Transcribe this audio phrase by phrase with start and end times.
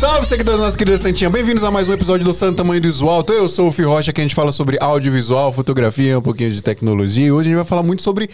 [0.00, 1.28] salve, seguidores da nossa querida Santinha.
[1.28, 3.22] Bem-vindos a mais um episódio do Santo Tamanho do Visual.
[3.28, 6.62] Eu sou o Fih Rocha, que a gente fala sobre audiovisual, fotografia, um pouquinho de
[6.62, 7.34] tecnologia.
[7.34, 8.30] Hoje a gente vai falar muito sobre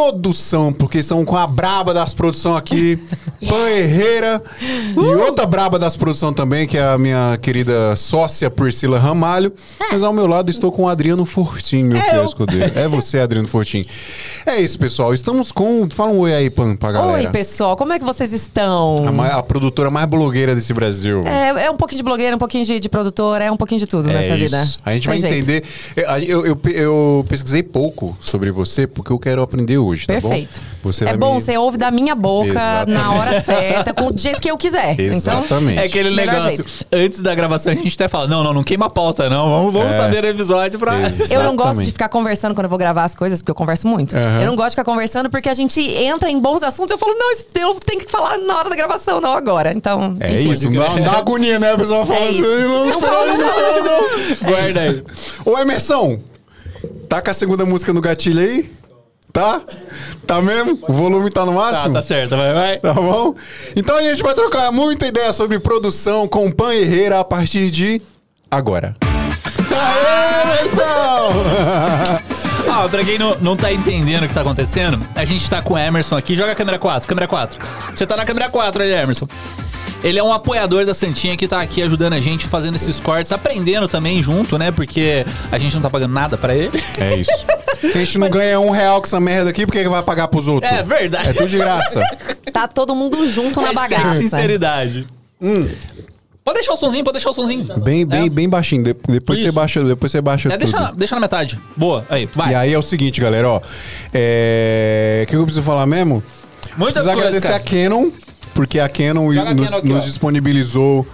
[0.00, 2.98] produção, porque estão com a braba das produção aqui,
[3.48, 8.98] Pan Herrera, e outra braba das produção também, que é a minha querida sócia Priscila
[8.98, 9.50] Ramalho.
[9.90, 12.72] Mas ao meu lado estou com o Adriano Fortin, meu escudeiro.
[12.78, 13.86] É você, Adriano Fortin.
[14.44, 15.14] É isso, pessoal.
[15.14, 15.88] Estamos com.
[15.90, 17.26] Fala um oi aí, Pan, pra galera.
[17.28, 19.06] Oi, pessoal, como é que vocês estão?
[19.08, 21.26] A, ma- a produtora mais blogueira desse Brasil.
[21.26, 23.86] É, é um pouquinho de blogueira, um pouquinho de, de produtora, é um pouquinho de
[23.86, 24.62] tudo nessa É vida.
[24.62, 24.78] isso.
[24.84, 25.50] A gente vai Tem jeito.
[25.50, 26.26] entender.
[26.28, 30.60] Eu, eu, eu- eu pesquisei pouco sobre você, porque eu quero aprender hoje, tá Perfeito.
[30.60, 30.76] bom?
[30.92, 32.92] Você é vai bom, me- você ouve da minha boca Exatamente.
[32.98, 34.98] na hora certa, com do jeito que eu quiser.
[35.00, 35.72] Exatamente.
[35.72, 36.50] Então, É aquele negócio.
[36.64, 36.86] jeito.
[36.92, 39.48] Antes da gravação, a gente até fala: não, não, não queima a pauta, não.
[39.50, 39.98] Vamos, vamos É.
[39.98, 41.00] saber o episódio pra.
[41.08, 41.32] Exato.
[41.32, 41.86] eu não gosto Exatamente.
[41.86, 44.16] de ficar conversando quando eu vou gravar as coisas, porque eu converso muito.
[44.16, 44.40] Aham.
[44.42, 46.90] Eu não gosto de ficar conversando porque a gente entra em bons assuntos.
[46.92, 49.72] Eu falo, não, isso eu tenho que falar na hora da gravação, não agora.
[49.74, 50.52] Então, É enfim.
[50.52, 51.72] isso, dá, dá agonia, né?
[51.72, 52.48] A pessoa fala É assim, isso.
[52.48, 54.50] não, Não fala, não fala, não.
[54.50, 55.02] Guarda aí.
[55.44, 56.18] Ô, Emerson,
[57.08, 58.70] tá com a segunda música no gatilho aí?
[59.32, 59.60] Tá?
[60.26, 60.78] Tá mesmo?
[60.88, 61.92] O volume tá no Tá, máximo?
[61.94, 62.78] tá certo, vai, vai.
[62.78, 63.34] Tá bom?
[63.76, 68.00] Então a gente vai trocar muita ideia sobre produção com Pan Herrera a partir de
[68.50, 68.94] agora.
[69.70, 72.26] Aê, Emerson!
[72.68, 75.74] Ah, pra quem não, não tá entendendo o que tá acontecendo, a gente tá com
[75.74, 76.36] o Emerson aqui.
[76.36, 77.58] Joga a câmera 4, câmera 4.
[77.94, 79.26] Você tá na câmera 4 ali, Emerson.
[80.04, 83.32] Ele é um apoiador da Santinha que tá aqui ajudando a gente, fazendo esses cortes,
[83.32, 84.70] aprendendo também junto, né?
[84.70, 86.80] Porque a gente não tá pagando nada pra ele.
[86.98, 87.30] É isso.
[87.82, 90.48] A gente não ganha um real com essa merda aqui, por que vai pagar pros
[90.48, 90.72] outros?
[90.72, 91.28] É verdade.
[91.28, 92.00] É tudo de graça.
[92.50, 94.20] Tá todo mundo junto na Hashtag bagaça.
[94.22, 95.06] Sinceridade.
[96.46, 97.64] Pode deixar o sonzinho, pode deixar o sonzinho.
[97.82, 98.30] Bem, bem, É.
[98.30, 98.84] bem baixinho.
[98.84, 99.52] De- depois você Isso.
[99.52, 100.60] baixa, depois você baixa É, tudo.
[100.60, 101.58] deixa, na, deixa na metade.
[101.76, 102.52] Boa, aí, vai.
[102.52, 103.60] E aí é o seguinte, galera, ó.
[104.14, 105.24] É...
[105.24, 106.22] O que eu preciso falar mesmo?
[106.76, 107.56] Muitas preciso agradecer cara.
[107.56, 108.10] a Canon,
[108.54, 111.04] porque a Canon Joga a nos, Canon aqui, nos disponibilizou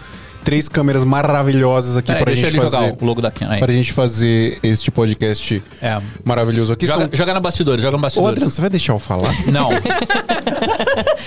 [0.45, 2.71] três câmeras maravilhosas aqui Peraí, pra gente fazer.
[2.77, 3.59] jogar o logo da Canon aí.
[3.61, 5.99] Pra gente fazer este podcast É.
[6.27, 6.87] maravilhoso aqui.
[6.87, 7.11] Joga, São...
[7.15, 8.33] joga na bastidores, joga Ô, na bastidores.
[8.33, 9.33] Adriano, você vai deixar eu falar?
[9.51, 9.71] Não.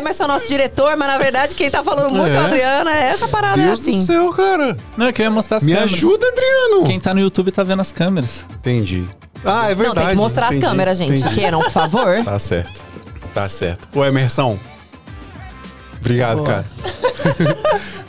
[0.00, 2.36] Emerson é nosso diretor, mas na verdade quem tá falando muito É.
[2.36, 2.90] é a Adriana.
[2.96, 4.00] É essa parada Deus é assim.
[4.00, 4.76] do céu, cara.
[4.96, 5.92] Não, é que eu ia mostrar as Me câmeras.
[5.94, 6.84] ajuda, Adriano.
[6.86, 8.44] Quem tá no YouTube tá vendo as câmeras.
[8.52, 9.04] Entendi.
[9.44, 9.88] Ah, é verdade.
[9.88, 11.20] Não, tem que mostrar Entendi, as câmeras, gente.
[11.20, 11.34] entendi.
[11.34, 12.22] Queiram, por favor.
[12.24, 12.82] Tá certo.
[13.32, 13.88] Tá certo.
[13.96, 14.58] Ô, Emerson.
[16.00, 16.48] Obrigado, Boa.
[16.48, 16.66] cara.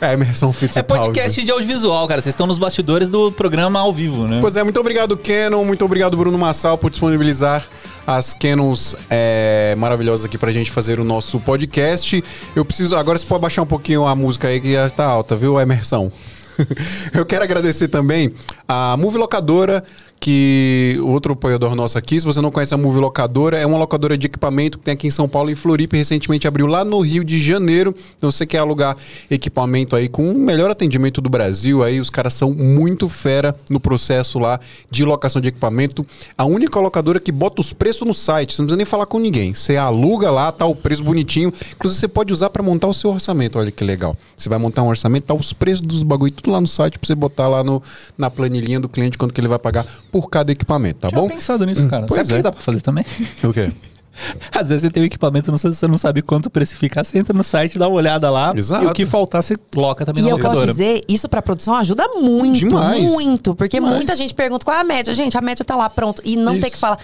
[0.00, 1.06] é, Emerson É Fitzpatrick.
[1.06, 2.22] podcast de audiovisual, cara.
[2.22, 4.38] Vocês estão nos bastidores do programa ao vivo, né?
[4.40, 5.64] Pois é, muito obrigado, Canon.
[5.64, 7.66] Muito obrigado, Bruno Massal, por disponibilizar
[8.06, 12.22] as Canons é, maravilhosas aqui pra gente fazer o nosso podcast.
[12.56, 12.96] Eu preciso.
[12.96, 16.10] Agora você pode baixar um pouquinho a música aí que já tá alta, viu, Emerson?
[17.14, 18.32] Eu quero agradecer também
[18.68, 19.82] a Move Locadora,
[20.22, 24.16] que outro apoiador nosso aqui, se você não conhece a Move Locadora, é uma locadora
[24.16, 27.24] de equipamento que tem aqui em São Paulo em Floripa, recentemente abriu lá no Rio
[27.24, 27.92] de Janeiro.
[28.16, 28.96] Então você quer alugar
[29.28, 33.80] equipamento aí com o melhor atendimento do Brasil, aí os caras são muito fera no
[33.80, 36.06] processo lá de locação de equipamento.
[36.38, 39.18] A única locadora que bota os preços no site, você não precisa nem falar com
[39.18, 39.52] ninguém.
[39.52, 41.52] Você aluga lá, tá o preço bonitinho.
[41.74, 44.16] Inclusive você pode usar para montar o seu orçamento, olha que legal.
[44.36, 47.08] Você vai montar um orçamento, tá os preços dos bagulho tudo lá no site pra
[47.08, 47.82] você botar lá no,
[48.16, 51.26] na planilhinha do cliente quanto que ele vai pagar por cada equipamento, tá Já bom?
[51.26, 52.06] pensado nisso, cara.
[52.06, 52.36] pois Sabe o é.
[52.36, 53.04] que dá pra fazer também?
[53.42, 53.72] O quê?
[54.54, 57.18] Às vezes você tem um equipamento, não sei se você não sabe quanto precificar, você
[57.18, 58.52] entra no site, dá uma olhada lá.
[58.54, 58.84] Exato.
[58.84, 60.72] E o que faltar, você loca também E na eu posso locadora.
[60.72, 63.02] dizer, isso pra produção ajuda muito, Demais.
[63.02, 63.54] muito.
[63.54, 63.96] Porque Demais.
[63.96, 65.12] muita gente pergunta qual é a média.
[65.14, 66.20] Gente, a média tá lá, pronto.
[66.24, 66.70] E não ter Isso.
[66.72, 66.98] que falar.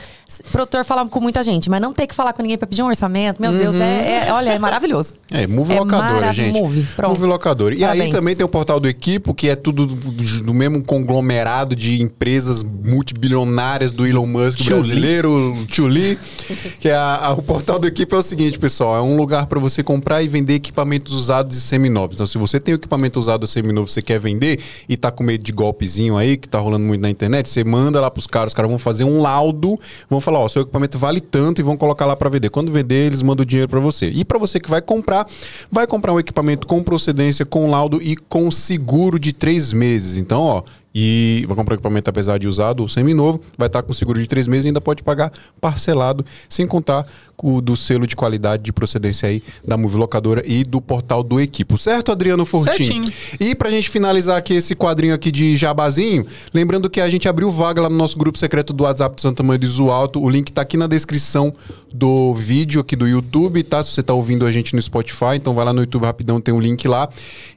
[0.47, 2.83] O produtor fala com muita gente, mas não ter que falar com ninguém pra pedir
[2.83, 5.15] um orçamento, meu Deus, é, é- olha, é maravilhoso.
[5.31, 6.53] É, Move É Locadora, gente.
[6.59, 7.13] Move, pronto.
[7.15, 7.75] Move Locadora.
[7.75, 8.15] E aí Parabéns.
[8.15, 13.91] também tem o portal do Equipo, que é tudo do, mesmo conglomerado de empresas multibilionárias
[13.91, 14.69] do Elon Musk Lee.
[14.69, 15.31] brasileiro,
[15.79, 16.19] o Lee,
[16.81, 19.47] que é a- a- o portal do Equipo é o seguinte, pessoal, é um lugar
[19.47, 22.15] para você comprar e vender equipamentos usados e seminovos.
[22.17, 25.23] Então, se você tem o equipamento usado ou seminovo, você quer vender e tá com
[25.23, 28.51] medo de golpezinho aí, que tá rolando muito na internet, você manda lá pros caras,
[28.51, 29.79] os caras vão fazer um laudo,
[30.11, 32.51] vão falar, ó, seu equipamento vale tanto e vão colocar lá para vender.
[32.51, 34.09] Quando vender, eles mandam o dinheiro para você.
[34.11, 35.27] E para você que vai comprar,
[35.71, 40.17] vai comprar um equipamento com procedência, com laudo e com seguro de três meses.
[40.17, 40.63] Então, ó,
[40.95, 44.27] e vai comprar um equipamento apesar de usado ou seminovo, vai estar com seguro de
[44.27, 47.07] três meses e ainda pode pagar parcelado, sem contar
[47.43, 51.41] o do selo de qualidade de procedência aí da Move Locadora e do portal do
[51.41, 51.79] Equipo.
[51.79, 52.85] Certo, Adriano Fortin?
[52.85, 53.13] Certinho.
[53.39, 57.51] E pra gente finalizar aqui esse quadrinho aqui de jabazinho, lembrando que a gente abriu
[57.51, 60.21] vaga lá no nosso grupo secreto do WhatsApp do Santo Tamanho do Iso Alto.
[60.23, 61.53] O link tá aqui na descrição
[61.93, 63.83] do vídeo aqui do YouTube, tá?
[63.83, 66.53] Se você tá ouvindo a gente no Spotify, então vai lá no YouTube rapidão, tem
[66.53, 67.09] o link lá.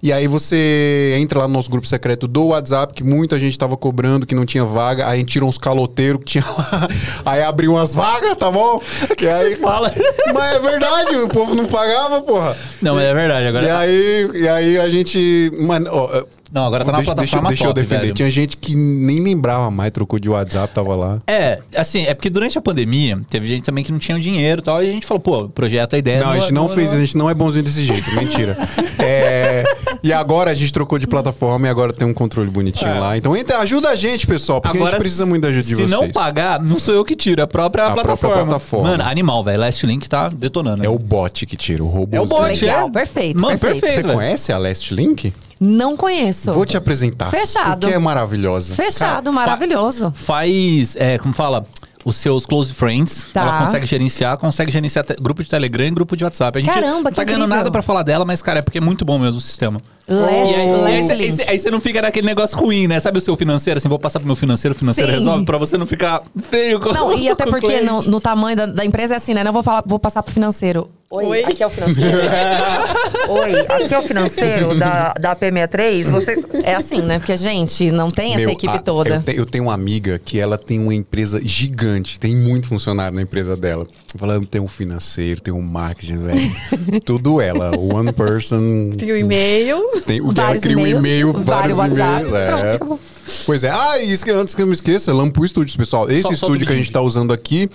[0.02, 3.76] E aí você entra lá no nosso grupo secreto do WhatsApp, que muita gente tava
[3.76, 6.88] cobrando que não tinha vaga, aí a gente tirou uns caloteiros que tinha lá,
[7.26, 8.82] aí abriu umas vagas, tá bom?
[9.22, 9.92] e aí, fala?
[10.34, 12.56] Mas é verdade, o povo não pagava, porra.
[12.82, 13.48] Não, mas é verdade.
[13.48, 15.52] Agora, E aí, e aí a gente.
[15.60, 18.02] Mano, ó, Não, agora tá na deixa, plataforma deixa, deixa eu top, defender.
[18.02, 18.14] velho.
[18.14, 21.20] Tinha gente que nem lembrava mais, trocou de WhatsApp, tava lá.
[21.28, 24.64] É, assim, é porque durante a pandemia teve gente também que não tinha dinheiro e
[24.64, 26.20] tal, e a gente falou, pô, projeto a ideia.
[26.22, 28.58] Não, a gente não fez, a gente não é bonzinho desse jeito, mentira.
[29.00, 29.64] É,
[30.04, 33.18] e agora a gente trocou de plataforma e agora tem um controle bonitinho lá.
[33.18, 35.76] Então entra, ajuda a gente, pessoal, porque a gente precisa muito da ajuda de se
[35.76, 35.90] vocês.
[35.90, 38.44] não pagar, não sou eu que tiro, é a própria, A própria plataforma.
[38.46, 38.90] plataforma.
[38.90, 39.60] Mano, animal, velho.
[39.62, 40.84] Last Link tá detonando.
[40.86, 42.16] É o bot que tira, o robô.
[42.16, 42.92] É o bot, Legal, é.
[42.92, 43.82] perfeito, Mano, perfeito.
[43.82, 44.02] perfeito.
[44.02, 44.14] Você velho.
[44.20, 45.34] conhece a Last Link?
[45.64, 46.52] Não conheço.
[46.54, 47.28] Vou te apresentar.
[47.30, 47.82] Fechado.
[47.82, 48.74] Porque é maravilhosa.
[48.74, 50.12] Fechado, Cara, maravilhoso.
[50.16, 51.64] Faz, é, como fala?
[52.04, 53.28] Os seus close friends.
[53.32, 53.42] Tá.
[53.42, 56.58] Ela consegue gerenciar, consegue gerenciar grupo de Telegram e grupo de WhatsApp.
[56.58, 57.58] A gente Caramba, não que tá ganhando incrível.
[57.58, 59.80] nada pra falar dela, mas, cara, é porque é muito bom mesmo o sistema.
[60.12, 63.00] Last, E aí, aí, você não fica naquele negócio ruim, né?
[63.00, 63.78] Sabe o seu financeiro?
[63.78, 65.18] Assim, vou passar pro meu financeiro, o financeiro Sim.
[65.18, 68.66] resolve pra você não ficar feio com Não, e até porque no, no tamanho da,
[68.66, 69.44] da empresa é assim, né?
[69.44, 70.90] Não vou falar, vou passar pro financeiro.
[71.14, 71.44] Oi, Oi.
[71.44, 72.18] aqui é o financeiro.
[73.28, 76.04] Oi, aqui é o financeiro da, da P63.
[76.10, 76.42] Vocês...
[76.64, 77.20] É assim, né?
[77.20, 79.16] Porque, gente, não tem essa Meu, equipe a- toda.
[79.16, 83.14] Eu, te- eu tenho uma amiga que ela tem uma empresa gigante, tem muito funcionário
[83.16, 83.86] na empresa dela.
[84.18, 86.52] Fala, tem um financeiro, tem um marketing, velho.
[87.06, 87.72] Tudo ela.
[87.78, 88.92] One person.
[88.98, 89.82] Tem o e-mail.
[90.06, 92.78] Tem, o que ela Vários cria um e-mail, vários vários WhatsApp.
[92.78, 93.22] Pronto, É.
[93.46, 93.70] Pois é.
[93.70, 96.10] Ah, e isso que antes que eu me esqueça, Lampu Studios, pessoal.
[96.10, 97.70] Esse Só- só estúdio que a gente está usando aqui,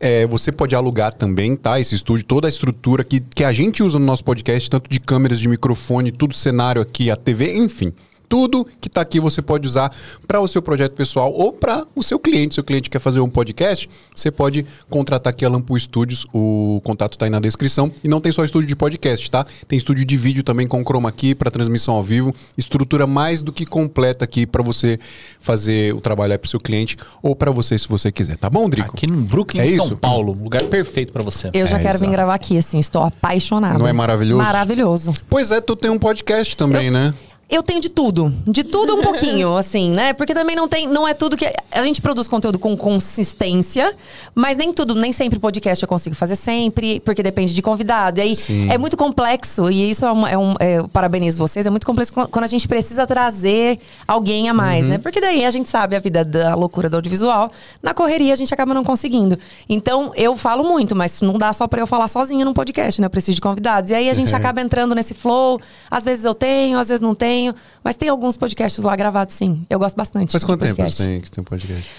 [0.00, 1.78] é, você pode alugar também, tá?
[1.78, 4.98] Esse estúdio, toda a estrutura que, que a gente usa no nosso podcast, tanto de
[5.00, 7.92] câmeras, de microfone, tudo cenário aqui, a TV, enfim.
[8.32, 9.94] Tudo que tá aqui você pode usar
[10.26, 12.54] para o seu projeto pessoal ou para o seu cliente.
[12.54, 16.26] Seu cliente quer fazer um podcast, você pode contratar aqui a Lampu Studios.
[16.32, 17.92] O contato tá aí na descrição.
[18.02, 19.44] E não tem só estúdio de podcast, tá?
[19.68, 22.34] Tem estúdio de vídeo também com chroma key para transmissão ao vivo.
[22.56, 24.98] Estrutura mais do que completa aqui para você
[25.38, 28.38] fazer o trabalho aí pro seu cliente ou para você se você quiser.
[28.38, 28.96] Tá bom, Drico?
[28.96, 29.96] Aqui no Brooklyn, É São isso?
[29.98, 30.32] Paulo.
[30.32, 31.50] Lugar perfeito pra você.
[31.52, 32.12] Eu já É, quero vir exato.
[32.12, 33.78] gravar aqui, assim, estou apaixonada.
[33.78, 34.42] Não é maravilhoso?
[34.42, 35.12] Maravilhoso.
[35.28, 37.12] Pois é, tu tem um podcast também, né?
[37.52, 38.32] Eu tenho de tudo.
[38.46, 40.14] De tudo um pouquinho, assim, né?
[40.14, 40.86] Porque também não tem.
[40.88, 41.46] Não é tudo que.
[41.70, 43.94] A gente produz conteúdo com consistência,
[44.34, 48.20] mas nem tudo, nem sempre podcast eu consigo fazer sempre, porque depende de convidado.
[48.20, 48.70] E aí Sim.
[48.70, 50.26] é muito complexo, e isso é um.
[50.26, 53.78] É um é, eu parabenizo vocês, é muito complexo quan- quando a gente precisa trazer
[54.08, 54.96] alguém a mais, né?
[54.98, 57.50] Porque daí a gente sabe a vida da loucura do audiovisual.
[57.82, 59.38] Na correria a gente acaba não conseguindo.
[59.68, 63.06] Então, eu falo muito, mas não dá só pra eu falar sozinha num podcast, né?
[63.06, 63.90] Eu preciso de convidados.
[63.90, 65.60] E aí a gente acaba entrando nesse flow.
[65.90, 67.41] Às vezes eu tenho, às vezes não tenho.
[67.82, 69.66] Mas tem alguns podcasts lá gravados, sim.
[69.68, 70.30] Eu gosto bastante.
[70.32, 71.90] Faz quanto tempo você tem que tem um podcast?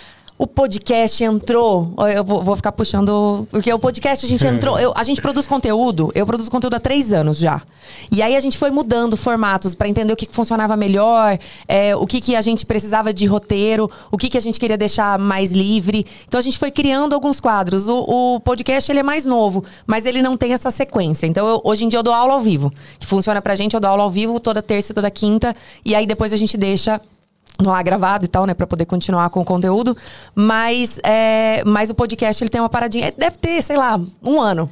[0.44, 1.94] O podcast entrou.
[2.14, 3.48] Eu vou, vou ficar puxando.
[3.50, 4.78] Porque o podcast a gente entrou.
[4.78, 6.12] eu- a gente produz conteúdo.
[6.14, 7.62] Eu produzo conteúdo há três anos já.
[8.12, 11.96] E aí a gente foi mudando formatos para entender o que, que funcionava melhor, é,
[11.96, 15.18] o que, que a gente precisava de roteiro, o que, que a gente queria deixar
[15.18, 16.06] mais livre.
[16.28, 17.88] Então a gente foi criando alguns quadros.
[17.88, 21.26] O, o podcast ele é mais novo, mas ele não tem essa sequência.
[21.26, 22.70] Então eu- hoje em dia eu dou aula ao vivo.
[23.00, 25.56] Que funciona pra gente, eu dou aula ao vivo toda terça e toda quinta.
[25.86, 27.00] E aí depois a gente deixa
[27.62, 29.96] lá gravado e tal, né, Pra poder continuar com o conteúdo.
[30.34, 34.70] Mas, é, mas o podcast ele tem uma paradinha, deve ter, sei lá, um ano.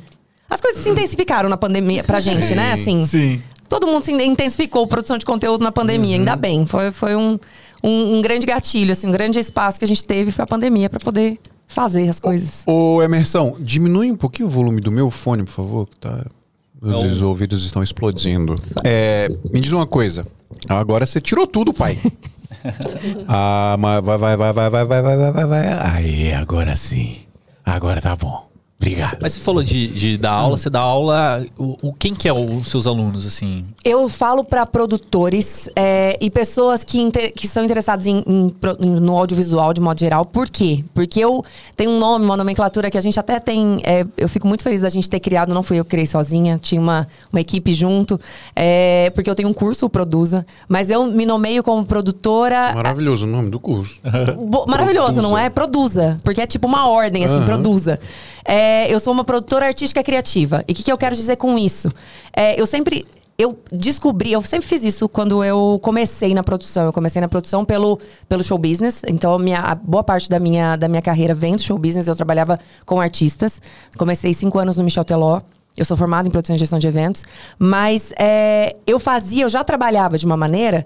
[0.50, 2.74] As coisas se intensificaram na pandemia pra gente, né?
[2.74, 3.42] Assim, Sim.
[3.70, 6.66] todo mundo se intensificou a produção de conteúdo na pandemia, ainda bem.
[6.66, 7.40] Foi, foi um,
[7.82, 10.90] um, um grande gatilho, assim, um grande espaço que a gente teve foi a pandemia
[10.90, 12.64] pra poder fazer as coisas.
[12.68, 16.26] Ô, Emerson, diminui um pouquinho o volume do meu fone, por favor, que tá...
[16.82, 18.56] Os ouvidos estão explodindo.
[18.84, 20.26] É, me diz uma coisa.
[20.68, 21.96] Agora você tirou tudo, pai.
[23.28, 25.94] ah, mas vai, vai, vai, vai, vai, vai, vai, vai, vai.
[25.94, 27.18] Aí, agora sim.
[27.66, 28.51] Agora tá bom.
[28.82, 29.18] Obrigado.
[29.22, 31.46] Mas você falou de, de dar aula, você dá aula.
[31.56, 33.64] O, o- quem que é os seus alunos, assim?
[33.86, 38.56] Eu falo para produtores é, e pessoas que, inter- que são interessadas em, em
[39.00, 40.26] no audiovisual de modo geral.
[40.26, 40.84] Por quê?
[40.96, 41.46] Porque eu
[41.76, 43.80] tenho um nome, uma nomenclatura que a gente até tem.
[43.84, 46.58] é, eu fico muito feliz da gente ter criado, não fui eu que criei sozinha,
[46.60, 48.20] tinha uma, uma equipe junto.
[48.56, 52.74] é, porque eu tenho um curso, o Produza, mas eu me nomeio como produtora.
[52.74, 54.00] Maravilhoso o nome do curso.
[54.38, 55.22] Bo- maravilhoso, Produza.
[55.22, 55.50] não é?
[55.52, 56.18] Produza.
[56.24, 57.46] Porque é tipo uma ordem, assim, Aham.
[57.46, 58.00] produza.
[58.46, 60.64] É, eu sou uma produtora artística criativa.
[60.68, 61.92] E o que, que eu quero dizer com isso?
[62.34, 63.06] É, eu sempre.
[63.38, 66.86] Eu descobri, eu sempre fiz isso quando eu comecei na produção.
[66.86, 69.02] Eu comecei na produção pelo, pelo show business.
[69.08, 72.08] Então, minha, boa parte da minha, da minha carreira vem do show business.
[72.08, 73.60] Eu trabalhava com artistas.
[73.98, 75.42] Comecei cinco anos no Michel Teló.
[75.76, 77.24] Eu sou formada em produção e gestão de eventos.
[77.58, 80.86] Mas é, eu fazia, eu já trabalhava de uma maneira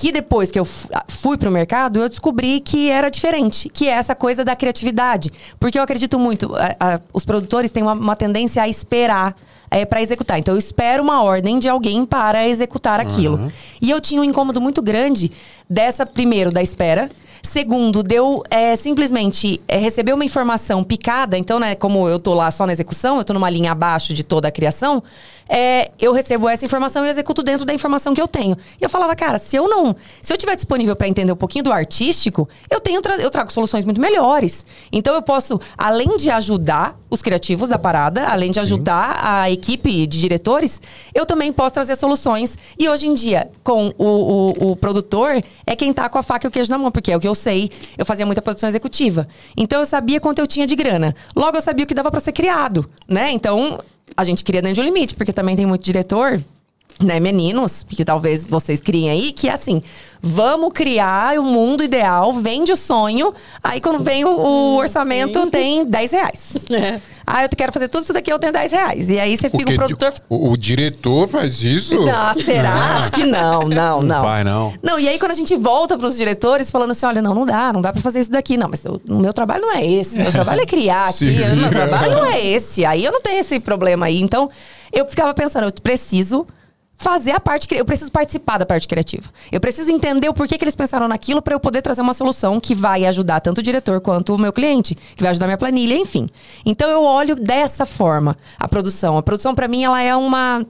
[0.00, 3.92] Que depois que eu fu- fui pro mercado, eu descobri que era diferente, que é
[3.92, 5.30] essa coisa da criatividade.
[5.58, 9.36] Porque eu acredito muito, a- a- os produtores têm uma, uma tendência a esperar
[9.70, 10.38] é, para executar.
[10.38, 13.52] Então eu espero uma ordem de alguém para executar aquilo.
[13.80, 15.30] E eu tinha um incômodo muito grande
[15.68, 17.08] dessa, primeiro, da espera.
[17.52, 21.36] Segundo, deu é, simplesmente é, receber uma informação picada.
[21.36, 24.22] Então, né, como eu tô lá só na execução, eu tô numa linha abaixo de
[24.22, 25.02] toda a criação,
[25.48, 28.56] é, eu recebo essa informação e executo dentro da informação que eu tenho.
[28.80, 29.96] E eu falava, cara, se eu não.
[30.22, 33.52] Se eu tiver disponível para entender um pouquinho do artístico, eu tenho tra- eu trago
[33.52, 34.64] soluções muito melhores.
[34.92, 40.06] Então eu posso, além de ajudar os criativos da parada, além de ajudar a equipe
[40.06, 40.80] de diretores,
[41.12, 42.56] eu também posso trazer soluções.
[42.78, 46.46] E hoje em dia, com o, o, o produtor, é quem tá com a faca
[46.46, 47.70] e o queijo na mão, porque é o que eu sei.
[47.96, 49.26] Eu fazia muita produção executiva.
[49.56, 51.14] Então eu sabia quanto eu tinha de grana.
[51.34, 53.30] Logo eu sabia o que dava para ser criado, né?
[53.32, 53.80] Então
[54.16, 56.42] a gente cria dentro de um limite, porque também tem muito diretor
[57.00, 59.82] né, meninos, que talvez vocês criem aí, que é assim,
[60.22, 65.84] vamos criar o mundo ideal, vende o sonho, aí quando vem o, o orçamento tem
[65.84, 66.52] 10 reais.
[66.70, 67.00] É.
[67.32, 69.08] Ah, eu quero fazer tudo isso daqui, eu tenho 10 reais.
[69.08, 70.12] E aí você fica o produtor...
[70.28, 71.94] O, o diretor faz isso?
[72.04, 72.96] Não, será?
[72.96, 74.22] Acho que não, não, não.
[74.22, 74.72] vai, não.
[74.82, 77.72] Não, e aí quando a gente volta pros diretores falando assim, olha, não, não dá,
[77.72, 78.56] não dá pra fazer isso daqui.
[78.56, 80.18] Não, mas eu- o meu trabalho não é esse.
[80.18, 82.84] Meu trabalho é criar aqui, meu trabalho não é esse.
[82.84, 84.20] Aí eu não tenho esse problema aí.
[84.20, 84.50] Então,
[84.92, 86.46] eu ficava pensando, eu preciso
[87.00, 89.30] fazer a parte, eu preciso participar da parte criativa.
[89.50, 92.60] Eu preciso entender o porquê que eles pensaram naquilo para eu poder trazer uma solução
[92.60, 95.94] que vai ajudar tanto o diretor quanto o meu cliente, que vai ajudar minha planilha,
[95.94, 96.28] enfim.
[96.64, 99.16] Então eu olho dessa forma a produção.
[99.16, 100.62] A produção para mim ela é uma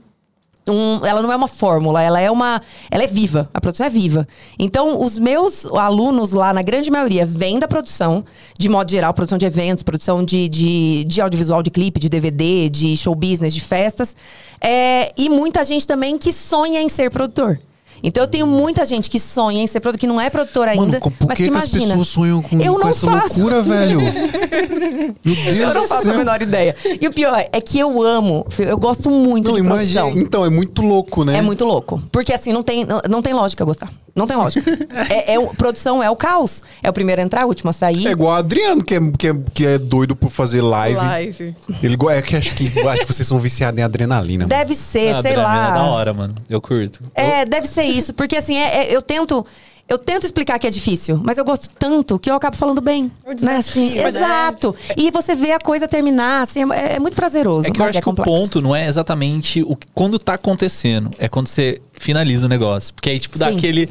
[0.69, 2.61] um- ela não é uma fórmula, ela é uma.
[2.89, 3.49] Ela é viva.
[3.53, 4.27] A produção é viva.
[4.59, 8.23] Então, os meus alunos lá, na grande maioria, vêm da produção,
[8.57, 12.69] de modo geral, produção de eventos, produção de, de, de audiovisual, de clipe, de DVD,
[12.69, 14.15] de show business, de festas.
[14.59, 17.59] É, e muita gente também que sonha em ser produtor.
[18.03, 20.99] Então eu tenho muita gente que sonha em ser produtor, que não é produtor ainda,
[20.99, 21.87] Mano, por mas que, que que as imagina.
[21.89, 23.39] pessoas sonham com, eu com não essa faço.
[23.41, 23.99] loucura, velho?
[25.23, 26.13] Meu Deus Eu não faço céu.
[26.13, 26.75] a menor ideia.
[26.99, 30.01] E o pior é que eu amo, eu gosto muito Não, de imagina.
[30.01, 30.21] produção.
[30.23, 31.37] Então, é muito louco, né?
[31.37, 32.01] É muito louco.
[32.11, 33.89] Porque assim, não tem, não, não tem lógica gostar.
[34.15, 34.69] Não tem lógica.
[35.09, 36.63] é, é produção é o caos.
[36.83, 38.05] É o primeiro a entrar, o último a sair.
[38.07, 40.97] É igual o Adriano, que é, que é, que é doido por fazer live.
[40.97, 41.55] Live.
[41.81, 44.45] Ele é que acho que acho que vocês são viciados em adrenalina.
[44.45, 44.49] mano.
[44.49, 45.69] Deve ser, Ah, sei adrenalina lá.
[45.69, 46.33] É da hora, mano.
[46.49, 46.99] Eu curto.
[47.15, 48.13] É, deve ser isso.
[48.13, 49.45] Porque assim, é- é- eu tento.
[49.89, 53.11] Eu tento explicar que é difícil, mas eu gosto tanto que eu acabo falando bem.
[53.25, 53.57] O Né?
[53.57, 54.07] Assim, né?
[54.07, 54.73] exato.
[54.95, 57.67] E você vê a coisa terminar, assim, é, é muito prazeroso.
[57.67, 58.31] É que eu acho é que o complexo.
[58.31, 62.93] ponto não é exatamente o que- quando tá acontecendo, é quando você finaliza o negócio.
[62.93, 63.57] Porque aí, tipo, dá Sim.
[63.57, 63.89] aquele.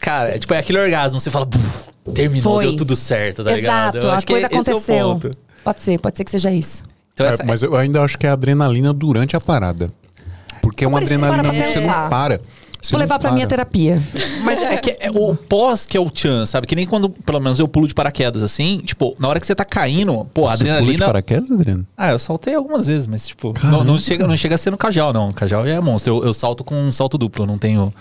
[0.00, 2.64] Cara, é, tipo, é aquele orgasmo, você fala, "Buf, terminou, Foi.
[2.64, 3.98] deu tudo certo, tá ligado?
[3.98, 5.20] Exato, a coisa é o aconteceu.
[5.62, 6.82] pode ser, pode ser que seja isso.
[7.14, 9.92] Então, Cara, essa- mas eu ainda acho que é adrenalina durante a parada.
[10.60, 12.40] Porque é uma adrenalina que você não para.
[12.80, 13.34] Você Vou levar pra para.
[13.34, 14.02] minha terapia.
[14.42, 16.66] Mas é que é o pós que é o chan, sabe?
[16.66, 19.54] Que nem quando, pelo menos, eu pulo de paraquedas assim, tipo, na hora que você
[19.54, 21.06] tá caindo, pô, a Você pula de adrenalina.
[21.06, 21.86] paraquedas, Adriano?
[21.96, 24.78] Ah, eu saltei algumas vezes, mas tipo, não, não chega, não chega a ser no
[24.78, 25.28] cajal, não.
[25.28, 26.16] O cajal já é monstro.
[26.16, 27.92] Eu, eu salto com um salto duplo, não tenho.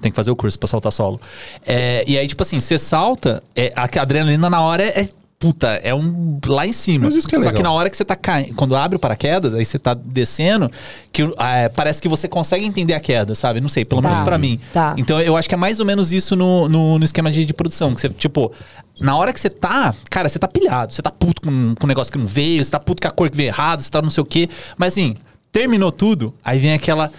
[0.00, 1.18] Tem que fazer o curso pra saltar solo.
[1.66, 5.00] É, e aí, tipo assim, você salta, é, a adrenalina na hora é.
[5.00, 6.38] é, Puta, é um.
[6.46, 7.04] lá em cima.
[7.06, 7.56] Mas isso que é Só legal.
[7.58, 8.54] que na hora que você tá caindo.
[8.54, 10.70] Quando abre o paraquedas, aí você tá descendo,
[11.12, 13.60] que ah, parece que você consegue entender a queda, sabe?
[13.60, 14.08] Não sei, pelo Tá.
[14.08, 14.58] menos pra mim.
[14.72, 14.94] Tá.
[14.96, 17.52] Então eu acho que é mais ou menos isso no, no, no esquema de, de
[17.52, 17.94] produção.
[17.94, 18.50] Que você, tipo,
[18.98, 21.88] na hora que você tá, cara, você tá pilhado, você tá puto com, com um
[21.88, 24.00] negócio que não veio, você tá puto com a cor que veio errada, você tá
[24.00, 24.48] não sei o quê.
[24.78, 25.16] Mas assim,
[25.52, 27.10] terminou tudo, aí vem aquela.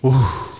[0.00, 0.12] Uh,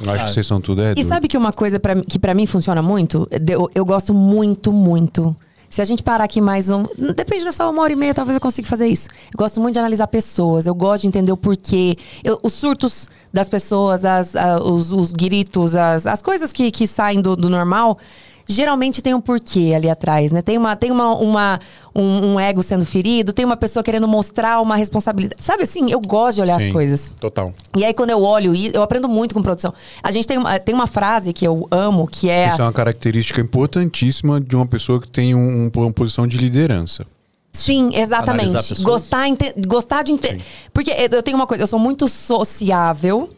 [0.03, 1.07] Eu acho que vocês são tudo é E doido.
[1.09, 3.29] sabe que uma coisa pra, que pra mim funciona muito?
[3.49, 5.37] Eu, eu gosto muito, muito.
[5.75, 6.85] Se a gente parar aqui mais um.
[7.17, 9.09] Depende dessa uma hora e meia, talvez eu consiga fazer isso.
[9.09, 11.97] Eu gosto muito de analisar pessoas, eu gosto de entender o porquê.
[12.23, 16.87] Eu- os surtos das pessoas, as, a- os, os gritos, as, as coisas que, que
[16.87, 17.99] saem do, do normal.
[18.47, 20.43] Geralmente tem um porquê ali atrás, né?
[20.43, 21.61] Tem, uma, tem uma, uma,
[21.95, 25.43] um, um ego sendo ferido, tem uma pessoa querendo mostrar uma responsabilidade.
[25.43, 27.13] Sabe assim, eu gosto de olhar Sim, as coisas.
[27.19, 27.55] Total.
[27.75, 29.73] E aí, quando eu olho, eu aprendo muito com produção.
[30.03, 32.49] A gente tem, uma- tem uma frase que eu amo, que é.
[32.49, 37.07] Isso é uma característica importantíssima de uma pessoa que tem um- uma posição de liderança.
[37.51, 38.83] Sim, exatamente.
[38.83, 39.27] Gostar,
[39.67, 40.13] gostar de.
[40.13, 40.39] inte-
[40.73, 43.31] Porque eu tenho uma coisa, eu sou muito sociável,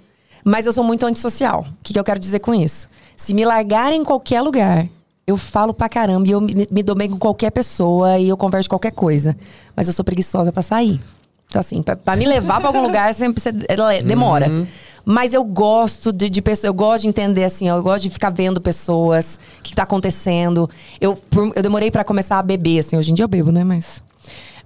[0.45, 1.61] mas eu sou muito antissocial.
[1.61, 2.89] O que, que eu quero dizer com isso?
[3.17, 4.89] Se me largarem em qualquer lugar,
[5.26, 8.37] eu falo pra caramba e eu me, me dou bem com qualquer pessoa e eu
[8.37, 9.37] converso qualquer coisa.
[9.75, 11.00] Mas eu sou preguiçosa pra sair.
[11.49, 14.50] Então, assim, pra, pra me levar pra algum lugar, sempre você- é- demora.
[15.04, 18.30] Mas eu gosto de, de pessoas, eu gosto de entender, assim, eu gosto de ficar
[18.30, 20.68] vendo pessoas, o que, que tá acontecendo.
[21.00, 21.16] Eu,
[21.54, 23.62] eu demorei pra começar a beber, assim, hoje em dia eu bebo, né?
[23.62, 24.02] Mas.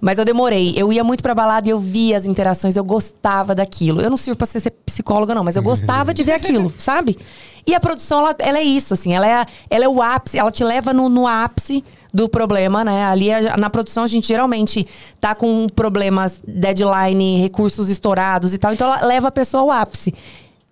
[0.01, 0.73] Mas eu demorei.
[0.75, 4.01] Eu ia muito pra balada e eu via as interações, eu gostava daquilo.
[4.01, 7.17] Eu não sirvo pra ser ser psicóloga, não, mas eu gostava de ver aquilo, sabe?
[7.65, 10.51] E a produção, ela, ela é isso, assim, ela é, ela é o ápice, ela
[10.51, 13.05] te leva no, no ápice do problema, né?
[13.05, 13.27] Ali
[13.57, 14.87] na produção a gente geralmente
[15.19, 20.13] tá com problemas, deadline, recursos estourados e tal, então ela leva a pessoa ao ápice.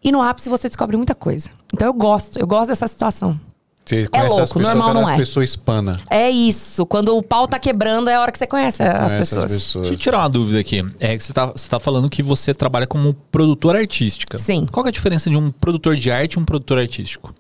[0.04, 1.50] E no ápice você descobre muita coisa.
[1.74, 3.40] Então eu gosto, eu gosto dessa situação.
[3.90, 5.18] Você conhece as louco, pessoas normal quando não as é.
[5.18, 6.00] pessoas espana.
[6.10, 6.86] É isso.
[6.86, 9.44] Quando o pau tá quebrando, é a hora que você conhece as Conhece pessoas.
[9.46, 9.82] as pessoas.
[9.88, 10.86] Deixa eu tirar uma dúvida aqui.
[11.00, 14.38] É que você tá, você tá falando que você trabalha como produtora artística.
[14.38, 14.66] Sim.
[14.72, 17.34] Qual que é a diferença de um produtor de arte e um produtor artístico?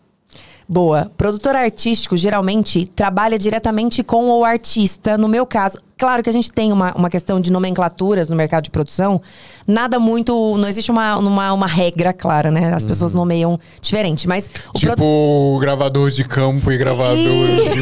[0.72, 1.12] Boa.
[1.18, 5.18] Produtor artístico geralmente trabalha diretamente com o artista.
[5.18, 8.66] No meu caso, claro que a gente tem uma, uma questão de nomenclaturas no mercado
[8.66, 9.20] de produção.
[9.66, 10.56] Nada muito.
[10.58, 12.72] Não existe uma, uma, uma regra clara, né?
[12.72, 14.28] As pessoas nomeiam diferente.
[14.28, 17.70] Mas o Tipo produ- gravador de campo e gravador Ih.
[17.74, 17.82] de...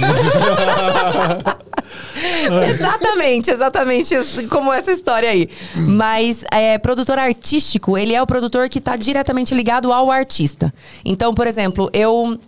[2.71, 4.15] exatamente, exatamente
[4.49, 5.49] como essa história aí.
[5.75, 10.73] Mas é, produtor artístico, ele é o produtor que está diretamente ligado ao artista.
[11.03, 12.39] Então, por exemplo, eu.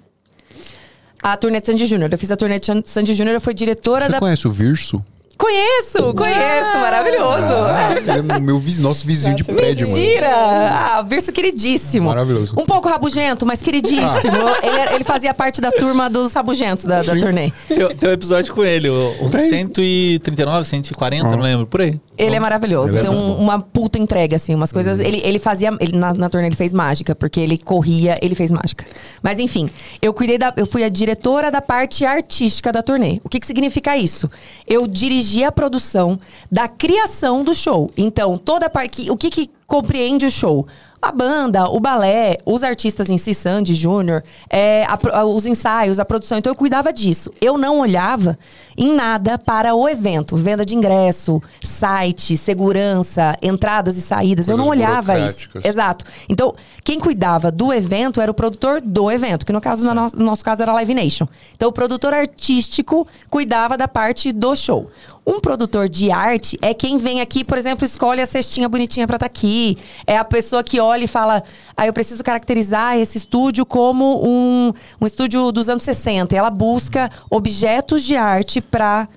[1.21, 2.09] A turnê de Sandy Júnior.
[2.11, 4.19] Eu fiz a turnê de San- Sandy Júnior, eu fui diretora Você da.
[4.19, 5.03] conhece o Virso?
[5.39, 7.53] Conheço, conheço, maravilhoso.
[7.53, 9.98] Ah, é meu viz- nosso vizinho de prédio, mano.
[9.98, 10.29] Mentira!
[10.36, 12.08] Ah, verso queridíssimo.
[12.10, 12.53] Maravilhoso.
[12.60, 14.36] Um pouco rabugento, mas queridíssimo.
[14.62, 17.53] Ele, era- ele fazia parte da turma dos rabugentos da, da turnê.
[17.69, 19.48] Tem, tem um episódio com ele, o, o Tem.
[19.48, 21.98] 139, 140, não lembro, por aí.
[22.17, 22.98] Ele é maravilhoso.
[22.98, 25.00] Ele é Tem um- uma puta entrega, assim, umas coisas.
[25.00, 25.72] Ele, ele fazia.
[25.79, 28.86] Ele, na, na turnê ele fez mágica, porque ele corria, ele fez mágica.
[29.24, 29.69] Mas enfim,
[30.01, 30.53] eu cuidei da.
[30.58, 33.22] Eu fui a diretora da parte artística da turnê.
[33.24, 34.29] O que, que significa isso?
[34.67, 36.19] Eu dirigi a produção
[36.51, 37.91] da criação do show.
[37.98, 39.09] Então, toda a parte.
[39.09, 40.67] O que, que compreende o show?
[41.01, 44.86] A banda, o balé, os artistas em si, Sandy, Júnior, é,
[45.25, 46.38] os ensaios, a produção.
[46.38, 47.32] Então eu cuidava disso.
[47.39, 48.38] Eu não olhava
[48.77, 50.36] em nada para o evento.
[50.36, 54.50] Venda de ingresso, site, segurança, entradas e saídas.
[54.50, 55.50] eu não Coisas olhava isso.
[55.63, 56.03] Exato.
[56.27, 56.53] Então,
[56.84, 60.25] quem cuidava do evento era o produtor do evento, que no caso, no nosso, no
[60.25, 61.27] nosso caso, era a Live Nation.
[61.56, 64.89] Então, o produtor artístico cuidava da parte do show.
[65.27, 69.18] Um produtor de arte é quem vem aqui, por exemplo, escolhe a cestinha bonitinha pra
[69.18, 69.77] estar aqui.
[70.08, 71.43] É a pessoa que olha e fala:
[71.75, 76.34] ah, eu preciso caracterizar esse estúdio como um, um estúdio dos anos 60.
[76.34, 79.08] E ela busca objetos de arte pra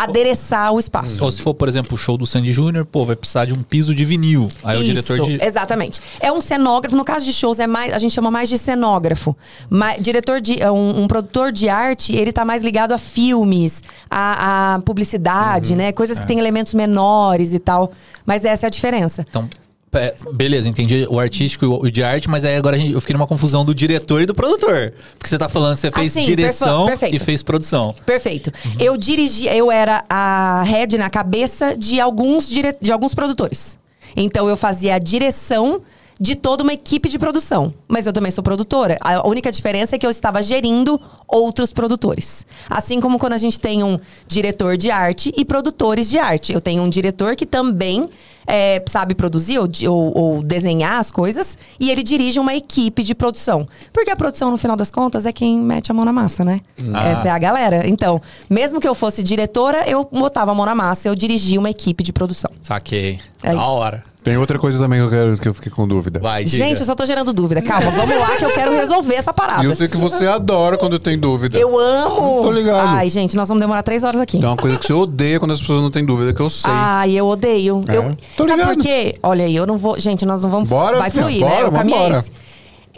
[0.00, 1.24] adereçar o espaço.
[1.24, 3.64] Ou se for, por exemplo, o show do Sandy Júnior, pô, vai precisar de um
[3.64, 4.48] piso de vinil.
[4.62, 5.44] Aí o diretor de.
[5.44, 6.00] Exatamente.
[6.20, 9.36] É um cenógrafo, no caso de shows, é mais, a gente chama mais de cenógrafo.
[9.68, 10.62] Mas diretor de.
[10.62, 15.72] é Um, um produtor de arte, ele tá mais ligado a filmes, a, a publicidade,
[15.72, 15.78] Uhum.
[15.78, 15.90] né?
[15.92, 17.90] Coisas que têm elementos menores e tal.
[18.24, 19.26] Mas essa é a diferença.
[19.28, 19.48] Então,
[19.92, 23.14] é, beleza, entendi o artístico e o de arte, mas aí agora gente- eu fiquei
[23.14, 24.92] numa confusão do diretor e do produtor.
[25.18, 27.94] Porque você tá falando que você fez sim, direção e fez produção.
[28.04, 28.52] Perfeito.
[28.78, 33.78] Eu dirigi, eu era a head na cabeça de alguns, dire, de alguns produtores.
[34.16, 35.82] Então eu fazia a direção
[36.20, 37.72] de toda uma equipe de produção.
[37.86, 38.98] Mas eu também sou produtora.
[39.00, 42.44] A única diferença é que eu estava gerindo outros produtores.
[42.68, 46.52] Assim como quando a gente tem um diretor de arte e produtores de arte.
[46.52, 48.08] Eu tenho um diretor que também
[48.48, 53.14] é, sabe produzir ou, ou- ou desenhar as coisas e ele dirige uma equipe de
[53.14, 53.68] produção.
[53.92, 56.62] Porque a produção, no final das contas, é quem mete a mão na massa, né?
[56.94, 57.08] Ah.
[57.08, 57.86] Essa é a galera.
[57.86, 61.68] Então, mesmo que eu fosse diretora, eu botava a mão na massa, eu dirigia uma
[61.70, 62.50] equipe de produção.
[62.62, 63.20] Saquei.
[63.42, 63.70] É da isso.
[63.70, 64.02] hora.
[64.22, 66.18] Tem outra coisa também que eu, quero, que eu fiquei com dúvida.
[66.20, 66.56] Vai, diga.
[66.64, 67.62] Gente, eu só tô gerando dúvida.
[67.62, 69.62] Calma, vamos lá que eu quero resolver essa parada.
[69.62, 71.56] E eu sei que você adora quando tem dúvida.
[71.56, 72.42] Eu amo.
[72.42, 72.88] Tô ligado.
[72.88, 74.42] Ai, gente, nós vamos demorar três horas aqui.
[74.42, 76.70] É uma coisa que você odeia quando as pessoas não têm dúvida, que eu sei.
[76.70, 77.80] Ai, eu odeio.
[77.88, 77.96] É?
[77.96, 78.74] Eu, Tô sabe ligado.
[78.74, 79.14] por quê?
[79.22, 79.98] Olha aí, eu não vou.
[79.98, 80.68] Gente, nós não vamos.
[80.68, 81.68] Bora, vai filha, fluir, bora, né?
[81.68, 82.32] O caminho é esse.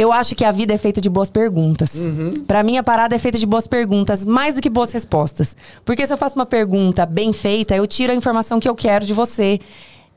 [0.01, 1.95] Eu acho que a vida é feita de boas perguntas.
[1.95, 2.33] Uhum.
[2.47, 5.55] Pra mim, a parada é feita de boas perguntas, mais do que boas respostas.
[5.85, 9.05] Porque se eu faço uma pergunta bem feita, eu tiro a informação que eu quero
[9.05, 9.61] de você.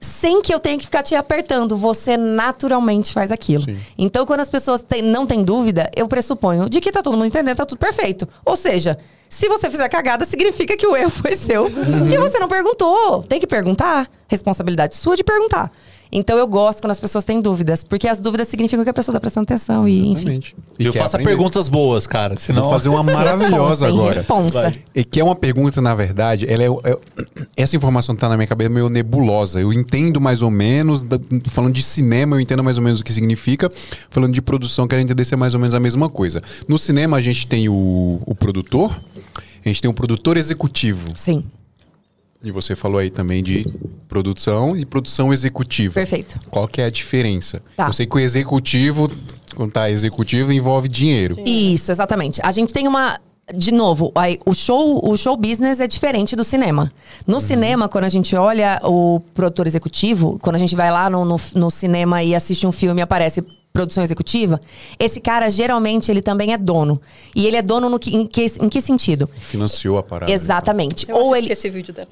[0.03, 1.77] Sem que eu tenha que ficar te apertando.
[1.77, 3.63] Você naturalmente faz aquilo.
[3.97, 7.27] Então, quando as pessoas têm- não têm dúvida, eu pressuponho de que tá todo mundo
[7.27, 8.27] entendendo, tá tudo perfeito.
[8.45, 8.97] Ou seja,
[9.29, 11.63] se você fizer cagada, significa que o erro foi seu.
[11.65, 12.11] Uhum.
[12.11, 13.23] E você não perguntou.
[13.23, 14.09] Tem que perguntar.
[14.27, 15.71] Responsabilidade sua de perguntar.
[16.15, 19.13] Então eu gosto quando as pessoas têm dúvidas, porque as dúvidas significam que a pessoa
[19.13, 20.11] tá prestando atenção e, enfim.
[20.13, 20.55] Exatamente.
[20.77, 21.29] E eu faço aprender.
[21.29, 22.39] perguntas boas, cara.
[22.39, 22.63] Senão...
[22.63, 24.13] Vou fazer uma maravilhosa Responsa, agora.
[24.15, 24.61] Responsa.
[24.61, 24.83] Vai.
[24.95, 26.97] E que é uma pergunta, na verdade, ela é, é-
[27.57, 29.59] essa informação que tá na minha cabeça é meio nebulosa.
[29.59, 33.03] Eu entendo mais ou menos, da- falando de cinema, eu entendo mais ou menos o
[33.03, 33.69] que significa.
[34.09, 36.41] Falando de produção, quero entender se é mais ou menos a mesma coisa.
[36.67, 39.01] No cinema, a gente tem o, o produtor,
[39.65, 41.07] a gente tem o produtor executivo.
[41.15, 41.43] Sim,
[42.43, 43.65] E você falou aí também de
[44.07, 45.93] produção e produção executiva.
[45.93, 46.37] perfeito.
[46.49, 47.61] Qual que é a diferença?
[47.75, 47.87] Tá.
[47.87, 49.09] Eu sei que o executivo,
[49.55, 51.37] quando tá executivo, envolve dinheiro.
[51.45, 52.41] Isso, exatamente.
[52.43, 53.17] A gente tem uma.
[53.55, 56.91] de novo, aí, o show, o show business é diferente do cinema.
[57.25, 61.23] No cinema, quando a gente olha o produtor executivo, quando a gente vai lá no,
[61.23, 63.41] no, no cinema e assiste um filme e aparece
[63.73, 64.61] produção executiva,
[64.99, 67.01] esse cara geralmente ele também é dono.
[67.35, 69.27] E ele é dono no que, em, que, em que sentido?
[69.41, 70.31] Financiou a parada.
[70.31, 71.09] Exatamente.
[71.09, 72.07] Eu Ou ele, esse vídeo dela.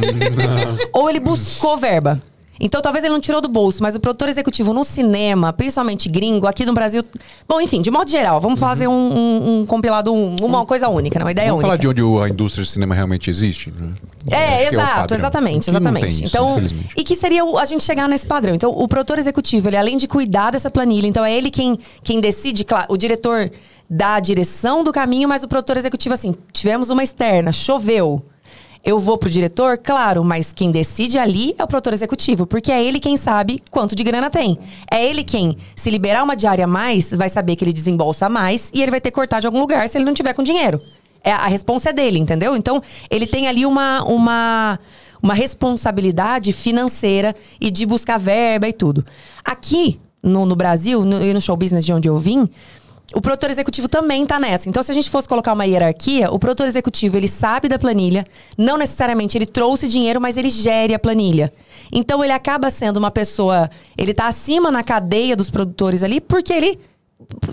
[0.90, 2.20] ou ele buscou verba.
[2.60, 6.46] Então talvez ele não tirou do bolso, mas o produtor executivo no cinema, principalmente gringo,
[6.46, 7.02] aqui no Brasil.
[7.48, 11.18] Bom, enfim, de modo geral, vamos fazer um, um- um compilado, um- uma coisa única,
[11.18, 11.24] né?
[11.24, 11.78] uma ideia Vamos única.
[11.78, 13.70] falar de onde a indústria do cinema realmente existe?
[13.70, 13.92] né?
[14.30, 15.18] É, Acho o exato, padrão.
[15.18, 16.08] exatamente, exatamente.
[16.08, 16.56] isso, então,
[16.96, 18.54] e que seria a gente chegar nesse padrão.
[18.54, 22.20] Então, o produtor executivo, ele além de cuidar dessa planilha, então é ele quem, quem
[22.20, 23.50] decide, claro, o diretor
[23.88, 28.22] dá a direção do caminho, mas o produtor executivo assim, tivemos uma externa, choveu.
[28.82, 32.82] Eu vou pro diretor, claro, mas quem decide ali é o produtor executivo, porque é
[32.82, 34.58] ele quem sabe quanto de grana tem.
[34.90, 38.70] É ele quem, se liberar uma diária a mais, vai saber que ele desembolsa mais
[38.72, 40.80] e ele vai ter que cortar de algum lugar se ele não tiver com dinheiro.
[41.22, 42.56] É, a responsa é dele, entendeu?
[42.56, 44.80] Então, ele tem ali uma, uma,
[45.22, 49.04] uma responsabilidade financeira e de buscar verba e tudo.
[49.44, 52.48] Aqui, no, no Brasil, no, e no show business de onde eu vim,
[53.14, 54.68] o produtor executivo também tá nessa.
[54.68, 58.24] Então, se a gente fosse colocar uma hierarquia, o produtor executivo, ele sabe da planilha,
[58.56, 61.52] não necessariamente ele trouxe dinheiro, mas ele gere a planilha.
[61.92, 63.68] Então, ele acaba sendo uma pessoa,
[63.98, 66.78] ele tá acima na cadeia dos produtores ali, porque ele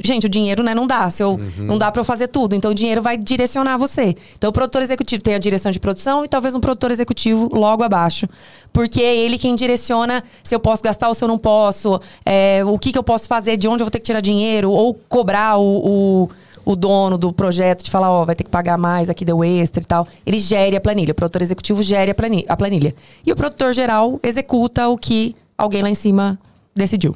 [0.03, 1.09] Gente, o dinheiro, né, não dá.
[1.09, 2.55] Se eu, Não dá pra eu fazer tudo.
[2.55, 4.15] Então, o dinheiro vai direcionar você.
[4.35, 7.83] Então, o produtor executivo tem a direção de produção e talvez um produtor executivo logo
[7.83, 8.27] abaixo.
[8.71, 11.99] Porque é ele quem direciona se eu posso gastar ou se eu não posso.
[12.25, 14.71] é, o que, que eu posso fazer, de onde eu vou ter que tirar dinheiro.
[14.71, 16.29] Ou cobrar o, o,
[16.65, 19.81] o dono do projeto de falar, ó, vai ter que pagar mais, aqui deu extra
[19.83, 20.07] e tal.
[20.25, 21.11] Ele gere a planilha.
[21.11, 22.45] O produtor executivo gere a planilha.
[22.47, 22.95] A planilha.
[23.25, 26.39] E o produtor geral executa o que alguém lá em cima
[26.75, 27.15] decidiu.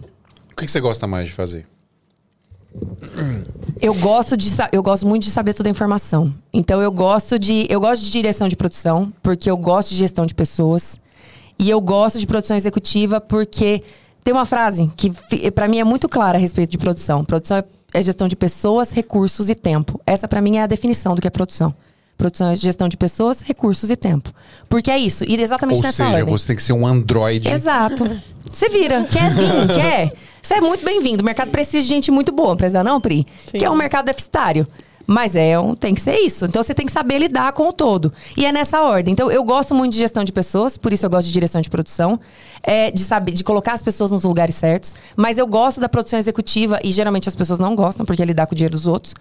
[0.52, 1.71] O que que você gosta mais de fazer?
[3.82, 6.34] Eu gosto de eu gosto muito de saber toda a informação.
[6.54, 10.26] Então eu gosto de eu gosto de direção de produção porque eu gosto de gestão
[10.26, 11.00] de pessoas
[11.58, 13.84] e eu gosto de produção executiva porque
[14.24, 15.12] tem uma frase que
[15.52, 17.26] pra mim é muito clara a respeito de produção.
[17.26, 20.00] Produção é, é gestão de pessoas, recursos e tempo.
[20.06, 21.74] Essa pra mim é a definição do que é produção.
[22.22, 24.32] Produção é gestão de pessoas, recursos e tempo.
[24.70, 25.24] Porque é isso.
[25.28, 26.26] E exatamente Ou nessa seja, ordem.
[26.26, 27.50] você tem que ser um androide.
[27.50, 28.22] Exato.
[28.52, 29.04] Você vira.
[29.06, 29.50] Quer vir?
[29.74, 30.14] Quer?
[30.40, 31.24] Você é muito bem-vindo.
[31.24, 33.26] O mercado precisa de gente muito boa, não precisa não, Pri?
[33.50, 33.58] Sim.
[33.58, 34.68] Que é um mercado deficitário.
[35.12, 36.46] Mas é um, tem que ser isso.
[36.46, 38.14] Então você tem que saber lidar com o todo.
[38.38, 39.12] E é nessa ordem.
[39.12, 41.70] Então eu gosto muito de gestão de pessoas, por isso eu gosto de direção de
[41.70, 42.20] produção,
[42.64, 44.96] é, de saber, de colocar as pessoas nos lugares certos.
[45.16, 48.48] Mas eu gosto da produção executiva e geralmente as pessoas não gostam porque é lidar
[48.48, 49.14] com o dinheiro dos outros.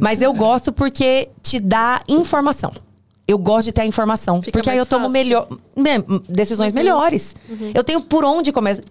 [0.00, 2.72] Mas eu gosto porque te dá informação.
[3.26, 4.40] Eu gosto de ter a informação.
[4.40, 5.12] Fica porque aí eu tomo fácil.
[5.12, 7.36] melhor, né, decisões melhores.
[7.74, 8.82] Eu tenho por onde começar.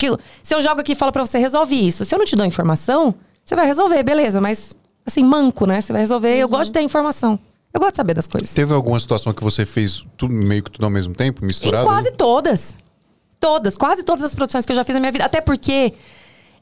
[0.44, 2.06] Se eu jogo aqui e falo pra você, resolve isso.
[2.06, 4.40] Se eu não te dou informação, você vai resolver, beleza.
[4.40, 4.76] Mas,
[5.08, 5.80] assim, manco, né?
[5.82, 6.36] Você vai resolver.
[6.38, 7.40] Eu gosto de ter informação.
[7.74, 8.54] Eu gosto de saber das coisas.
[8.54, 11.86] Teve alguma situação que você fez tudo, meio que tudo ao mesmo tempo, Em misturado?
[11.86, 12.76] quase todas.
[13.40, 15.24] Todas, quase todas as produções que eu já fiz na minha vida.
[15.26, 15.94] Até porque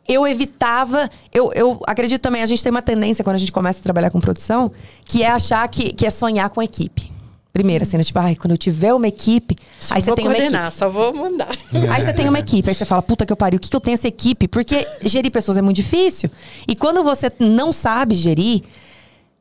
[0.08, 1.10] eu evitava.
[1.34, 4.12] Eu, eu acredito também, a gente tem uma tendência quando a gente começa a trabalhar
[4.12, 4.72] com produção,
[5.06, 7.12] que é achar que, que é sonhar com equipe.
[7.56, 8.04] Primeiro, assim, né?
[8.04, 9.56] tipo, ai, quando eu tiver uma equipe.
[9.90, 10.50] aí você vou tem uma equipe.
[10.50, 11.48] coordenar, só vou mandar.
[11.90, 13.76] Aí você tem uma equipe, aí você fala, puta que eu pariu, o que, que
[13.76, 14.46] eu tenho essa equipe?
[14.46, 16.30] Porque gerir pessoas é muito difícil.
[16.68, 18.62] E quando você não sabe gerir,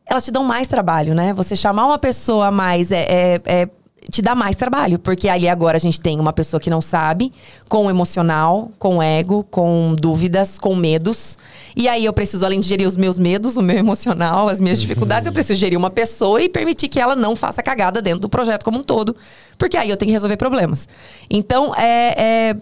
[0.07, 1.33] elas te dão mais trabalho, né?
[1.33, 3.69] Você chamar uma pessoa a mais é, é- é-
[4.11, 4.99] te dá mais trabalho.
[4.99, 7.33] Porque ali agora a gente tem uma pessoa que não sabe,
[7.69, 11.37] com emocional, com ego, com dúvidas, com medos.
[11.77, 14.79] E aí eu preciso, além de gerir os meus medos, o meu emocional, as minhas
[14.83, 18.29] dificuldades, eu preciso gerir uma pessoa e permitir que ela não faça cagada dentro do
[18.29, 19.17] projeto como um todo.
[19.59, 20.89] Porque aí eu tenho que resolver problemas.
[21.31, 22.15] Então, é-
[22.53, 22.57] é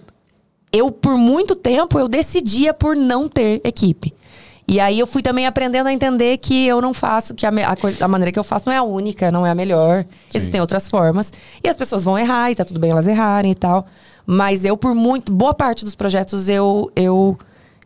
[0.73, 4.15] eu por muito tempo eu decidia por não ter equipe.
[4.67, 7.77] E aí eu fui também aprendendo a entender que eu não faço, que a, a
[7.77, 10.05] coisa- a maneira que eu faço não é a única, não é a melhor.
[10.33, 11.33] Existem outras formas.
[11.63, 13.87] E as pessoas vão errar, e tá tudo bem elas errarem e tal.
[14.25, 17.37] Mas eu, por muito, boa parte dos projetos, eu, eu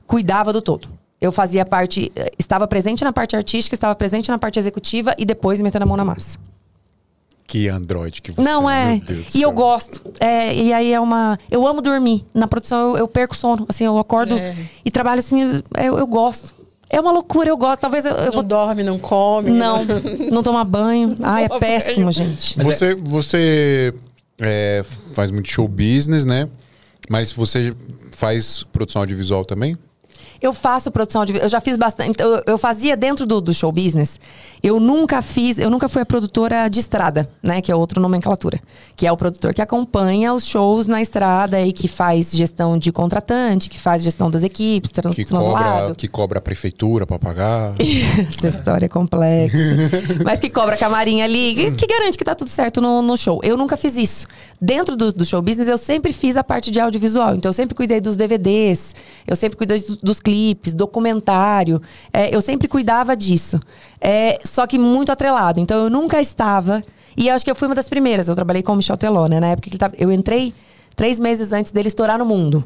[0.06, 0.88] cuidava do todo.
[1.18, 5.24] Eu fazia parte, eh, estava presente na parte artística, estava presente na parte executiva e
[5.24, 6.38] depois metendo a mão na massa.
[7.48, 8.96] Que androide que você Não é.
[8.96, 9.40] meu Deus do E céu.
[9.42, 10.00] eu gosto.
[10.18, 11.38] É, e aí é uma.
[11.50, 12.24] Eu amo dormir.
[12.34, 13.64] Na produção eu, eu perco sono.
[13.68, 14.54] Assim, eu acordo É.
[14.84, 15.42] e trabalho assim.
[15.80, 16.52] Eu, eu gosto.
[16.88, 17.80] É uma loucura, eu gosto.
[17.80, 18.42] Talvez eu, eu Não vou.
[18.42, 19.50] dorme, não come.
[19.50, 19.84] Não,
[20.30, 21.16] não tomar banho.
[21.22, 22.56] Ai, é toma péssimo, gente.
[22.56, 23.92] Mas Você, você
[24.40, 26.48] é, faz muito show business, né?
[27.08, 27.74] Mas você
[28.12, 29.74] faz produção audiovisual também?
[30.46, 31.36] Eu faço produção de.
[31.36, 32.22] Eu já fiz bastante.
[32.22, 34.20] Eu, eu fazia dentro do, do, show business.
[34.62, 35.58] Eu nunca fiz.
[35.58, 37.60] Eu nunca fui a produtora de estrada, né?
[37.60, 38.60] Que é outra nomenclatura.
[38.94, 42.92] Que é o produtor que acompanha os shows na estrada e que faz gestão de
[42.92, 47.74] contratante, que faz gestão das equipes, que cobra, que cobra a prefeitura para pagar.
[48.28, 49.56] Essa história é complexa.
[50.24, 53.16] Mas que cobra a camarinha ali, que, que, garante que tá tudo certo no, no
[53.16, 53.40] show.
[53.42, 54.28] Eu nunca fiz isso.
[54.60, 57.34] Dentro do, do show business, eu sempre fiz a parte de audiovisual.
[57.34, 58.94] Então, eu sempre cuidei dos DVDs,
[59.26, 61.80] eu sempre cuidei dos, dos clipes, documentário.
[62.12, 63.58] É, eu sempre cuidava disso.
[64.00, 65.58] É, só que muito atrelado.
[65.58, 66.82] Então eu nunca estava.
[67.16, 68.28] E acho que eu fui uma das primeiras.
[68.28, 69.40] Eu trabalhei com o Michel Teló, né?
[69.40, 70.52] Na época que tava, eu entrei
[70.94, 72.64] três meses antes dele estourar no mundo.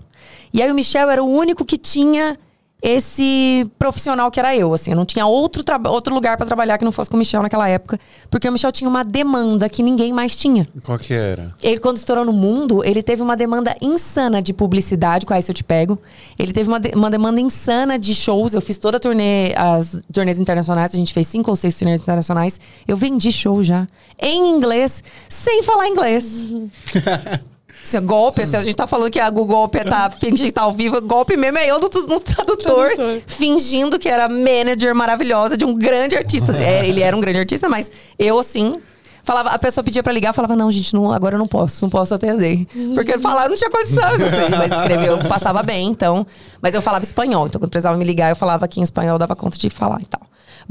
[0.53, 2.37] E aí o Michel era o único que tinha
[2.83, 4.91] esse profissional que era eu, assim.
[4.91, 7.69] Eu não tinha outro, outro lugar para trabalhar que não fosse com o Michel naquela
[7.69, 7.99] época.
[8.31, 10.67] Porque o Michel tinha uma demanda que ninguém mais tinha.
[10.83, 11.51] Qual que era?
[11.63, 15.51] Ele, quando estourou no mundo, ele teve uma demanda insana de publicidade, com a Isso
[15.51, 15.99] Eu Te Pego.
[16.39, 18.55] Ele teve uma, de, uma demanda insana de shows.
[18.55, 20.95] Eu fiz toda a turnê, as turnês internacionais.
[20.95, 22.59] A gente fez cinco ou seis turnês internacionais.
[22.89, 23.87] Eu vendi show já.
[24.19, 26.47] Em inglês, sem falar inglês.
[27.83, 30.63] Assim, golpe, assim, a gente tá falando que a Google golpe tá fingindo que tá
[30.63, 31.01] ao vivo.
[31.01, 35.75] Golpe mesmo é eu no, no tradutor, tradutor, fingindo que era manager maravilhosa de um
[35.75, 36.57] grande artista.
[36.57, 38.81] É, ele era um grande artista, mas eu, assim,
[39.25, 41.85] falava, a pessoa pedia pra ligar, eu falava, não, gente, não, agora eu não posso,
[41.85, 42.67] não posso atender.
[42.95, 46.27] Porque falava, não tinha condições, assim, mas escreveu, passava bem, então.
[46.61, 49.35] Mas eu falava espanhol, então quando precisava me ligar, eu falava aqui em espanhol, dava
[49.35, 50.23] conta de falar e tal.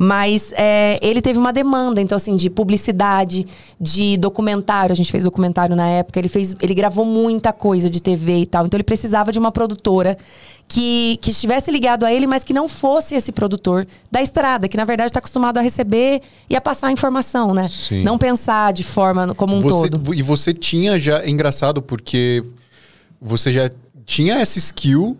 [0.02, 3.46] Mas é, ele teve uma demanda, então, assim, de publicidade,
[3.78, 4.94] de documentário.
[4.94, 6.18] A gente fez documentário na época.
[6.18, 8.66] Ele, fez, ele gravou muita coisa de TV e tal.
[8.66, 10.18] Então, ele precisava de uma produtora
[10.70, 14.78] que, que estivesse ligado a ele, mas que não fosse esse produtor da estrada, que
[14.78, 17.68] na verdade está acostumado a receber e a passar informação, né?
[17.68, 18.02] Sim.
[18.02, 20.14] Não pensar de forma como um você, todo.
[20.14, 21.24] E você tinha já.
[21.24, 22.42] É engraçado porque
[23.22, 23.70] você já
[24.06, 25.18] tinha essa skill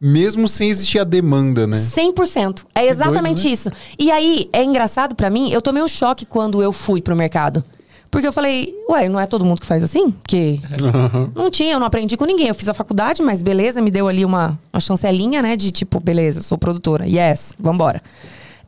[0.00, 1.78] mesmo sem existir a demanda, né?
[1.78, 2.64] 100%.
[2.74, 3.52] É exatamente Doido, né?
[3.52, 3.72] isso.
[3.98, 7.64] E aí, é engraçado para mim, eu tomei um choque quando eu fui pro mercado.
[8.10, 10.10] Porque eu falei, ué, não é todo mundo que faz assim?
[10.10, 11.30] Porque uhum.
[11.34, 12.48] não tinha, eu não aprendi com ninguém.
[12.48, 15.56] Eu fiz a faculdade, mas beleza, me deu ali uma, uma chancelinha, né?
[15.56, 17.06] De tipo, beleza, sou produtora.
[17.06, 18.00] Yes, vambora.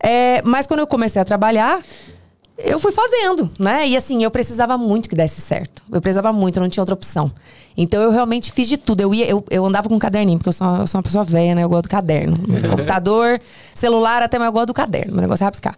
[0.01, 1.81] É, mas quando eu comecei a trabalhar,
[2.59, 3.87] eu fui fazendo, né?
[3.89, 5.83] E assim, eu precisava muito que desse certo.
[5.93, 7.31] Eu precisava muito, eu não tinha outra opção.
[7.77, 9.01] Então eu realmente fiz de tudo.
[9.01, 11.03] Eu ia, eu, eu andava com um caderninho, porque eu sou, uma, eu sou uma
[11.05, 11.63] pessoa velha, né?
[11.63, 12.37] Eu gosto do caderno.
[12.69, 13.41] Computador,
[13.73, 15.13] celular, até mais eu gosto do caderno.
[15.13, 15.77] Meu negócio é rabiscar.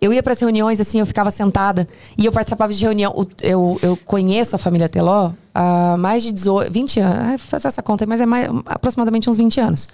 [0.00, 3.14] Eu ia para as reuniões, assim, eu ficava sentada e eu participava de reunião.
[3.40, 7.42] Eu, eu conheço a família Teló há mais de 18, 20 anos.
[7.42, 9.88] Faz essa conta aí, mas é mais, aproximadamente uns 20 anos.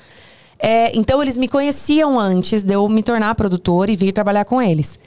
[0.58, 4.62] É, então eles me conheciam antes de eu me tornar produtora e vir trabalhar com
[4.62, 4.98] eles.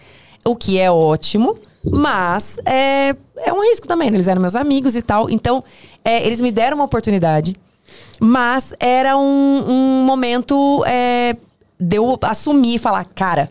[0.47, 4.11] O que é ótimo, mas é, é um risco também.
[4.11, 4.17] Né?
[4.17, 5.29] Eles eram meus amigos e tal.
[5.29, 5.63] Então,
[6.03, 7.55] é, eles me deram uma oportunidade.
[8.19, 11.35] Mas era um, um momento é,
[11.79, 13.49] de eu assumir e falar, cara,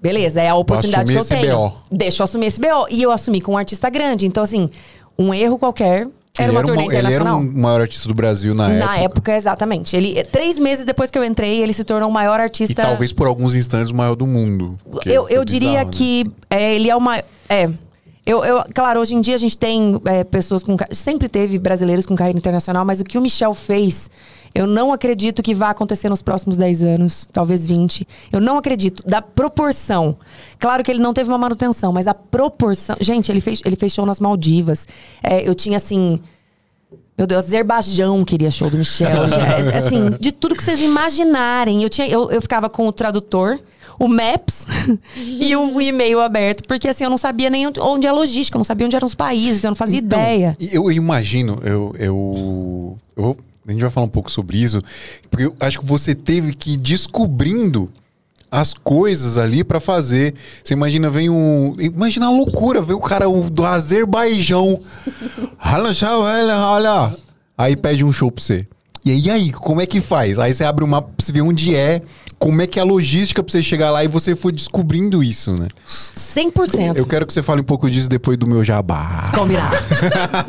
[0.00, 1.68] beleza, é a oportunidade que eu tenho.
[1.68, 1.72] BO.
[1.90, 2.86] Deixa eu assumir esse BO.
[2.90, 4.26] E eu assumi com um artista grande.
[4.26, 4.70] Então, assim,
[5.18, 6.08] um erro qualquer
[6.38, 7.40] era ele uma turnê uma, internacional.
[7.40, 8.86] Ele era o maior artista do Brasil na, na época.
[8.86, 9.96] Na época, exatamente.
[9.96, 12.72] Ele, três meses depois que eu entrei, ele se tornou o maior artista.
[12.72, 14.78] E talvez por alguns instantes o maior do mundo.
[15.04, 15.90] Eu, eu diria né?
[15.90, 17.24] que é, ele é o maior.
[17.48, 17.70] É.
[18.26, 20.76] Eu, eu, claro, hoje em dia a gente tem é, pessoas com.
[20.90, 24.10] Sempre teve brasileiros com carreira internacional, mas o que o Michel fez,
[24.52, 28.06] eu não acredito que vá acontecer nos próximos 10 anos, talvez 20.
[28.32, 29.00] Eu não acredito.
[29.06, 30.16] Da proporção.
[30.58, 32.96] Claro que ele não teve uma manutenção, mas a proporção.
[33.00, 34.88] Gente, ele fez, ele fez show nas Maldivas.
[35.22, 36.18] É, eu tinha assim.
[37.16, 39.22] Meu Deus, Azerbaijão queria show do Michel.
[39.74, 41.82] Assim, de tudo que vocês imaginarem.
[41.82, 43.58] Eu, tinha, eu, eu ficava com o tradutor
[43.98, 44.66] o Maps
[45.16, 46.64] e o e-mail aberto.
[46.66, 49.06] Porque assim, eu não sabia nem onde é a logística, eu não sabia onde eram
[49.06, 50.56] os países, eu não fazia então, ideia.
[50.60, 53.36] Eu imagino, eu, eu, eu.
[53.66, 54.82] A gente vai falar um pouco sobre isso,
[55.30, 57.90] porque eu acho que você teve que ir descobrindo
[58.50, 60.34] as coisas ali para fazer.
[60.62, 61.74] Você imagina, vem um.
[61.78, 64.78] Imagina a loucura, vem o cara do Azerbaijão.
[66.70, 67.14] olha.
[67.58, 68.66] Aí pede um show pra você.
[69.04, 70.36] E aí, como é que faz?
[70.38, 72.00] Aí você abre o mapa pra você ver onde é
[72.38, 75.52] como é que é a logística pra você chegar lá e você foi descobrindo isso,
[75.52, 75.66] né?
[75.86, 76.96] 100%.
[76.96, 79.30] Eu quero que você fale um pouco disso depois do meu jabá.
[79.34, 79.76] Combinado.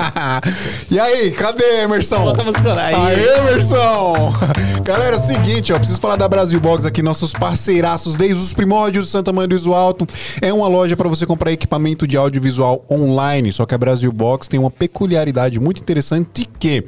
[0.92, 2.34] e aí, cadê Emerson?
[2.78, 2.94] aí.
[2.94, 4.34] Aê, Emerson!
[4.84, 8.54] Galera, é o seguinte, ó, preciso falar da Brasil Box aqui, nossos parceiraços desde os
[8.54, 10.06] primórdios de Santa Maria do Iso Alto.
[10.42, 14.48] É uma loja para você comprar equipamento de audiovisual online, só que a Brasil Box
[14.48, 16.84] tem uma peculiaridade muito interessante que,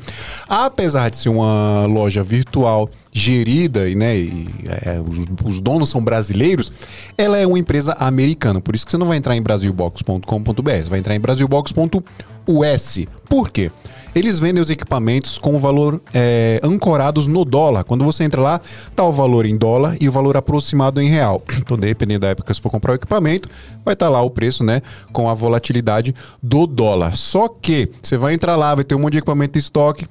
[0.47, 4.47] apesar de ser uma loja virtual gerida e, né, e,
[4.85, 6.71] é, os, os, donos são brasileiros,
[7.17, 8.61] ela é uma empresa americana.
[8.61, 12.99] Por isso que você não vai entrar em brasilbox.com.br, vai entrar em brasilbox.us.
[13.27, 13.71] Por quê?
[14.15, 17.83] eles vendem os equipamentos com o valor é, ancorados no dólar.
[17.83, 18.61] Quando você entra lá,
[18.95, 21.41] tá o valor em dólar e o valor aproximado em real.
[21.69, 23.47] Então, dependendo da época, se for comprar o equipamento,
[23.85, 24.81] vai estar lá o preço, né?
[25.13, 27.15] Com a volatilidade do dólar.
[27.15, 30.07] Só que você vai entrar lá, vai ter um monte de equipamento em estoque.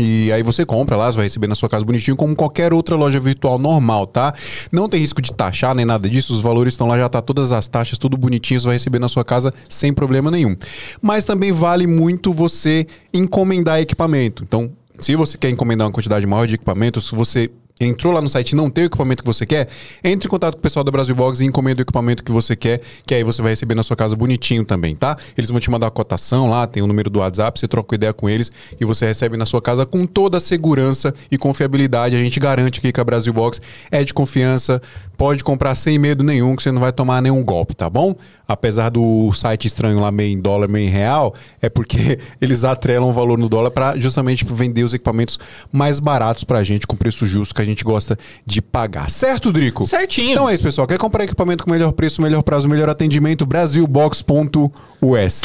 [0.00, 2.96] E aí você compra lá, você vai receber na sua casa bonitinho, como qualquer outra
[2.96, 4.32] loja virtual normal, tá?
[4.72, 7.52] Não tem risco de taxar nem nada disso, os valores estão lá, já tá todas
[7.52, 10.56] as taxas, tudo bonitinho, você vai receber na sua casa sem problema nenhum.
[11.02, 14.42] Mas também vale muito você encomendar equipamento.
[14.42, 17.50] Então, se você quer encomendar uma quantidade maior de equipamentos, se você
[17.80, 19.68] entrou lá no site e não tem o equipamento que você quer,
[20.04, 22.54] entre em contato com o pessoal da Brasil Box e encomenda o equipamento que você
[22.54, 25.16] quer, que aí você vai receber na sua casa bonitinho também, tá?
[25.36, 28.12] Eles vão te mandar a cotação lá, tem o número do WhatsApp, você troca ideia
[28.12, 32.14] com eles e você recebe na sua casa com toda a segurança e confiabilidade.
[32.14, 34.82] A gente garante aqui que a Brasil Box é de confiança,
[35.20, 38.14] pode comprar sem medo nenhum, que você não vai tomar nenhum golpe, tá bom?
[38.48, 43.10] Apesar do site estranho lá meio em dólar, meio em real, é porque eles atrelam
[43.10, 45.38] o valor no dólar para justamente vender os equipamentos
[45.70, 49.10] mais baratos pra gente, com preço justo que a gente gosta de pagar.
[49.10, 49.84] Certo, Drico?
[49.84, 50.32] Certinho.
[50.32, 50.86] Então é isso, pessoal.
[50.86, 53.44] Quer comprar equipamento com melhor preço, melhor prazo, melhor atendimento?
[53.44, 55.42] Brasilbox.us.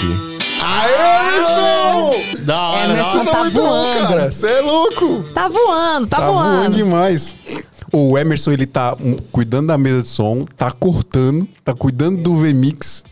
[0.63, 2.45] Aê, Emerson!
[2.45, 3.31] Da hora, Emerson da hora.
[3.31, 4.07] tá muito bom, voando.
[4.07, 4.31] cara.
[4.31, 5.23] Você é louco.
[5.33, 6.77] Tá voando, tá, Tá voando voando.
[6.77, 7.35] demais.
[7.95, 8.93] O Emerson, ele tá
[9.31, 13.05] cuidando da mesa de som, tá cortando, tá cuidando do VMix.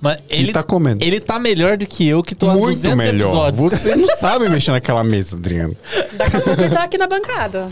[0.00, 1.04] Mas ele tá comendo.
[1.04, 3.48] Ele tá melhor do que eu, que tô há Muito 200 melhor.
[3.50, 3.60] episódios.
[3.82, 5.76] Você não sabe mexer naquela mesa, Adriano.
[6.16, 7.68] Daqui a pouco ele tá aqui na bancada.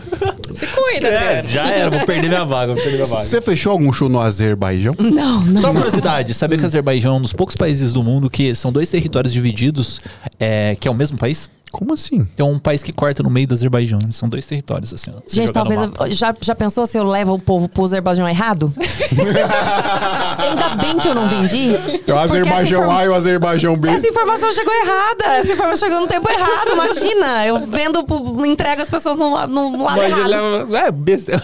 [0.55, 3.25] Se cuida, É, já era, vou perder minha vaga, vou perder minha vaga.
[3.25, 4.95] Você fechou algum show no Azerbaijão?
[4.99, 5.59] Não, não.
[5.63, 8.55] Só uma curiosidade, sabia que o Azerbaijão é um dos poucos países do mundo que
[8.55, 10.03] são dois territórios divididos,
[10.39, 11.49] é, que é o mesmo país?
[11.71, 12.25] Como assim?
[12.37, 13.99] Tem um país que corta no meio do Azerbaijão.
[14.03, 15.13] Eles são dois territórios, assim.
[15.27, 15.81] Gente, talvez.
[16.11, 18.73] já, já pensou se eu levo o povo pro Azerbaijão errado?
[20.39, 21.71] Ainda bem que eu não vendi.
[22.07, 23.89] É o Azerbaijão A e o Azerbaijão B.
[23.89, 25.25] Essa informação chegou errada.
[25.37, 26.71] Essa informação chegou no tempo errado.
[26.73, 27.47] Imagina.
[27.47, 28.05] Eu vendo,
[28.47, 30.67] entrego as pessoas no, no lado Mas errado.
[30.67, 31.43] ele é, é besteira.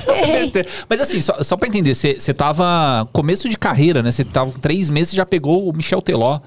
[0.89, 4.11] Mas assim, só, só pra entender, você você tava começo de carreira, né?
[4.11, 6.41] Você tava com três meses e já pegou o Michel Teló.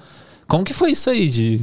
[0.46, 1.60] Como que foi isso aí de...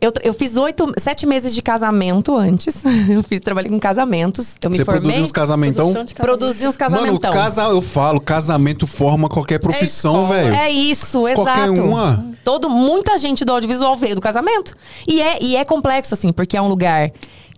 [0.00, 2.84] Eu, eu fiz oito, sete meses de casamento antes.
[3.10, 4.56] Eu fiz, trabalhei com casamentos.
[4.62, 5.00] Eu me Você formei.
[5.02, 5.86] produziu uns casamentão?
[5.92, 6.38] Produção de casamento.
[6.38, 7.32] Produzi uns Mano, casamentão.
[7.32, 10.34] casa, eu falo, casamento forma qualquer profissão, escola.
[10.40, 10.54] velho.
[10.54, 11.82] É isso, Qualquer exato.
[11.82, 12.24] uma.
[12.44, 14.76] Todo, muita gente do audiovisual veio do casamento.
[15.06, 17.10] E é, e é complexo, assim, porque é um lugar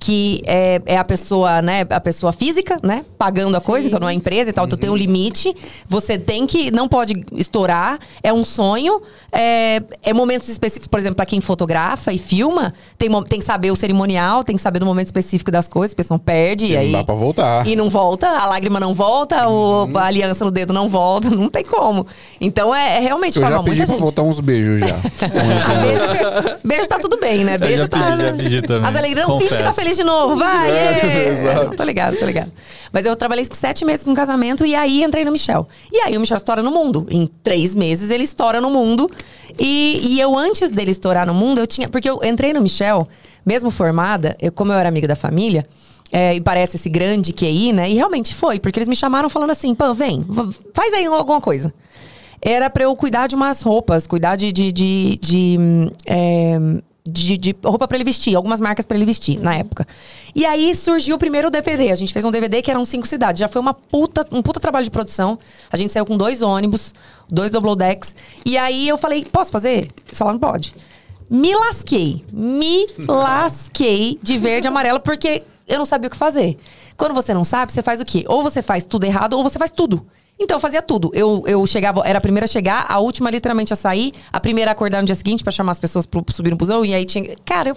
[0.03, 4.09] que é, é a pessoa, né, a pessoa física, né, pagando a coisa, então não
[4.09, 5.55] é empresa e tal, então tem um limite.
[5.87, 11.17] Você tem que, não pode estourar, é um sonho, é, é momentos específicos, por exemplo,
[11.17, 14.87] para quem fotografa e filma, tem, tem que saber o cerimonial, tem que saber do
[14.87, 16.65] momento específico das coisas, porque senão perde.
[16.65, 17.67] E não aí, dá pra voltar.
[17.67, 21.51] E não volta, a lágrima não volta, o- a aliança no dedo não volta, não
[21.51, 22.07] tem como.
[22.41, 24.01] Então é, é realmente Eu já pedi pra gente.
[24.01, 24.97] voltar uns beijos já.
[25.83, 27.59] beijo, beijo tá tudo bem, né?
[27.59, 27.99] Beijo já tá.
[28.17, 29.90] pedi, já pedi também, As alegrias não finge que tá confesso.
[29.91, 30.71] Feliz de novo, vai!
[30.71, 31.65] É, é.
[31.65, 32.53] Não, tô ligado, tô ligado.
[32.93, 35.69] Mas eu trabalhei sete meses com casamento e aí entrei no Michel.
[35.93, 37.07] E aí o Michel estoura no mundo.
[37.11, 39.11] Em três meses ele estoura no mundo.
[39.59, 41.89] E, e eu, antes dele estourar no mundo, eu tinha.
[41.89, 43.07] Porque eu entrei no Michel,
[43.45, 45.67] mesmo formada, eu, como eu era amiga da família.
[46.13, 47.89] é, e parece esse grande QI, né?
[47.91, 50.25] E realmente foi, porque eles me chamaram falando assim: pô, vem,
[50.75, 51.73] faz aí alguma coisa
[52.43, 54.51] era pra eu cuidar de umas roupas, cuidar de.
[54.51, 56.59] de, de, de, hum, é,
[57.07, 59.87] de- de roupa pra ele vestir, algumas marcas pra ele vestir na época.
[60.35, 61.91] E aí surgiu o primeiro DVD.
[61.91, 63.41] A gente fez um DVD que eram cinco cidades.
[63.41, 65.39] Já foi uma puta, um puta trabalho de produção.
[65.73, 66.95] A gente saiu com dois ônibus,
[67.29, 68.15] dois double decks.
[68.45, 69.89] E aí eu falei: posso fazer?
[70.07, 70.75] Eles falaram: pode.
[71.29, 72.25] Me lasquei.
[72.33, 72.87] Me
[73.35, 76.59] lasquei de verde e amarelo, porque eu não sabia o que fazer.
[76.97, 78.25] Quando você não sabe, você faz o quê?
[78.29, 80.05] Ou você faz tudo errado, ou você faz tudo.
[80.41, 81.11] Então eu fazia tudo.
[81.13, 84.71] Eu, eu chegava, era a primeira a chegar, a última literalmente a sair, a primeira
[84.71, 87.05] a acordar no dia seguinte pra chamar as pessoas pro subir no busão, e aí
[87.05, 87.37] tinha.
[87.45, 87.77] Cara, eu.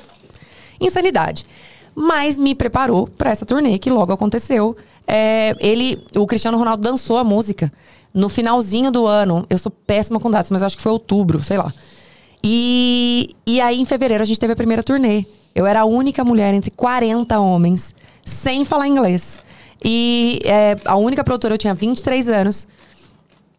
[0.80, 1.45] Insanidade.
[1.93, 4.76] Mas me preparou pra essa turnê que logo aconteceu.
[5.06, 7.71] É, ele, o Cristiano Ronaldo dançou a música
[8.13, 9.45] no finalzinho do ano.
[9.49, 11.71] Eu sou péssima com datas, mas acho que foi outubro, sei lá.
[12.43, 15.26] E, e aí, em fevereiro, a gente teve a primeira turnê.
[15.54, 17.93] Eu era a única mulher entre 40 homens,
[18.26, 19.39] sem falar inglês.
[19.84, 22.67] E é, a única produtora, eu tinha 23 anos.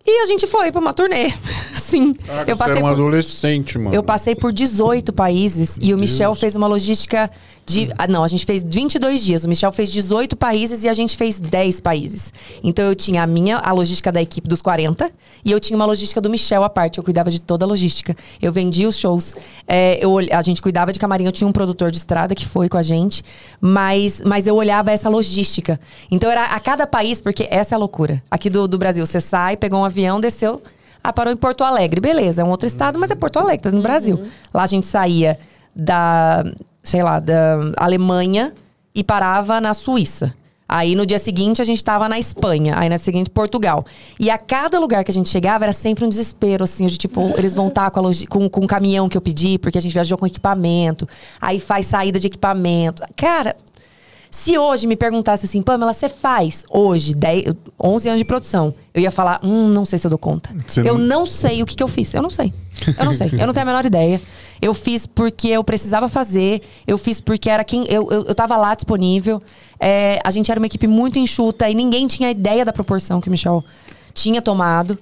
[0.06, 1.32] E a gente foi pra uma turnê.
[1.76, 2.14] Sim.
[2.14, 3.94] Caraca, eu você era passei um por, adolescente, mano.
[3.94, 7.30] eu passei por 18 países e o Michel fez uma logística
[7.66, 7.92] de.
[7.98, 9.44] Ah, não, a gente fez 22 dias.
[9.44, 12.32] O Michel fez 18 países e a gente fez 10 países.
[12.62, 15.10] Então eu tinha a minha, a logística da equipe dos 40,
[15.44, 16.98] e eu tinha uma logística do Michel à parte.
[16.98, 18.16] Eu cuidava de toda a logística.
[18.40, 19.34] Eu vendia os shows.
[19.66, 21.24] é, eu, a gente cuidava de camarim.
[21.24, 23.22] Eu tinha um produtor de estrada que foi com a gente,
[23.60, 25.80] mas, mas eu olhava essa logística.
[26.10, 28.22] Então era a cada país, porque essa é a loucura.
[28.30, 30.62] Aqui do, do Brasil, você sai, pegou um avião, desceu.
[31.02, 32.00] Ah, parou em Porto Alegre.
[32.00, 34.24] Beleza, é um outro estado, mas é Porto Alegre, tá no Brasil.
[34.52, 35.38] Lá a gente saía
[35.76, 36.44] da,
[36.84, 38.52] sei lá, da Alemanha
[38.94, 40.32] e parava na Suíça.
[40.66, 43.84] Aí no dia seguinte a gente tava na Espanha, aí na seguinte Portugal.
[44.18, 47.34] E a cada lugar que a gente chegava era sempre um desespero, assim, de tipo,
[47.36, 49.80] eles vão estar com, a logi- com, com o caminhão que eu pedi, porque a
[49.80, 51.06] gente viajou com equipamento,
[51.40, 53.02] aí faz saída de equipamento.
[53.14, 53.54] Cara,
[54.36, 59.00] se hoje me perguntasse assim, Pamela, você faz hoje 10, 11 anos de produção, eu
[59.00, 60.50] ia falar, hum, não sei se eu dou conta.
[60.66, 62.12] Você eu não- não sei o que, que eu fiz.
[62.12, 62.52] Eu não sei.
[62.98, 63.30] Eu não sei.
[63.32, 64.20] Eu não tenho a menor ideia.
[64.60, 66.62] Eu fiz porque eu precisava fazer.
[66.84, 67.84] Eu fiz porque era quem.
[67.88, 69.40] Eu, eu, eu tava lá disponível.
[69.78, 73.28] É, a gente era uma equipe muito enxuta e ninguém tinha ideia da proporção que
[73.28, 73.64] o Michel
[74.12, 74.98] tinha tomado.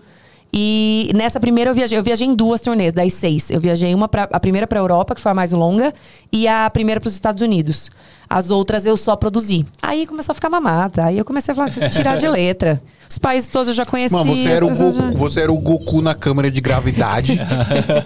[0.54, 3.50] E nessa primeira eu viajei, eu viajei em duas turnês, das seis.
[3.50, 5.94] Eu viajei uma pra, a primeira para Europa, que foi a mais longa,
[6.30, 7.90] e a primeira para os Estados Unidos.
[8.34, 9.66] As outras eu só produzi.
[9.82, 11.04] Aí começou a ficar mamata.
[11.04, 12.80] Aí eu comecei a falar, tirar de letra.
[13.10, 14.16] Os países todos eu já conhecia.
[14.16, 17.38] Mano, você era, o pessoas já- Goku, você era o Goku na câmera de gravidade.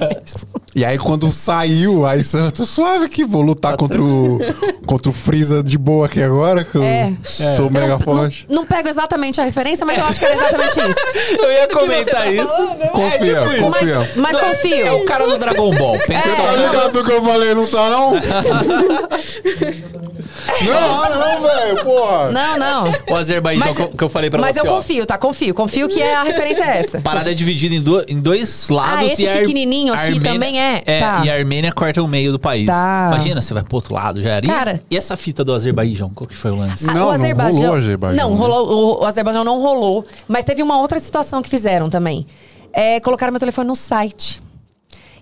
[0.74, 4.41] e aí, quando saiu, aí você eu tô suave aqui, vou lutar contra o,
[4.85, 7.12] contra o Freeza de boa aqui agora, que eu É.
[7.22, 8.47] sou Eu mega não, forte.
[8.49, 11.39] não, não pego exatamente a referência, mas eu acho que era exatamente isso.
[11.41, 12.47] Eu ia que comentar tá isso.
[12.53, 12.79] falando.
[12.91, 13.62] Confia, tipo isso.
[13.62, 13.99] confia.
[13.99, 14.97] Mas, mas É confio.
[14.97, 15.99] o cara do Dragon Ball.
[16.05, 16.35] Pensa É.
[16.35, 18.16] que é Tá ligado do que eu falei, não tá não?
[20.64, 22.31] não, não, velho, porra.
[22.31, 22.93] Não, não.
[23.11, 24.67] o Azerbaijão Mas- que eu falei pra Mas você.
[24.67, 24.77] eu ó.
[24.77, 25.19] confio, tá?
[25.19, 25.55] Confio.
[25.55, 27.01] Confio que é, a referência é essa.
[27.01, 28.99] Parada é dividida em, do- em dois lados.
[28.99, 30.83] Ah, esse e Ar- pequenininho a aqui também é?
[30.87, 31.23] É, Tá.
[31.25, 32.67] e a Armênia corta o meio do país.
[32.67, 33.09] Tá.
[33.12, 34.47] Imagina, você vai pro outro lado, já era.
[34.47, 36.85] Cara- E essa fita do Azerbaijão, qual que foi o lance?
[36.89, 40.07] Ah, Não, não rolou o Azerbaijão, Não, rolou, o, o Azerbaijão não rolou.
[40.29, 42.27] Mas teve uma outra situação que fizeram também.
[42.73, 44.41] É, colocaram meu telefone no site.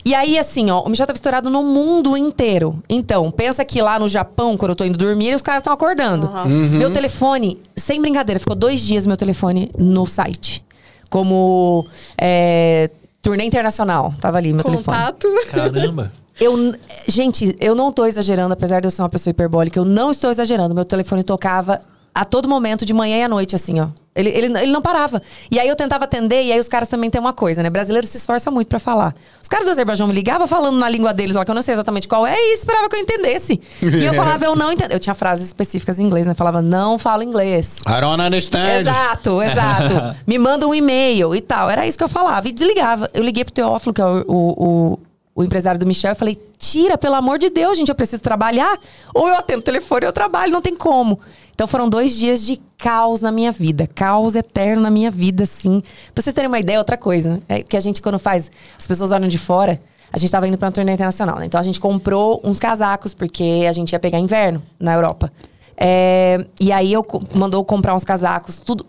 [0.04, 2.82] E aí, assim, ó, o Michel tava estourado no mundo inteiro.
[2.88, 6.30] Então, pensa que lá no Japão, quando eu tô indo dormir, os caras estão acordando.
[6.72, 10.62] Meu telefone, sem brincadeira, ficou dois dias meu telefone no site.
[11.08, 11.86] Como
[12.18, 12.90] é,
[13.22, 14.12] turnê internacional.
[14.20, 14.96] Tava ali meu telefone.
[14.98, 15.28] Contato.
[15.50, 16.12] Caramba.
[16.38, 16.74] Eu,
[17.08, 20.30] gente, eu não tô exagerando, apesar de eu ser uma pessoa hiperbólica, eu não estou
[20.30, 20.74] exagerando.
[20.74, 21.80] Meu telefone tocava
[22.14, 23.88] a todo momento, de manhã e à noite, assim, ó.
[24.14, 25.20] Ele, ele, ele não parava.
[25.50, 27.68] E aí eu tentava atender, e aí os caras também têm uma coisa, né?
[27.68, 29.12] Brasileiro se esforça muito pra falar.
[29.42, 31.74] Os caras do Azerbaijão me ligavam falando na língua deles lá, que eu não sei
[31.74, 33.60] exatamente qual é, e esperava que eu entendesse.
[33.82, 34.92] E eu falava, eu não entendo.
[34.92, 36.32] Eu tinha frases específicas em inglês, né?
[36.32, 37.78] Eu falava, não falo inglês.
[37.88, 38.80] I don't understand.
[38.80, 40.16] Exato, exato.
[40.26, 41.68] Me manda um e-mail e tal.
[41.68, 42.48] Era isso que eu falava.
[42.48, 43.10] E desligava.
[43.12, 44.98] Eu liguei pro Teófilo, que é o, o, o,
[45.34, 48.78] o empresário do Michel, e falei: tira, pelo amor de Deus, gente, eu preciso trabalhar.
[49.12, 51.18] Ou eu atendo o telefone ou eu trabalho, não tem como.
[51.54, 53.86] Então foram dois dias de caos na minha vida.
[53.86, 55.82] Caos eterno na minha vida, assim.
[56.12, 57.42] Pra vocês terem uma ideia, outra coisa, né?
[57.48, 59.80] É que a gente, quando faz, as pessoas olham de fora.
[60.12, 61.46] A gente tava indo pra uma turnê internacional, né?
[61.46, 65.32] Então a gente comprou uns casacos, porque a gente ia pegar inverno na Europa.
[65.76, 68.86] É, e aí eu mandou comprar uns casacos, tudo.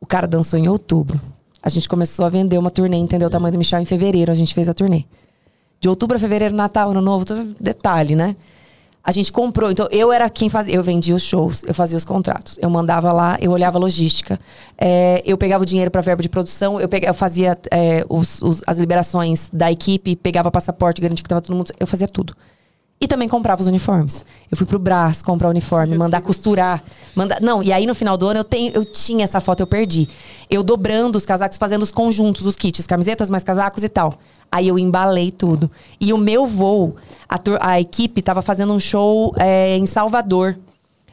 [0.00, 1.20] O cara dançou em outubro.
[1.62, 3.28] A gente começou a vender uma turnê, entendeu?
[3.28, 5.04] O tamanho do Michel em fevereiro, a gente fez a turnê.
[5.80, 7.24] De outubro a fevereiro, Natal, Ano Novo,
[7.60, 8.36] detalhe, né?
[9.08, 12.04] A gente comprou, então eu era quem fazia, eu vendia os shows, eu fazia os
[12.04, 14.36] contratos, eu mandava lá, eu olhava a logística,
[14.76, 18.42] é, eu pegava o dinheiro para verba de produção, eu, pegava, eu fazia é, os-
[18.42, 22.34] os- as liberações da equipe, pegava passaporte, garantia que tava todo mundo, eu fazia tudo.
[23.00, 24.24] E também comprava os uniformes.
[24.50, 26.82] Eu fui pro Brás comprar uniforme, mandar costurar.
[27.14, 27.40] Mandar...
[27.42, 30.08] Não, e aí no final do ano eu, tenho, eu tinha essa foto, eu perdi.
[30.48, 34.14] Eu dobrando os casacos, fazendo os conjuntos, os kits, camisetas mais casacos e tal.
[34.50, 35.70] Aí eu embalei tudo.
[36.00, 36.96] E o meu voo,
[37.28, 40.56] a, a equipe tava fazendo um show é, em Salvador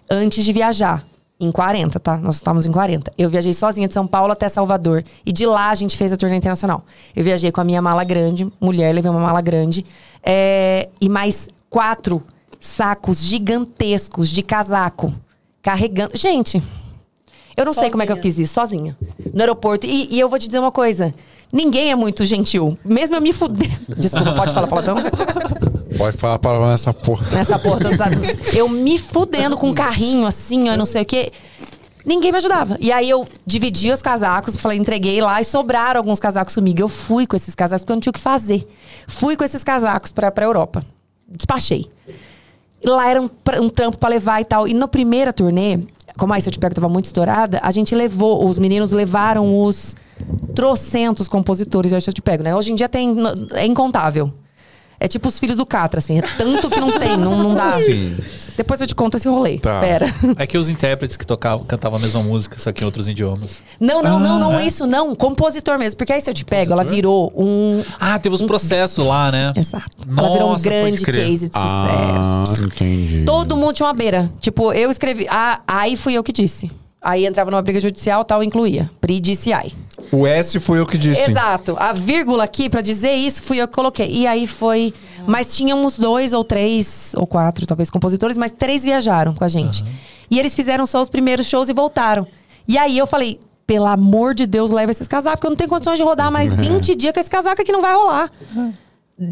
[0.10, 1.06] antes de viajar.
[1.40, 2.16] Em 40, tá?
[2.18, 3.12] Nós estávamos em 40.
[3.18, 5.04] Eu viajei sozinha de São Paulo até Salvador.
[5.26, 6.86] E de lá a gente fez a turnê internacional.
[7.14, 9.86] Eu viajei com a minha mala grande, mulher, levei uma mala grande.
[10.24, 12.24] é, e mais quatro
[12.60, 15.14] sacos gigantescos de casaco.
[15.62, 16.16] Carregando.
[16.16, 16.62] Gente,
[17.58, 18.34] eu não sei como é que eu Sozinha.
[18.34, 18.98] fiz isso, sozinha.
[19.34, 19.86] No aeroporto.
[19.86, 21.14] E, e eu vou te dizer uma coisa.
[21.54, 22.76] Ninguém é muito gentil.
[22.84, 23.70] Mesmo eu me fuder.
[23.96, 24.96] Desculpa, pode falar palavrão?
[25.96, 27.28] Pode falar a palavra nessa porra.
[27.32, 27.96] nessa porta.
[27.96, 28.06] Tá?
[28.56, 31.32] Eu me fudendo com um carrinho assim, ó, não sei o quê.
[32.04, 32.76] Ninguém me ajudava.
[32.80, 36.82] E aí eu dividi os casacos, falei, entreguei lá e sobraram alguns casacos comigo.
[36.82, 38.68] Eu fui com esses casacos porque eu não tinha o que fazer.
[39.08, 40.84] Fui com esses casacos pra, pra Europa.
[41.28, 41.86] Despachei.
[42.84, 43.30] Lá era um,
[43.62, 44.68] um trampo pra levar e tal.
[44.68, 45.80] E na primeira turnê,
[46.18, 49.96] como a Te Pego tava muito estourada, a gente levou, os meninos levaram os
[50.54, 52.56] trocentos compositores de Te Pego, né?
[52.56, 53.16] Hoje em dia tem,
[53.54, 54.32] é incontável.
[55.04, 56.20] É tipo os filhos do Catra, assim.
[56.20, 57.74] É tanto que não tem, não, não dá.
[57.74, 58.16] Sim.
[58.56, 59.60] Depois eu te conto esse rolê.
[59.60, 59.82] Tá.
[59.82, 60.06] Pera.
[60.38, 63.62] É que os intérpretes que tocavam, cantavam a mesma música, só que em outros idiomas.
[63.82, 64.66] Não, não, não, não é?
[64.66, 65.14] isso, não.
[65.14, 65.98] Compositor mesmo.
[65.98, 67.84] Porque aí se eu te pego, ela virou um.
[68.00, 69.52] Ah, teve os processos lá, né?
[69.58, 69.90] Exato.
[70.08, 71.60] ela virou um Nossa, grande case de sucesso.
[71.60, 73.24] Ah, entendi.
[73.26, 74.32] Todo mundo tinha uma beira.
[74.40, 75.28] Tipo, eu escrevi.
[75.30, 76.72] Ah, aí fui eu que disse.
[77.02, 78.90] Aí entrava numa briga judicial, tal, incluía.
[79.02, 79.70] Pri disse ai.
[80.14, 81.30] O S foi eu que disse.
[81.30, 81.76] Exato.
[81.80, 84.10] A vírgula aqui, pra dizer isso, fui eu que coloquei.
[84.10, 84.94] E aí foi.
[85.26, 89.84] Mas tínhamos dois ou três, ou quatro, talvez, compositores, mas três viajaram com a gente.
[90.30, 92.28] E eles fizeram só os primeiros shows e voltaram.
[92.68, 93.40] E aí eu falei.
[93.66, 96.54] Pelo amor de Deus, leva esses casacos, porque eu não tenho condições de rodar mais
[96.54, 98.30] 20 dias com esse casaco aqui não vai rolar.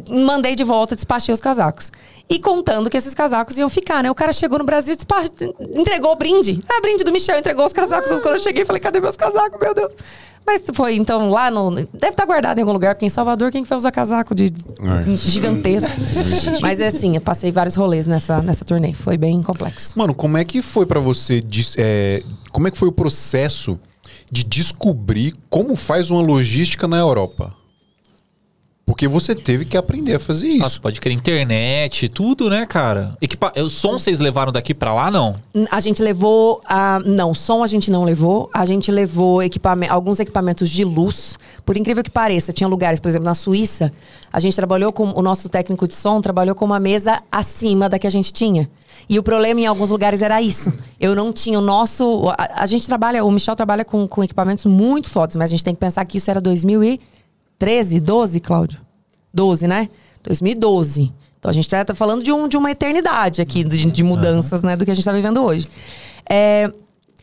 [0.10, 1.92] Mandei de volta, despachei os casacos.
[2.30, 4.12] E contando que esses casacos iam ficar, né?
[4.12, 5.24] O cara chegou no Brasil, despa-
[5.76, 6.64] entregou o brinde.
[6.70, 8.10] Ah, brinde do Michel, entregou os casacos.
[8.22, 9.92] Quando eu cheguei, falei, cadê meus casacos, meu Deus?
[10.46, 11.72] Mas foi, então, lá no...
[11.72, 14.46] Deve estar guardado em algum lugar, porque em Salvador, quem que vai usar casaco de
[14.46, 15.16] É.
[15.16, 15.92] gigantesco?
[16.62, 18.94] Mas é assim, eu passei vários rolês nessa, nessa turnê.
[18.94, 19.98] Foi bem complexo.
[19.98, 21.44] Mano, como é que foi pra você.
[21.78, 23.80] é, como é que foi o processo
[24.32, 27.54] de descobrir como faz uma logística na Europa?
[28.92, 30.60] Porque você teve que aprender a fazer isso.
[30.60, 33.16] Nossa, pode crer internet, tudo, né, cara?
[33.22, 33.54] Equipa...
[33.56, 35.34] O som vocês levaram daqui pra lá, não?
[35.72, 36.60] A gente levou.
[36.66, 38.50] a não, som a gente não levou.
[38.54, 41.40] A gente levou equipame- alguns equipamentos de luz.
[41.66, 43.94] Por incrível que pareça, tinha lugares, por exemplo, na Suíça,
[44.32, 45.10] a gente trabalhou com.
[45.12, 48.70] O nosso técnico de som trabalhou com uma mesa acima da que a gente tinha.
[49.08, 50.72] E o problema em alguns lugares era isso.
[51.00, 52.28] Eu não tinha o nosso.
[52.38, 55.64] A, a gente trabalha, o Michel trabalha com, com equipamentos muito fodas, mas a gente
[55.64, 56.42] tem que pensar que isso era
[57.62, 58.80] 2013, 12, Cláudio?
[59.34, 59.90] 12, né?
[60.24, 61.14] 2012.
[61.40, 64.62] Então a gente tá tá falando de, um, de uma eternidade aqui, de, de mudanças,
[64.62, 65.68] né, do que a gente tá vivendo hoje.
[66.30, 66.72] É,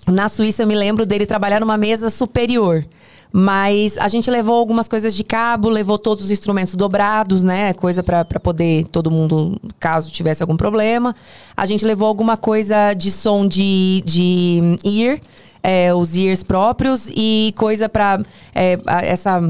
[0.07, 2.85] na Suíça eu me lembro dele trabalhar numa mesa superior.
[3.31, 7.75] Mas a gente levou algumas coisas de cabo, levou todos os instrumentos dobrados, né?
[7.75, 11.15] Coisa pra poder todo mundo, caso tivesse algum problema.
[11.55, 15.21] A gente levou alguma coisa de som de, de ear,
[15.63, 18.19] é, os ears próprios, e coisa pra
[18.55, 19.43] é, essa.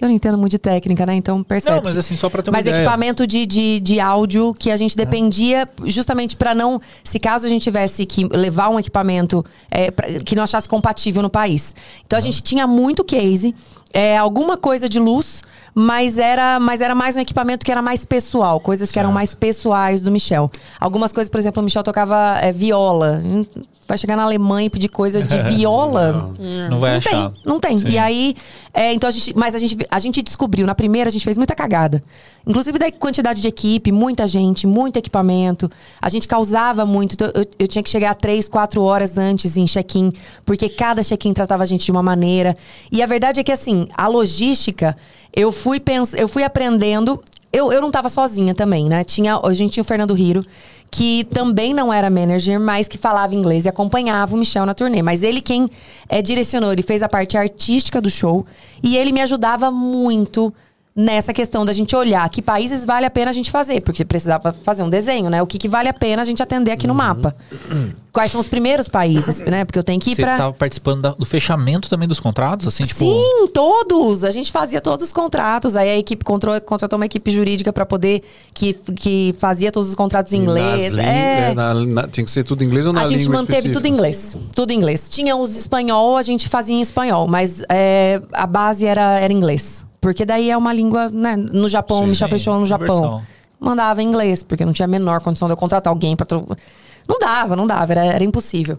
[0.00, 1.14] Eu não entendo muito de técnica, né?
[1.14, 1.76] Então percebe.
[1.76, 2.82] Não, mas assim, só pra ter uma Mas ideia.
[2.82, 6.80] equipamento de, de, de áudio que a gente dependia justamente para não.
[7.04, 11.22] Se caso a gente tivesse que levar um equipamento é, pra- que não achasse compatível
[11.22, 11.74] no país.
[12.06, 13.54] Então a gente tinha muito case,
[13.92, 15.42] é, alguma coisa de luz,
[15.74, 19.34] mas era, mas era mais um equipamento que era mais pessoal, coisas que eram mais
[19.34, 20.50] pessoais do Michel.
[20.80, 23.22] Algumas coisas, por exemplo, o Michel tocava é, viola.
[23.90, 26.32] Vai chegar na Alemanha e pedir coisa de viola.
[26.70, 27.10] Não vai Não achar.
[27.10, 27.76] tem, não tem.
[27.76, 27.88] Sim.
[27.88, 28.36] E aí,
[28.72, 31.36] é, então a gente, mas a gente, a gente descobriu, na primeira a gente fez
[31.36, 32.00] muita cagada.
[32.46, 35.68] Inclusive da quantidade de equipe, muita gente, muito equipamento.
[36.00, 37.14] A gente causava muito.
[37.14, 40.12] Então, eu, eu tinha que chegar três, quatro horas antes em check-in,
[40.44, 42.56] porque cada check-in tratava a gente de uma maneira.
[42.92, 44.96] E a verdade é que, assim, a logística,
[45.34, 47.20] eu fui, pens eu fui aprendendo.
[47.52, 49.02] Eu, eu não estava sozinha também, né?
[49.02, 50.46] Tinha, a gente tinha o Fernando Riro,
[50.90, 55.02] que também não era manager, mas que falava inglês e acompanhava o Michel na turnê.
[55.02, 55.70] Mas ele quem
[56.08, 58.44] é, direcionou, ele fez a parte artística do show
[58.82, 60.52] e ele me ajudava muito
[60.94, 64.52] nessa questão da gente olhar que países vale a pena a gente fazer, porque precisava
[64.52, 65.40] fazer um desenho, né?
[65.40, 67.34] O que, que vale a pena a gente atender aqui no mapa.
[68.12, 69.64] Quais são os primeiros países, né?
[69.64, 70.34] Porque eu tenho que ir Vocês pra...
[70.34, 72.98] estavam participando da- do fechamento também dos contratos, assim, tipo.
[72.98, 74.24] Sim, todos.
[74.24, 75.76] A gente fazia todos os contratos.
[75.76, 78.22] Aí a equipe controu- contratou uma equipe jurídica para poder
[78.52, 80.92] que, que fazia todos os contratos em inglês.
[80.92, 81.50] lí- É.
[81.50, 83.46] é, na- na- tinha que ser tudo em inglês ou na A língua gente manteve
[83.58, 83.78] específica?
[83.78, 84.36] tudo em inglês.
[84.56, 85.08] Tudo em inglês.
[85.08, 89.84] Tinha os espanhol, a gente fazia em espanhol, mas é, a base era, era inglês.
[90.00, 91.36] Porque daí é uma língua, né?
[91.36, 92.98] No Japão, Sim, o Michel sim, fechou no Japão.
[92.98, 93.22] universal.
[93.60, 96.26] Mandava em inglês, porque não tinha a menor condição de eu contratar alguém para.
[97.08, 98.76] Não dava, não dava, era, era impossível.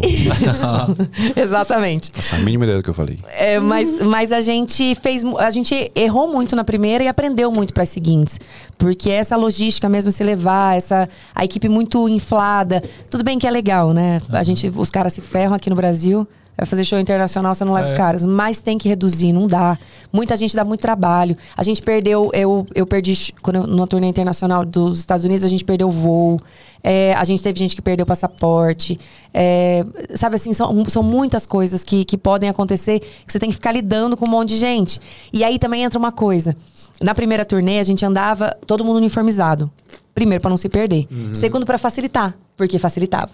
[0.00, 0.96] Neste cenário.
[1.36, 2.10] Exatamente.
[2.16, 3.18] Nossa, a mínima ideia do que eu falei.
[3.36, 5.22] É, mas, mas a gente fez.
[5.38, 8.40] A gente errou muito na primeira e aprendeu muito para as seguintes.
[8.78, 12.82] Porque essa logística mesmo se levar, essa, a equipe muito inflada.
[13.10, 14.20] Tudo bem que é legal, né?
[14.30, 16.26] A gente, os caras se ferram aqui no Brasil.
[16.56, 17.90] Vai fazer show internacional, você não leva É.
[17.90, 18.24] os caras.
[18.24, 19.76] Mas tem que reduzir, não dá.
[20.12, 21.36] Muita gente dá muito trabalho.
[21.56, 25.48] A gente perdeu, eu, eu perdi, quando eu, numa turnê internacional dos Estados Unidos, a
[25.48, 26.40] gente perdeu voo.
[26.82, 28.98] É, a gente teve gente que perdeu passaporte.
[29.32, 29.82] É,
[30.14, 33.72] sabe assim, são, são muitas coisas que, que podem acontecer que você tem que ficar
[33.72, 35.00] lidando com um monte de gente.
[35.32, 36.54] E aí também entra uma coisa.
[37.00, 39.68] Na primeira turnê, a gente andava todo mundo uniformizado.
[40.14, 41.08] Primeiro, para não se perder.
[41.32, 43.30] Segundo, para facilitar, porque facilitava.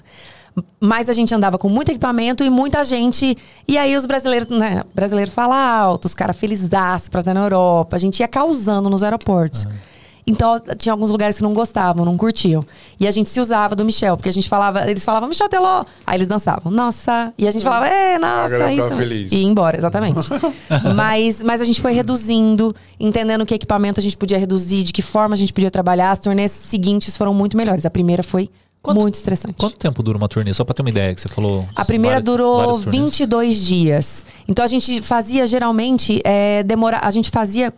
[0.81, 3.37] Mas a gente andava com muito equipamento e muita gente.
[3.69, 4.83] E aí os brasileiros, né?
[4.95, 7.97] Brasileiro fala alto, os caras felizaço pra estar na Europa.
[7.97, 9.67] A gente ia causando nos aeroportos.
[10.27, 12.65] Então, tinha alguns lugares que não gostavam, não curtiam.
[12.99, 15.85] E a gente se usava do Michel, porque a gente falava, eles falavam, Michel Teló.
[16.07, 17.33] Aí eles dançavam, nossa.
[17.37, 18.95] E a gente falava, é, nossa, isso.
[18.95, 19.33] feliz.
[19.33, 20.29] E ia embora, exatamente.
[20.95, 25.03] mas, mas a gente foi reduzindo, entendendo que equipamento a gente podia reduzir, de que
[25.03, 26.11] forma a gente podia trabalhar.
[26.11, 27.85] As turnês seguintes foram muito melhores.
[27.85, 28.51] A primeira foi
[28.83, 29.55] Quanto- muito estressante.
[29.59, 30.55] Quanto tempo dura uma turnê?
[30.55, 31.67] Só pra ter uma ideia que você falou.
[31.77, 33.03] A primeira várias- durou várias turnês.
[33.05, 34.25] 22 dias.
[34.49, 37.73] Então a gente fazia geralmente é, demora, a gente fazia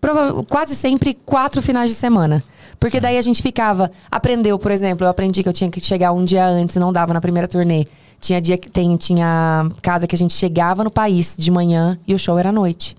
[0.00, 2.42] prova- quase sempre quatro finais de semana.
[2.80, 6.12] Porque daí a gente ficava, aprendeu, por exemplo, eu aprendi que eu tinha que chegar
[6.12, 7.86] um dia antes, não dava na primeira turnê.
[8.20, 12.14] Tinha dia que tem, tinha casa que a gente chegava no país de manhã e
[12.14, 12.96] o show era à noite.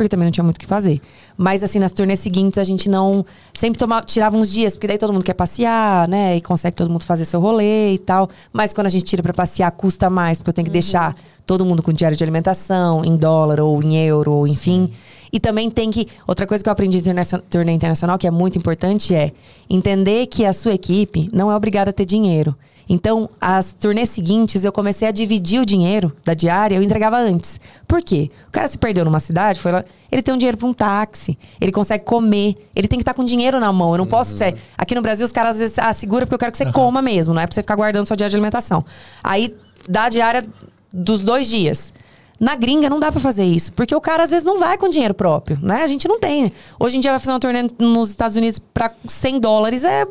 [0.00, 0.98] Porque também não tinha muito o que fazer.
[1.36, 3.22] Mas assim, nas turnês seguintes a gente não.
[3.52, 6.38] Sempre tomava, tirava uns dias, porque daí todo mundo quer passear, né?
[6.38, 8.30] E consegue todo mundo fazer seu rolê e tal.
[8.50, 11.66] Mas quando a gente tira pra passear, custa mais, porque eu tenho que deixar todo
[11.66, 14.90] mundo com diário de alimentação, em dólar ou em euro, ou enfim.
[15.30, 16.08] E também tem que.
[16.26, 19.32] Outra coisa que eu aprendi em turnê internacional, que é muito importante, é
[19.68, 22.56] entender que a sua equipe não é obrigada a ter dinheiro.
[22.92, 27.60] Então, as turnês seguintes, eu comecei a dividir o dinheiro da diária, eu entregava antes.
[27.86, 28.28] Por quê?
[28.48, 31.38] O cara se perdeu numa cidade, foi lá, ele tem um dinheiro para um táxi,
[31.60, 33.92] ele consegue comer, ele tem que estar com dinheiro na mão.
[33.92, 34.56] Eu não posso ser.
[34.76, 37.00] Aqui no Brasil, os caras às vezes ah, segura porque eu quero que você coma
[37.00, 38.84] mesmo, não é pra você ficar guardando sua diária de alimentação.
[39.22, 39.54] Aí
[39.88, 40.44] dá a diária
[40.92, 41.92] dos dois dias.
[42.40, 44.88] Na gringa não dá pra fazer isso, porque o cara às vezes não vai com
[44.88, 45.82] dinheiro próprio, né?
[45.82, 46.50] A gente não tem.
[46.78, 50.06] Hoje em dia vai fazer uma turnê nos Estados Unidos pra 100 dólares é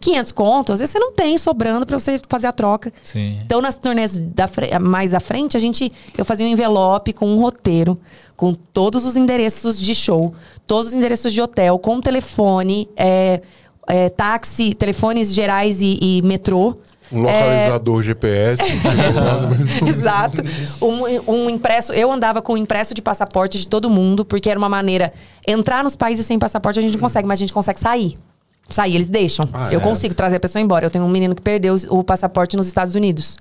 [0.00, 2.92] 500 conto, às vezes você não tem sobrando pra você fazer a troca.
[3.04, 3.40] Sim.
[3.44, 4.48] Então nas turnês da
[4.80, 7.98] mais à frente, a gente eu fazia um envelope com um roteiro
[8.40, 10.32] com todos os endereços de show,
[10.66, 13.42] todos os endereços de hotel, com telefone, é,
[13.86, 16.78] é, táxi, telefones gerais e, e metrô.
[17.12, 18.62] Um É, localizador GPS.
[19.86, 20.42] Exato.
[20.80, 21.92] Um, um impresso.
[21.92, 25.12] Eu andava com o impresso de passaporte de todo mundo, porque era uma maneira.
[25.46, 28.16] Entrar nos países sem passaporte a gente não consegue, mas a gente consegue sair.
[28.74, 29.48] Sair, eles deixam.
[29.52, 29.82] Ah, eu é?
[29.82, 30.86] consigo trazer a pessoa embora.
[30.86, 33.36] Eu tenho um menino que perdeu o passaporte nos Estados Unidos.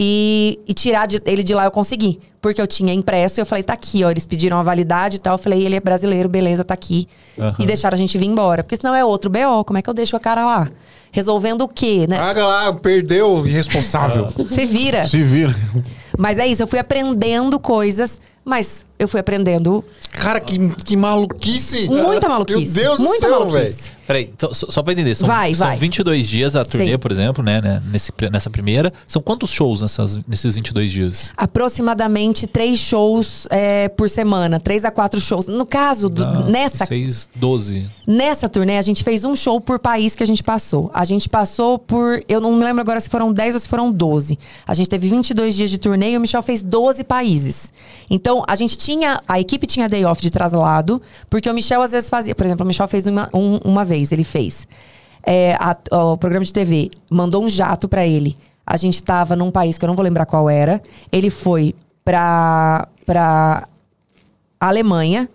[0.00, 2.20] E, e tirar de- ele de lá eu consegui.
[2.40, 4.10] Porque eu tinha impresso e eu falei, tá aqui, ó.
[4.10, 5.34] Eles pediram a validade e tal.
[5.34, 7.08] Eu falei, ele é brasileiro, beleza, tá aqui.
[7.36, 7.48] Aham.
[7.58, 8.62] E deixaram a gente vir embora.
[8.62, 9.64] Porque senão é outro BO.
[9.64, 10.68] Como é que eu deixo a cara lá?
[11.10, 12.16] Resolvendo o quê, né?
[12.18, 14.26] Paga lá, perdeu, irresponsável.
[14.26, 15.04] Você vira.
[15.04, 15.52] Se vira.
[16.16, 21.86] Mas é isso, eu fui aprendendo coisas, mas eu fui aprendendo Cara, que, que maluquice.
[21.88, 22.74] muita maluquice.
[22.74, 23.82] Meu Deus muita do céu, maluquice.
[23.82, 23.98] velho.
[24.08, 25.76] Peraí, então, só, só pra entender, são, Vai, são vai.
[25.76, 26.98] 22 dias a turnê, Sim.
[26.98, 28.90] por exemplo, né, né, nesse, nessa primeira.
[29.06, 31.30] São quantos shows nessas, nesses 22 dias?
[31.36, 35.46] Aproximadamente três shows é, por semana, três a quatro shows.
[35.46, 37.86] No caso, do- Ah, nessa, 6, 12.
[38.06, 40.90] nessa turnê, a gente fez um show por país que a gente passou.
[40.94, 42.22] A gente passou por.
[42.26, 44.38] Eu não me lembro agora se foram 10 ou se foram 12.
[44.66, 47.70] A gente teve 22 dias de turnê e o Michel fez 12 países.
[48.08, 49.20] Então, a gente tinha.
[49.26, 52.34] A equipe tinha day off de traslado, porque o Michel às vezes fazia.
[52.34, 54.66] Por exemplo, o Michel fez uma, um- uma vez, ele fez.
[55.26, 58.36] É, a- o programa de TV mandou um jato pra ele.
[58.66, 60.82] A gente tava num país que eu não vou lembrar qual era.
[61.10, 61.74] Ele foi
[62.04, 62.86] pra.
[63.06, 63.66] pra
[64.60, 65.28] Alemanha,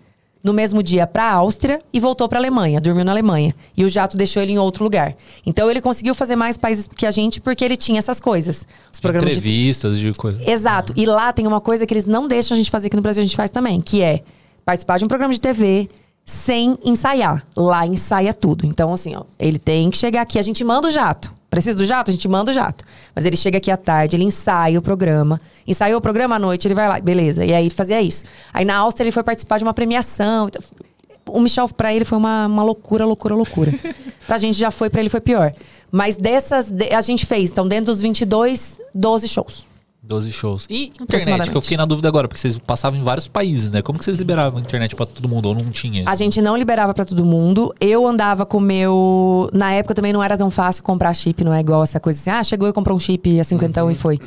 [0.44, 3.54] no mesmo dia para a Áustria e voltou para a Alemanha, dormiu na Alemanha.
[3.74, 5.16] E o jato deixou ele em outro lugar.
[5.46, 8.66] Então ele conseguiu fazer mais países que a gente porque ele tinha essas coisas.
[8.92, 10.38] Os programas de Entrevistas, de coisa.
[10.48, 10.92] Exato.
[10.94, 13.22] E lá tem uma coisa que eles não deixam a gente fazer aqui no Brasil,
[13.22, 14.22] a gente faz também, que é
[14.64, 15.88] participar de um programa de TV
[16.26, 17.46] sem ensaiar.
[17.56, 18.66] Lá ensaia tudo.
[18.66, 21.32] Então, assim, ó, ele tem que chegar aqui, a gente manda o jato.
[21.54, 22.10] Precisa do jato?
[22.10, 22.84] A gente manda o jato.
[23.14, 25.40] Mas ele chega aqui à tarde, ele ensaia o programa.
[25.66, 27.44] Ensaiou o programa à noite, ele vai lá, beleza.
[27.44, 28.24] E aí ele fazia isso.
[28.52, 30.48] Aí na Áustria ele foi participar de uma premiação.
[30.48, 30.60] Então,
[31.28, 33.72] o Michel, pra ele, foi uma, uma loucura, loucura, loucura.
[34.26, 35.52] pra gente já foi, pra ele foi pior.
[35.92, 39.64] Mas dessas, de- a gente fez, então, dentro dos 22, 12 shows.
[40.06, 40.66] 12 shows.
[40.68, 43.80] E internet, que eu fiquei na dúvida agora, porque vocês passavam em vários países, né?
[43.80, 45.46] Como que vocês liberavam a internet pra todo mundo?
[45.46, 46.04] Ou não tinha?
[46.06, 47.74] A gente não liberava pra todo mundo.
[47.80, 49.48] Eu andava com o meu.
[49.52, 52.30] Na época também não era tão fácil comprar chip, não é igual essa coisa assim.
[52.30, 54.18] Ah, chegou e comprou um chip a cinquentão e foi.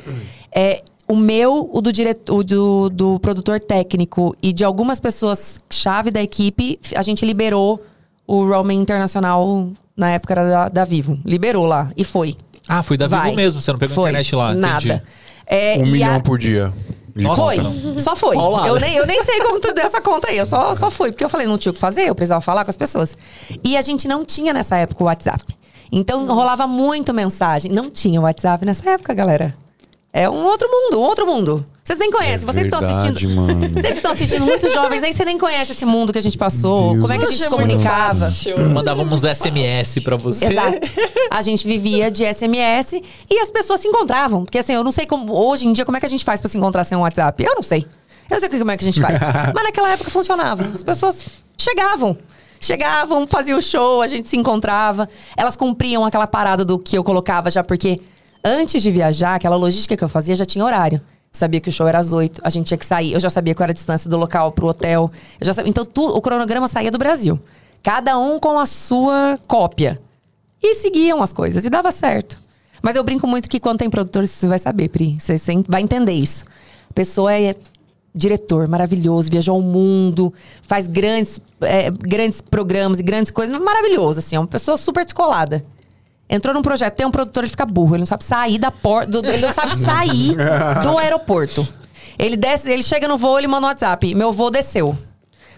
[0.52, 6.10] É, o meu, o do diretor, do, do produtor técnico e de algumas pessoas chave
[6.10, 7.82] da equipe, a gente liberou
[8.26, 11.18] o roaming internacional na época era da, da Vivo.
[11.24, 12.36] Liberou lá e foi.
[12.68, 13.36] Ah, foi da Vivo Vai.
[13.36, 14.10] mesmo, você não pegou Foi.
[14.10, 14.54] internet lá.
[14.54, 15.02] Nada.
[15.48, 16.72] É, Um e milhão a- por dia.
[17.16, 17.42] Nossa.
[17.42, 17.58] Foi.
[18.00, 18.38] Só foi.
[18.68, 20.38] Eu nem, eu nem sei como tu deu essa conta aí.
[20.38, 21.12] Eu só, só fui.
[21.12, 23.18] Porque eu falei, não tinha o que fazer, eu precisava falar com as pessoas.
[23.64, 25.44] E a gente não tinha nessa época o WhatsApp.
[25.92, 27.72] Então rolava muito mensagem.
[27.72, 29.56] Não tinha WhatsApp nessa época, galera.
[30.14, 31.66] É um outro mundo, um outro mundo.
[31.88, 33.34] Vocês nem conhecem, vocês que estão assistindo.
[33.34, 33.70] mano.
[33.70, 36.38] Vocês que estão assistindo, muitos jovens aí, você nem conhece esse mundo que a gente
[36.38, 36.92] passou.
[36.92, 38.34] Deus como é que a gente se é muito comunicava.
[38.74, 40.48] Mandávamos SMS pra você.
[40.48, 40.92] Exato.
[41.32, 44.44] A gente vivia de SMS e as pessoas se encontravam.
[44.44, 45.34] Porque assim, eu não sei como.
[45.34, 47.42] Hoje em dia, como é que a gente faz pra se encontrar sem um WhatsApp?
[47.42, 47.88] Eu não sei.
[48.30, 49.22] Eu sei como é que a gente faz.
[49.56, 50.64] Mas naquela época funcionava.
[50.76, 51.22] As pessoas
[51.58, 52.18] chegavam.
[52.60, 55.08] Chegavam, faziam o show, a gente se encontrava.
[55.38, 58.02] Elas cumpriam aquela parada do que eu colocava já, porque
[58.44, 61.00] antes de viajar, aquela logística que eu fazia já tinha horário.
[61.38, 63.14] Sabia que o show era às oito, a gente tinha que sair.
[63.14, 65.10] Eu já sabia qual era a distância do local pro hotel.
[65.54, 65.70] Sabia.
[65.70, 67.40] Então, tu- o cronograma saía do Brasil.
[67.84, 70.00] Cada um com a sua cópia.
[70.62, 71.64] E seguiam as coisas.
[71.66, 72.40] E dava certo.
[72.82, 75.18] Mas eu brinco muito que quando tem produtor, você vai saber, Pri.
[75.20, 76.44] Você, você vai entender isso.
[76.90, 77.56] A pessoa é
[78.14, 80.34] diretor maravilhoso, viajou ao mundo,
[80.64, 83.56] faz grandes, é, grandes programas e grandes coisas.
[83.58, 84.36] Maravilhoso, assim.
[84.36, 85.64] É uma pessoa super descolada.
[86.30, 89.22] Entrou num projeto, tem um produtor, ele fica burro, ele não sabe sair da porta,
[89.22, 90.36] do- ele não sabe sair
[90.84, 91.66] do aeroporto.
[92.20, 94.14] Ele desce, ele chega no voo, ele manda um WhatsApp.
[94.16, 94.98] Meu voo desceu.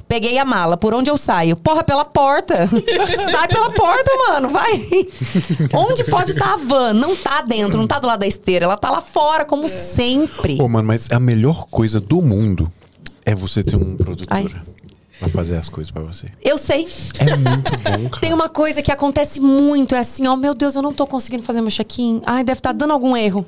[0.07, 1.55] Peguei a mala, por onde eu saio?
[1.55, 2.67] Porra, pela porta.
[3.31, 4.83] Sai pela porta, mano, vai.
[5.73, 6.93] Onde pode estar a van?
[6.93, 10.57] Não tá dentro, não tá do lado da esteira, ela tá lá fora, como sempre.
[10.57, 12.71] Pô, mano, mas a melhor coisa do mundo
[13.23, 14.47] é você ter um produtor Ai.
[15.19, 16.27] Pra fazer as coisas pra você.
[16.41, 16.87] Eu sei.
[17.19, 18.21] É muito bom, cara.
[18.21, 21.43] Tem uma coisa que acontece muito, é assim, ó, meu Deus, eu não tô conseguindo
[21.43, 22.21] fazer meu check-in.
[22.25, 23.45] Ai, deve estar dando algum erro.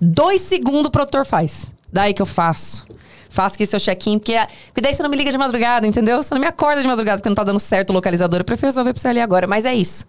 [0.00, 1.72] Dois segundos o produtor faz.
[1.92, 2.86] Daí que eu faço.
[3.30, 4.36] Faço aqui seu check-in, porque,
[4.66, 6.22] porque daí você não me liga de madrugada, entendeu?
[6.22, 8.40] Você não me acorda de madrugada porque não tá dando certo o localizador.
[8.40, 9.46] Eu prefiro resolver pra você ali agora.
[9.46, 10.06] Mas é isso.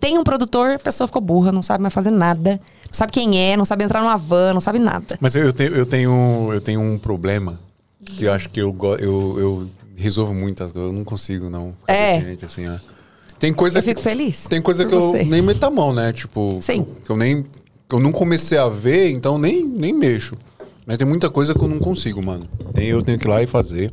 [0.00, 2.58] Tem um produtor, a pessoa ficou burra, não sabe mais fazer nada.
[2.86, 5.18] Não sabe quem é, não sabe entrar numa van, não sabe nada.
[5.20, 7.60] Mas eu, eu tenho, eu, tenho, eu tenho um problema
[8.04, 10.90] que eu acho que eu, eu, eu resolvo muitas coisas.
[10.90, 11.74] Eu não consigo, não.
[11.88, 12.36] É.
[12.42, 12.76] assim, ó.
[13.38, 15.24] Tem coisa Eu que- fico feliz Tem coisa que eu você.
[15.24, 16.12] nem meto a mão, né?
[16.12, 16.86] Tipo, Sim.
[17.04, 17.42] que eu nem.
[17.42, 20.34] que eu não comecei a ver, então nem, nem mexo.
[20.86, 22.46] Mas tem muita coisa que eu não consigo, mano.
[22.72, 23.92] Tem, eu tenho que ir lá e fazer.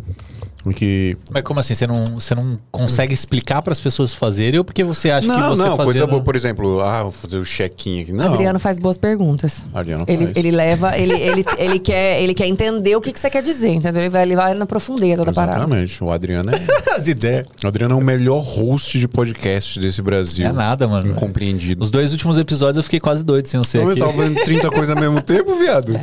[0.64, 1.18] Porque.
[1.30, 1.76] Mas como assim?
[1.76, 5.34] Você não, você não consegue explicar para as pessoas fazerem ou porque você acha que
[5.34, 5.86] Não, você não, fazendo...
[5.86, 8.14] coisa boa, por exemplo, ah, vou fazer o check-in aqui.
[8.14, 8.34] Não.
[8.34, 9.66] Adriano faz boas perguntas.
[9.74, 10.38] Adriano ele, faz.
[10.38, 13.70] ele leva, ele, ele, ele, quer, ele quer entender o que, que você quer dizer,
[13.72, 14.02] entendeu?
[14.02, 15.60] Ele vai, ele vai na profundeza da parada.
[15.60, 16.04] Exatamente.
[16.04, 16.64] O Adriano é.
[16.96, 17.46] As ideias.
[17.62, 20.48] o Adriano é o melhor host de podcast desse Brasil.
[20.48, 21.08] É nada, mano.
[21.08, 21.84] Incompreendido.
[21.84, 23.90] Os dois últimos episódios eu fiquei quase doido sem você aqui.
[23.90, 25.94] eu tava vendo 30 coisas ao mesmo tempo, viado.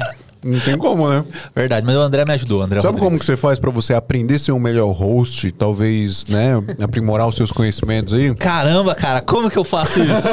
[0.43, 1.25] Não tem como, né?
[1.55, 3.21] Verdade, mas o André me ajudou, André Sabe como Rodrigues.
[3.21, 5.51] que você faz pra você aprender a ser um melhor host?
[5.53, 8.35] Talvez, né, aprimorar os seus conhecimentos aí?
[8.35, 10.29] Caramba, cara, como que eu faço isso?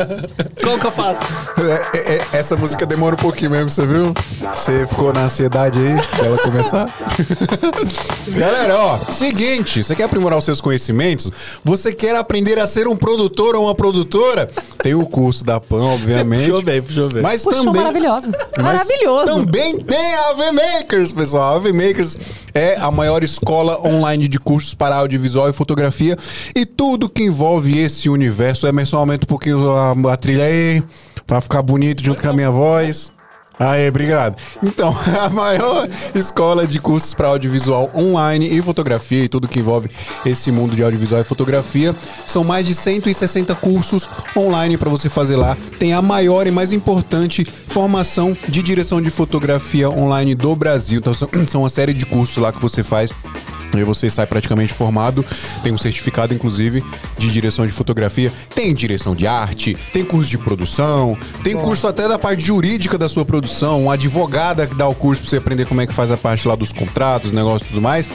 [0.64, 1.18] como que eu faço?
[1.58, 4.14] É, é, é, essa música demora um pouquinho mesmo, você viu?
[4.54, 6.86] Você ficou na ansiedade aí dela começar?
[8.28, 11.30] Galera, ó, seguinte, você quer aprimorar os seus conhecimentos?
[11.64, 14.48] Você quer aprender a ser um produtor ou uma produtora?
[14.82, 16.46] Tem o curso da PAN, obviamente.
[16.46, 17.22] puxou bem, puxou bem.
[17.22, 18.30] Mas Puxou também maravilhosa.
[18.56, 19.46] mas Maravilhoso.
[19.50, 21.54] Também tem a AV Makers, pessoal.
[21.54, 22.16] A AV Makers
[22.54, 26.16] é a maior escola online de cursos para audiovisual e fotografia
[26.54, 28.68] e tudo que envolve esse universo.
[28.68, 30.80] Emerson, aumenta um pouquinho a, a trilha aí,
[31.26, 33.10] pra ficar bonito junto com a minha voz.
[33.60, 34.36] Aê, obrigado.
[34.62, 39.90] Então, a maior escola de cursos para audiovisual online e fotografia e tudo que envolve
[40.24, 41.94] esse mundo de audiovisual e fotografia.
[42.26, 45.58] São mais de 160 cursos online para você fazer lá.
[45.78, 50.98] Tem a maior e mais importante formação de direção de fotografia online do Brasil.
[50.98, 51.28] Então, são
[51.60, 53.10] uma série de cursos lá que você faz.
[53.72, 55.24] Aí você sai praticamente formado,
[55.62, 56.84] tem um certificado, inclusive,
[57.18, 62.08] de direção de fotografia, tem direção de arte, tem curso de produção, tem curso até
[62.08, 65.66] da parte jurídica da sua produção, uma advogada que dá o curso pra você aprender
[65.66, 68.08] como é que faz a parte lá dos contratos, negócio e tudo mais.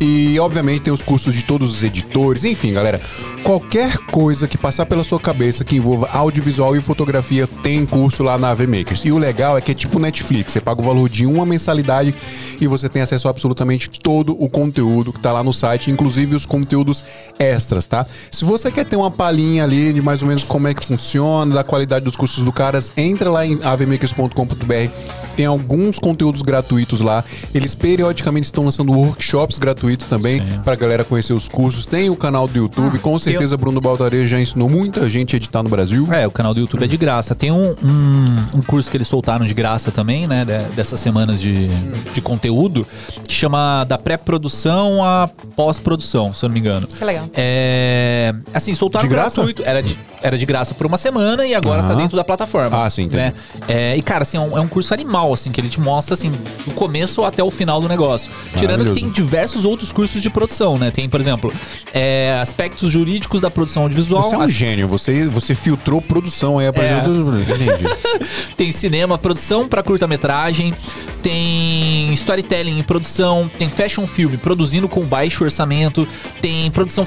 [0.00, 3.00] E, obviamente, tem os cursos de todos os editores, enfim, galera.
[3.44, 8.36] Qualquer coisa que passar pela sua cabeça que envolva audiovisual e fotografia, tem curso lá
[8.36, 9.04] na AV Makers.
[9.04, 12.14] E o legal é que é tipo Netflix, você paga o valor de uma mensalidade
[12.60, 16.36] e você tem acesso a absolutamente todo o conteúdo que tá lá no site, inclusive
[16.36, 17.02] os conteúdos
[17.38, 18.04] extras, tá?
[18.30, 21.54] Se você quer ter uma palhinha ali de mais ou menos como é que funciona,
[21.54, 24.92] da qualidade dos cursos do caras, entra lá em avmakers.com.br.
[25.36, 27.24] Tem alguns conteúdos gratuitos lá.
[27.54, 31.86] Eles periodicamente estão lançando workshops gratuitos também pra galera conhecer os cursos.
[31.86, 35.62] Tem o canal do YouTube, com certeza Bruno Baltarejo já ensinou muita gente a editar
[35.62, 36.06] no Brasil.
[36.12, 37.34] É, o canal do YouTube é de graça.
[37.34, 40.44] Tem um, um, um curso que eles soltaram de graça também, né?
[40.44, 41.68] de- dessas semanas de,
[42.12, 42.86] de conteúdo,
[43.26, 46.88] que chama da pré-produção à pós-produção, se eu não me engano.
[46.88, 47.26] Que legal.
[47.34, 48.34] É.
[48.52, 49.36] Assim, soltaram De graça?
[49.36, 49.62] gratuito.
[49.64, 51.96] Era de, era de graça por uma semana e agora tá Aham.
[51.98, 52.84] dentro da plataforma.
[52.84, 53.22] Ah, sim, entendi.
[53.22, 53.34] né?
[53.68, 56.14] É, e, cara, assim, é um, é um curso animal, assim, que ele te mostra,
[56.14, 56.30] assim,
[56.66, 58.30] do começo até o final do negócio.
[58.56, 60.90] Tirando que tem diversos outros cursos de produção, né?
[60.90, 61.52] Tem, por exemplo,
[61.94, 64.22] é, aspectos jurídicos da produção audiovisual.
[64.24, 67.12] Você é um as- gênio, você, você filtrou produção aí, apresentou.
[67.38, 67.84] Entendi.
[68.56, 70.74] Tem cinema, produção pra curta-metragem,
[71.22, 76.06] tem storytelling em produção, tem fashion film produzindo com baixo orçamento,
[76.40, 77.06] tem produção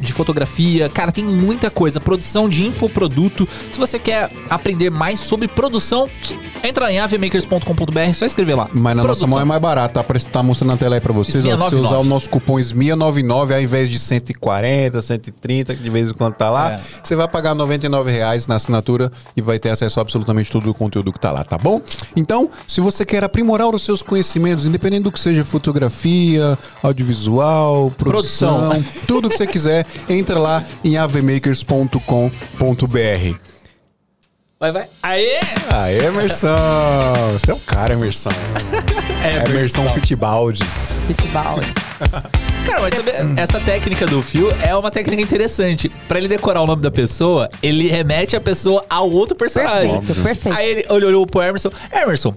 [0.00, 3.48] de fotografia, cara, tem muita coisa, produção de infoproduto.
[3.72, 6.08] Se você quer aprender mais sobre produção,
[6.62, 8.68] entra em avemakers.com.br, só escrever lá.
[8.72, 10.04] Mas na nossa mão é mais barato, tá?
[10.30, 11.44] Tá mostrando na tela aí pra vocês.
[11.44, 12.06] ó, se você usar 99.
[12.06, 16.50] o nosso cupom SMIA99 ao invés de 140, 130, que de vez em quando tá
[16.50, 16.80] lá, É.
[17.02, 20.74] você vai pagar 99 reais na assinatura e vai ter acesso a absolutamente todo o
[20.74, 21.80] conteúdo que tá lá, tá bom?
[22.14, 28.70] Então, se você quer aprimorar os seus conhecimentos, independente do que seja fotografia, audiovisual, produção,
[28.70, 28.84] Produção.
[29.06, 33.55] tudo que você quiser, entra lá em avemakers.com.br.
[34.58, 34.88] Vai, vai.
[35.02, 35.38] Aê!
[35.70, 36.48] Aê, Emerson!
[37.34, 38.30] Você é o cara, Emerson.
[39.22, 40.94] É, Emerson Fitbaldes.
[41.06, 41.58] Futebol.
[42.66, 45.88] Cara, mas sabe, essa técnica do fio é uma técnica interessante.
[46.08, 49.90] Pra ele decorar o nome da pessoa, ele remete a pessoa ao outro personagem.
[50.00, 50.58] Perfeito, perfeito.
[50.58, 51.70] Aí ele olhou, olhou pro Emerson.
[51.92, 52.34] Emerson,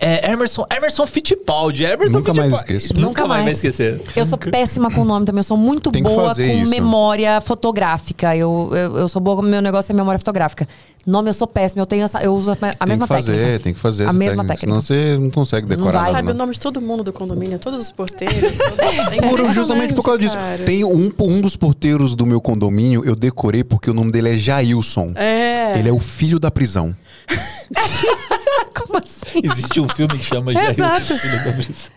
[0.00, 1.84] é, Emerson, Emerson Fittipaldi.
[1.84, 2.76] Emerson Nunca mais Fittipaldi.
[2.76, 2.94] esqueço.
[2.94, 3.56] Nunca, Nunca mais vai mais.
[3.56, 4.00] esquecer.
[4.16, 5.40] Eu sou péssima com nome também.
[5.40, 6.70] Eu sou muito Tem que boa fazer com isso.
[6.70, 8.36] memória fotográfica.
[8.36, 10.66] Eu, eu, eu sou boa, meu negócio é memória fotográfica.
[11.04, 11.82] Nome eu sou péssima.
[11.82, 13.58] Eu tenho essa, eu uso a, a Tem mesma que fazer, técnica.
[13.60, 14.60] tem que fazer A essa mesma técnica.
[14.76, 14.80] técnica.
[14.86, 16.00] Senão você não consegue decorar vai.
[16.00, 16.38] nada, Sabe o não.
[16.38, 18.56] nome de todo mundo do condomínio, todos os porteiros.
[18.58, 18.76] Todo...
[18.76, 19.40] Por-
[19.72, 20.36] justamente por causa disso.
[20.36, 20.64] Cara.
[20.64, 24.38] Tem um, um dos porteiros do meu condomínio, eu decorei porque o nome dele é
[24.38, 25.12] Jailson.
[25.14, 25.78] É.
[25.78, 26.94] Ele é o filho da prisão.
[28.74, 29.40] Como assim?
[29.42, 31.16] Existe um filme que chama Exato.
[31.16, 31.90] Filho da Prisão.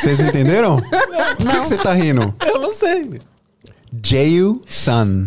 [0.00, 0.76] Vocês não entenderam?
[1.36, 2.34] Por que, que você tá rindo?
[2.44, 3.10] Eu não sei.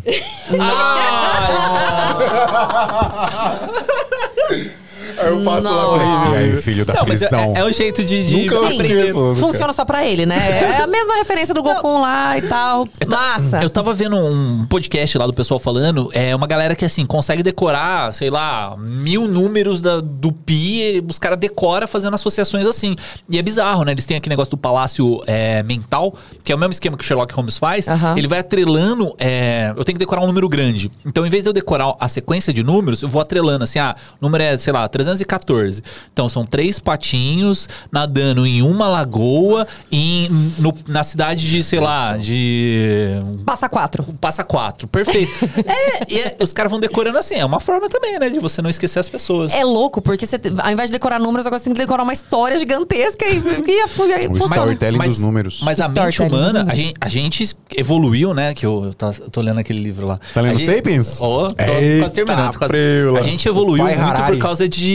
[5.15, 5.39] Jailson.
[5.39, 7.53] Eu faço lá E aí, filho da Não, é, prisão.
[7.55, 8.99] é o jeito de, de Nunca eu aprender.
[8.99, 9.35] esqueço.
[9.35, 10.37] Funciona só pra ele, né?
[10.77, 12.87] É a mesma referência do Goku lá e tal.
[13.07, 13.61] Massa.
[13.63, 17.41] Eu tava vendo um podcast lá do pessoal falando, é uma galera que assim, consegue
[17.43, 22.95] decorar, sei lá, mil números da- do pi, os caras decoram fazendo associações assim.
[23.29, 23.91] E é bizarro, né?
[23.91, 26.13] Eles têm aquele negócio do palácio é, mental,
[26.43, 27.87] que é o mesmo esquema que o Sherlock Holmes faz.
[27.87, 28.17] Aham.
[28.17, 29.15] Ele vai atrelando.
[29.19, 30.91] é, eu tenho que decorar um número grande.
[31.05, 33.95] Então, em vez de eu decorar a sequência de números, eu vou atrelando assim, ah,
[34.21, 34.83] o número é, sei lá,
[35.23, 35.81] 314.
[36.11, 40.27] Então, são três patinhos nadando em uma lagoa em,
[40.59, 44.03] no- na cidade de, sei lá, de Passa quatro.
[44.19, 45.31] Passa quatro, perfeito.
[45.65, 48.29] é, e é- os caras vão decorando assim, é uma forma também, né?
[48.29, 49.53] De você não esquecer as pessoas.
[49.53, 52.13] É louco, porque você, ao invés de decorar números, agora você tem que decorar uma
[52.13, 55.61] história gigantesca e, e, e, e O storytelling dos números.
[55.63, 58.53] Mas a mente humana, a gente, a gente evoluiu, né?
[58.53, 60.19] Que eu, eu tá- eu tô lendo aquele livro lá.
[60.33, 61.17] Tá lendo A gente- Sapiens?
[61.21, 62.51] Ó, tô Eita, quase terminando.
[62.53, 62.75] tô quase-.
[63.19, 64.33] A gente evoluiu muito Harari.
[64.37, 64.94] por causa de,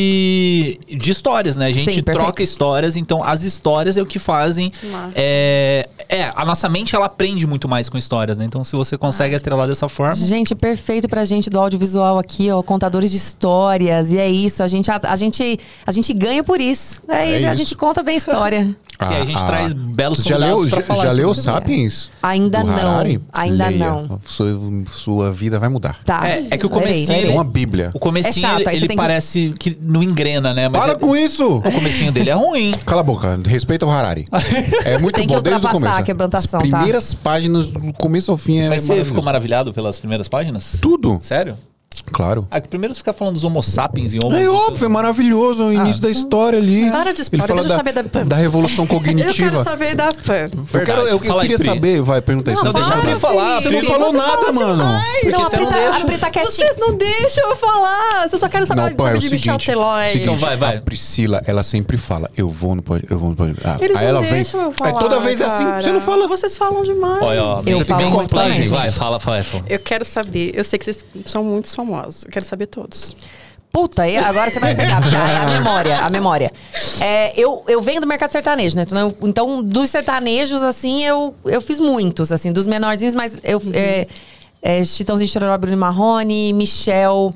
[0.89, 1.67] de histórias, né?
[1.67, 4.73] A gente Sim, troca histórias, então as histórias é o que fazem.
[5.15, 8.45] É, é, a nossa mente ela aprende muito mais com histórias, né?
[8.45, 10.15] Então se você consegue atrelar dessa forma.
[10.15, 14.13] Gente, perfeito pra gente do audiovisual aqui, ó, contadores de histórias.
[14.13, 17.03] E é isso, a gente, a, a gente, a gente ganha por isso.
[17.09, 17.61] Aí É a isso.
[17.63, 18.21] gente conta bem a
[19.01, 19.13] história.
[19.15, 21.35] E aí a gente traz belos já leu, pra já, falar já leu.
[21.35, 22.11] Sapiens?
[22.23, 23.21] Ainda não, Harari?
[23.33, 23.79] ainda Leia.
[23.91, 24.21] não.
[24.25, 24.47] Sua,
[24.91, 25.99] sua vida vai mudar.
[26.05, 26.29] Tá.
[26.29, 27.37] É, é que o Lerei, comecinho, É ele- lerei.
[27.37, 27.91] uma bíblia.
[27.95, 30.69] O comecinho, É chato, ele, tem que- parece que não engrena, né?
[30.69, 31.59] Mas Para é- com isso!
[31.59, 32.73] O comecinho dele é ruim.
[32.85, 34.27] Cala a boca, respeita o Harari.
[34.85, 35.99] É muito Tem que bom desde o ultrapassar começo.
[35.99, 36.77] a quebrantação, As tá?
[36.79, 40.77] primeiras páginas, do começo ao fim, é Mas você ficou maravilhado pelas primeiras páginas?
[40.81, 41.57] Tudo, Sério?
[42.13, 42.47] Claro.
[42.51, 44.35] Ah, primeiro você fica falando dos homo sapiens e homo...
[44.37, 46.91] É óbvio, é maravilhoso o início da história ali.
[46.91, 49.63] Para de Ele spoiler, fala eu da, saber da- da revolução Eu quero cognitiva.
[49.63, 50.51] saber da Pan.
[50.73, 51.69] Eu, quero, eu, eu aí, queria Pri.
[51.69, 52.65] saber, vai, pergunta isso.
[52.65, 53.61] Não, deixa a Pri falar.
[53.61, 54.77] Você não falou nada, mano.
[54.77, 55.01] Não, a
[55.45, 56.67] você Pri não tá, a Pri tá quietinha.
[56.67, 58.29] Vocês não deixam eu falar.
[58.29, 60.05] Vocês só querem saber, Não, pô, é o de Michel seguinte, Telói.
[60.07, 60.77] seguinte, Então vai, vai.
[60.79, 63.37] A Priscila, ela sempre fala, eu vou no eu vou no.
[63.65, 64.33] Ah, Eles aí não ela vem.
[64.33, 66.27] deixam eu falar, é toda vez é assim, você não fala.
[66.27, 67.23] Vocês falam demais.
[67.23, 67.63] Olha, ó.
[67.67, 68.27] Eu você falo
[68.71, 69.45] Vai, fala, fala.
[69.69, 70.53] Eu quero saber.
[70.55, 72.25] Eu sei que vocês são muito famosos.
[72.25, 73.15] Eu quero saber todos.
[73.73, 76.53] Puta, agora você vai pegar, porque é a memória, a memória.
[77.01, 78.83] É, eu, eu venho do mercado sertanejo, né?
[78.83, 83.63] Então, eu- Então, dos sertanejos, assim, eu, eu fiz muitos, assim, dos menorzinhos, mas eu.
[83.73, 84.09] É,
[84.63, 87.33] é, Chitãozinho Chororó, Bruno Marrone, Michel.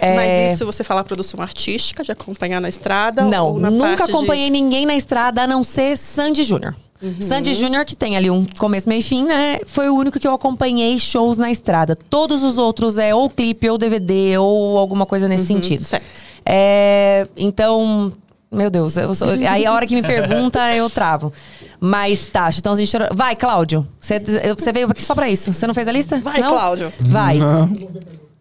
[0.00, 3.22] é, Mas isso você fala produção artística, de acompanhar na estrada?
[3.22, 6.74] Não, na nunca parte de- acompanhei ninguém na estrada a não ser Sandy Júnior.
[7.20, 9.58] Sandy Júnior, que tem ali um começo, meio e fim, né?
[9.66, 11.96] Foi o único que eu acompanhei shows na estrada.
[11.96, 15.84] Todos os outros é ou clipe, ou DVD, ou alguma coisa nesse sentido.
[15.84, 16.04] certo.
[16.44, 18.12] É, então,
[18.52, 21.32] meu Deus, eu sou- aí a hora que me pergunta, eu travo.
[21.80, 23.10] Mas tá, Chitãozinho Chororó.
[23.14, 23.86] Vai, Cláudio.
[24.00, 25.52] Você veio aqui só pra isso.
[25.52, 26.18] Você não fez a lista?
[26.20, 26.50] Vai, não?
[26.50, 26.92] Cláudio.
[27.00, 27.38] Vai.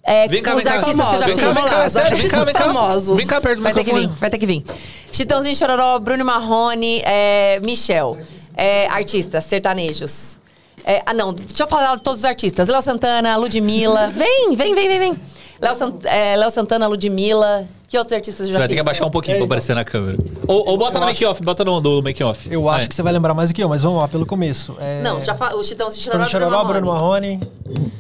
[0.08, 0.78] É, Vem cá, os vem cá.
[0.78, 2.64] artistas já Vem cá, vem cá, sério, vem cá, vem cá.
[2.66, 3.18] famosos.
[3.18, 4.64] Vem cá perto do Vai ter que vir, vai ter que vir.
[5.12, 8.16] Chitãozinho Chororó, Bruno Marrone, é, Michel.
[8.56, 10.38] É, artistas, sertanejos.
[10.84, 12.68] É, ah, não, deixa eu falar de todos os artistas.
[12.68, 14.10] Léo Santana, Ludmilla.
[14.14, 15.18] Vem, vem, vem, vem, vem.
[15.60, 17.68] Léo, Sant, é, Léo Santana, Ludmilla.
[17.88, 19.86] Que outros artistas eu Você já vai ter que abaixar um pouquinho pra aparecer na
[19.86, 20.18] câmera.
[20.48, 22.52] Ou, ou bota no make-off, bota no, no make-off.
[22.52, 24.76] Eu acho que você vai lembrar mais do que eu, mas vamos lá, pelo começo.
[24.80, 25.02] É...
[25.02, 25.56] Não, já fa...
[25.56, 27.38] o Chitãozinho Chororó, Chororó, Bruno Chororó, Marrone.
[27.64, 27.92] Bruno Marrone.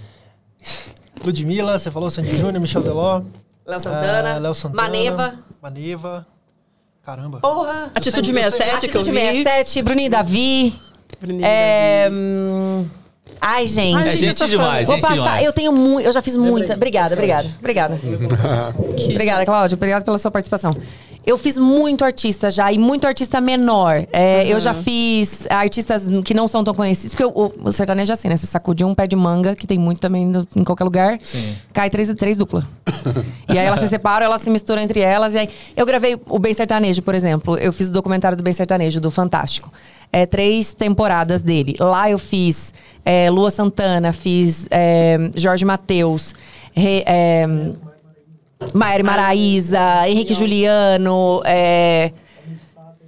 [1.24, 3.22] Ludmilla, você falou Sandy Júnior, Michel Teló.
[3.66, 4.82] Léo Santana, ah, Léo Santana.
[4.84, 5.34] Maneva.
[5.62, 6.28] Maneva.
[7.06, 7.39] Caramba.
[7.39, 7.91] Porra.
[7.93, 9.43] Atitude Eu sei- eu sei- 67 que eu Atitude vi.
[9.43, 10.74] 67, Bruninho e Davi.
[11.22, 12.10] Bruninho É...
[12.12, 12.86] hum,
[13.39, 13.95] Ai, gente.
[13.95, 15.14] Ai, É gente demais, Vou gente passar.
[15.16, 15.45] demais.
[15.45, 16.06] Eu tenho muito.
[16.08, 16.74] Eu já fiz muita.
[16.74, 17.99] Obrigada, obrigada, obrigada.
[19.12, 19.76] Obrigada, Cláudio.
[19.76, 20.76] Obrigada pela sua participação.
[21.26, 24.05] Eu fiz muito artista já, e muito artista menor.
[24.13, 27.15] É, Eu já fiz artistas que não são tão conhecidos.
[27.15, 28.38] Porque o, o sertanejo é assim, né?
[28.38, 31.17] Você sacudiu um pé de manga, que tem muito também no- em qualquer lugar.
[31.73, 32.67] Cai três, três dupla.
[33.49, 35.34] e aí elas se separam, elas se misturam entre elas.
[35.34, 37.57] E aí, eu gravei o Bem Sertanejo, por exemplo.
[37.57, 39.71] Eu fiz o documentário do Bem Sertanejo, do Fantástico.
[40.11, 41.76] É, três temporadas dele.
[41.80, 42.71] Lá eu fiz
[43.03, 46.34] é, Lua Santana, fiz é, Jorge Mateus.
[46.73, 47.03] Re-
[48.74, 52.11] Maiara Maraíza, Henrique Juliano, é,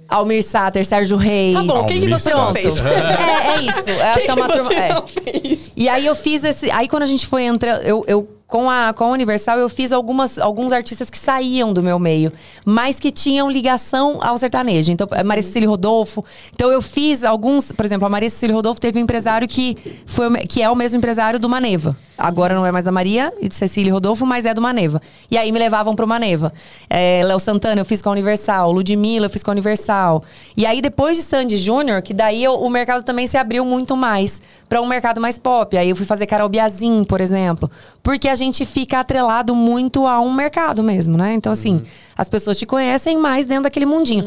[0.08, 1.54] Almir Sater, Sérgio Reis.
[1.54, 2.80] Tá bom, quem que você não fez?
[2.80, 3.90] É, é isso.
[3.90, 4.74] Eu acho que é uma que turma.
[4.74, 4.94] é.
[4.94, 5.72] não fez?
[5.76, 6.70] E aí eu fiz esse.
[6.70, 7.82] Aí quando a gente foi entrando.
[7.82, 11.82] Eu, eu, com, a, com a Universal, eu fiz algumas, alguns artistas que saíam do
[11.82, 12.32] meu meio,
[12.64, 14.90] mas que tinham ligação ao sertanejo.
[14.90, 16.24] Então, a Maria Cecília Rodolfo.
[16.54, 17.70] Então, eu fiz alguns.
[17.70, 19.76] Por exemplo, a Maria Cecília Rodolfo teve um empresário que,
[20.06, 21.94] foi, o que é o mesmo empresário do Maneva.
[22.16, 25.00] Agora não é mais da Maria e de Cecília Rodolfo, mas é do Maneva.
[25.30, 26.52] E aí me levavam pro Maneva.
[26.90, 30.24] É, Léo Santana eu fiz com a Universal, Ludmilla eu fiz com a Universal.
[30.56, 33.96] E aí depois de Sandy Júnior, que daí eu- o mercado também se abriu muito
[33.96, 35.76] mais para um mercado mais pop.
[35.78, 37.70] Aí eu fui fazer Carol Biazin, por exemplo.
[38.08, 41.34] Porque a gente fica atrelado muito a um mercado mesmo, né?
[41.34, 41.82] Então, assim,
[42.16, 44.24] as pessoas te conhecem mais dentro daquele mundinho.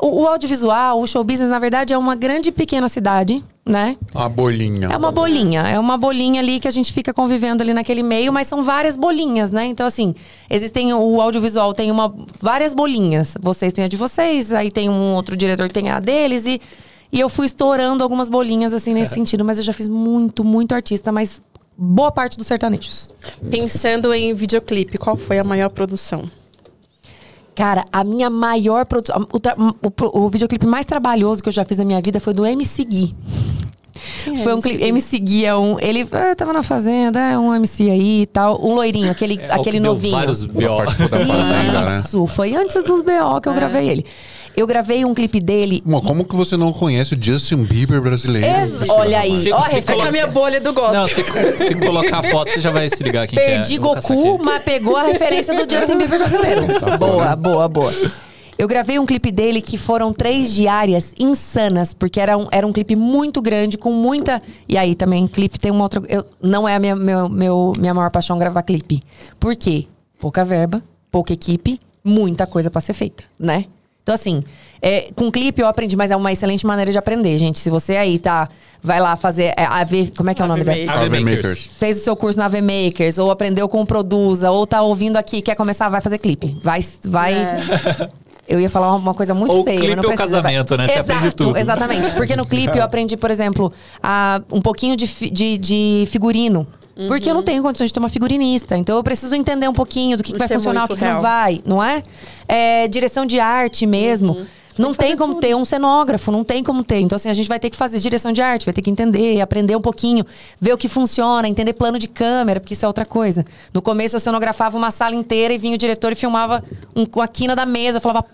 [0.00, 3.98] O, o audiovisual, o show business, na verdade, é uma grande pequena cidade, né?
[4.14, 4.88] Uma bolinha.
[4.90, 8.32] É uma bolinha, é uma bolinha ali que a gente fica convivendo ali naquele meio,
[8.32, 9.66] mas são várias bolinhas, né?
[9.66, 10.14] Então, assim,
[10.48, 12.10] existem o audiovisual tem uma,
[12.40, 13.34] várias bolinhas.
[13.42, 16.58] Vocês têm a de vocês, aí tem um outro diretor que tem a deles, e,
[17.12, 20.74] e eu fui estourando algumas bolinhas, assim, nesse sentido, mas eu já fiz muito, muito
[20.74, 21.42] artista, mas
[21.78, 23.14] boa parte dos sertanejos.
[23.48, 26.28] Pensando em videoclipe, qual foi a maior produção?
[27.54, 29.26] Cara, a minha maior produção.
[29.32, 32.84] O, o videoclipe mais trabalhoso que eu já fiz na minha vida foi do MC
[32.84, 33.16] Gui.
[34.24, 34.84] Quem é Foi um esse clipe.
[34.84, 35.78] MC Gui é um.
[35.80, 38.64] Ele ah, tava na fazenda, é um MC aí e tal.
[38.64, 40.16] Um loirinho, aquele, É o que aquele deu novinho.
[40.16, 40.76] Vários B.O.
[40.76, 42.02] Fazenda, né?
[42.04, 44.06] Isso, foi antes dos BO que eu gravei ele.
[44.56, 45.82] Eu gravei um clipe dele.
[45.84, 48.46] Mano, como que você não conhece o Justin Bieber brasileiro?
[48.46, 50.94] Ex- Olha aí, Se- ó, a se minha bolha do gospel.
[51.00, 51.22] Não, se,
[51.66, 53.94] se colocar a foto, você já vai se ligar quem Perdi que é.
[53.94, 54.44] Caçar Goku, aqui.
[54.44, 56.62] mas pegou a referência do Justin Bieber brasileiro.
[56.98, 57.92] boa, boa, boa.
[58.58, 62.72] Eu gravei um clipe dele que foram três diárias insanas, porque era um, era um
[62.72, 64.42] clipe muito grande, com muita.
[64.68, 66.02] E aí também, clipe tem uma outra.
[66.08, 69.00] Eu, não é a minha, meu, meu- minha maior paixão gravar clipe.
[69.38, 69.86] Por quê?
[70.18, 70.82] Pouca verba,
[71.12, 73.66] pouca equipe, muita coisa pra ser feita, né?
[74.08, 74.42] Então, assim,
[74.80, 77.58] é, com clipe eu aprendi, mas é uma excelente maneira de aprender, gente.
[77.58, 78.48] Se você aí tá,
[78.82, 80.90] vai lá fazer é, AV, como é que é o nome dela?
[80.90, 81.68] Harvey AV Makers.
[81.78, 85.18] fez o seu curso na AV Makers, ou aprendeu com o Produza, ou tá ouvindo
[85.18, 86.56] aqui, quer começar, vai fazer clipe.
[86.62, 86.80] Vai.
[87.04, 87.34] vai...
[88.48, 89.76] Eu ia falar uma coisa muito Ou feia.
[89.76, 90.78] clipe mas não ou precisa, casamento, vai.
[90.78, 90.86] né?
[90.86, 91.58] Você Exato, aprende tudo.
[91.58, 92.10] Exatamente.
[92.12, 93.70] Porque no clipe eu aprendi, por exemplo,
[94.02, 96.66] a, um pouquinho de, fi- de, de figurino.
[97.06, 98.76] Porque eu não tenho condições de ter uma figurinista.
[98.76, 101.04] Então eu preciso entender um pouquinho do que, que vai é funcionar, o que, que
[101.04, 102.02] não vai, não é?
[102.48, 104.46] É, Direção de arte mesmo.
[104.78, 107.00] Não tem como ter um cenógrafo, não tem como ter.
[107.00, 109.40] Então, assim, a gente vai ter que fazer direção de arte, vai ter que entender,
[109.40, 110.24] aprender um pouquinho,
[110.60, 113.44] ver o que funciona, entender plano de câmera, porque isso é outra coisa.
[113.74, 116.62] No começo, eu cenografava uma sala inteira e vinha o diretor e filmava
[116.94, 117.98] um, com a quina da mesa.
[117.98, 118.24] Falava,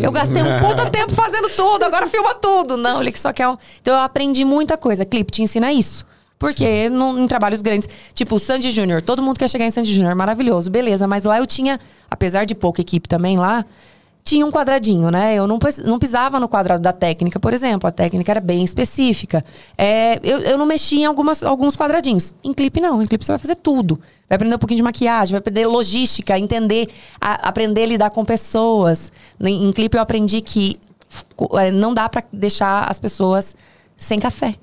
[0.00, 2.76] eu gastei um puta tempo fazendo tudo, agora filma tudo.
[2.76, 3.56] Não, ele que só quer um...
[3.82, 5.04] Então eu aprendi muita coisa.
[5.04, 6.06] Clipe te ensina isso.
[6.38, 9.94] Porque não- em trabalhos grandes, tipo o Sandy Júnior, todo mundo quer chegar em Sandy
[9.94, 11.06] Júnior, maravilhoso, beleza.
[11.06, 11.80] Mas lá eu tinha,
[12.10, 13.64] apesar de pouca equipe também lá,
[14.22, 15.36] tinha um quadradinho, né?
[15.36, 17.88] Eu não, não pisava no quadrado da técnica, por exemplo.
[17.88, 19.42] A técnica era bem específica.
[19.78, 22.34] É, eu, eu não mexia em algumas, alguns quadradinhos.
[22.42, 23.00] Em clipe, não.
[23.00, 24.00] Em clipe você vai fazer tudo.
[24.28, 26.88] Vai aprender um pouquinho de maquiagem, vai aprender logística, entender,
[27.20, 29.12] a- aprender a lidar com pessoas.
[29.40, 30.76] Em, em clipe eu aprendi que
[31.60, 33.54] é, não dá pra deixar as pessoas
[33.96, 34.56] sem café.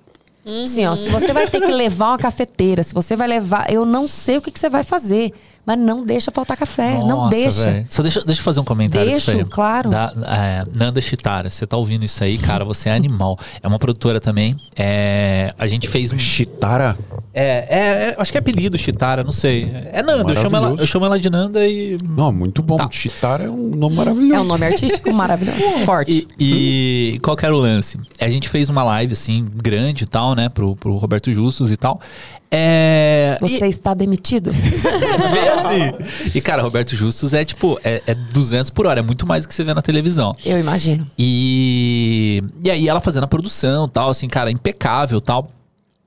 [0.45, 3.71] Assim, ó, se você vai ter que levar uma cafeteira, se você vai levar.
[3.71, 5.33] Eu não sei o que, que você vai fazer,
[5.65, 6.97] mas não deixa faltar café.
[6.99, 7.63] não Nossa, deixa.
[7.63, 7.85] velho.
[7.89, 9.45] Só deixa, deixa eu fazer um comentário aí.
[9.45, 9.89] claro.
[9.89, 13.37] Da, é, Nanda Chitara, você tá ouvindo isso aí, cara, você é animal.
[13.61, 14.55] É uma produtora também.
[14.75, 16.19] É, a gente fez um.
[16.19, 16.97] Chitara?
[17.33, 19.71] É, é, é, acho que é apelido Chitara, não sei.
[19.91, 21.97] É Nanda, eu chamo, ela, eu chamo ela de Nanda e.
[22.03, 22.77] Não, muito bom.
[22.77, 22.89] Tá.
[22.91, 24.33] Chitara é um nome maravilhoso.
[24.33, 25.59] É um nome artístico maravilhoso.
[25.85, 26.27] Forte.
[26.37, 27.99] E, e qual que era o lance?
[28.19, 31.77] A gente fez uma live, assim, grande e tal, né, pro, pro Roberto Justus e
[31.77, 32.01] tal.
[32.55, 33.37] É.
[33.41, 34.51] Você está demitido?
[34.53, 36.37] Vê-se!
[36.37, 39.47] E, cara, Roberto Justus é tipo, é, é 200 por hora, é muito mais do
[39.47, 40.35] que você vê na televisão.
[40.45, 41.09] Eu imagino.
[41.17, 45.47] E, e aí ela fazendo a produção tal, assim, cara, impecável tal.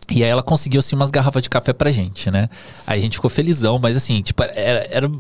[0.09, 2.49] E aí ela conseguiu, assim, umas garrafas de café pra gente, né?
[2.87, 5.11] Aí a gente ficou felizão, mas assim, tipo, era, era-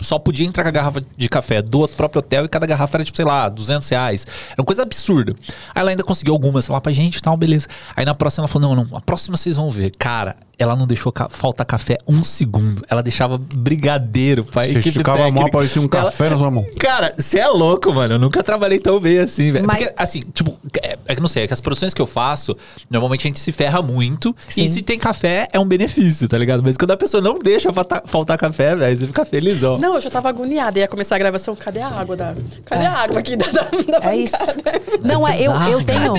[0.00, 3.04] Só podia entrar com a garrafa de café do próprio hotel e cada garrafa era,
[3.04, 4.24] tipo, sei lá, 200 reais.
[4.52, 5.34] Era uma coisa absurda.
[5.74, 7.66] Aí ela ainda conseguiu algumas, sei lá, pra gente e tal, beleza.
[7.96, 9.90] Aí na próxima ela falou, não, não, a próxima vocês vão ver.
[9.98, 12.84] Cara, ela não deixou ca- faltar café um segundo.
[12.88, 15.50] Ela deixava brigadeiro pra Você equipe esticava a mão, técnica.
[15.58, 16.66] parecia um Ela- café na sua mão.
[16.78, 18.14] Cara, você é louco, mano.
[18.14, 19.66] Eu nunca trabalhei tão bem assim, velho.
[19.66, 22.06] Mas- Porque, assim, tipo, é, é que não sei, é que as produções que eu
[22.06, 22.56] faço,
[22.90, 24.34] normalmente a gente se ferra muito.
[24.48, 24.64] Sim.
[24.64, 26.62] E se tem café, é um benefício, tá ligado?
[26.62, 29.78] Mas quando a pessoa não deixa faltar, faltar café, velho, você fica felizão.
[29.78, 30.78] Não, eu já tava agoniada.
[30.78, 31.54] Ia começar a gravação.
[31.54, 32.34] Cadê a água da.
[32.64, 34.36] Cadê a água aqui da, da, da É isso.
[34.36, 34.82] bancada?
[35.02, 36.12] Não, é, eu, eu tenho.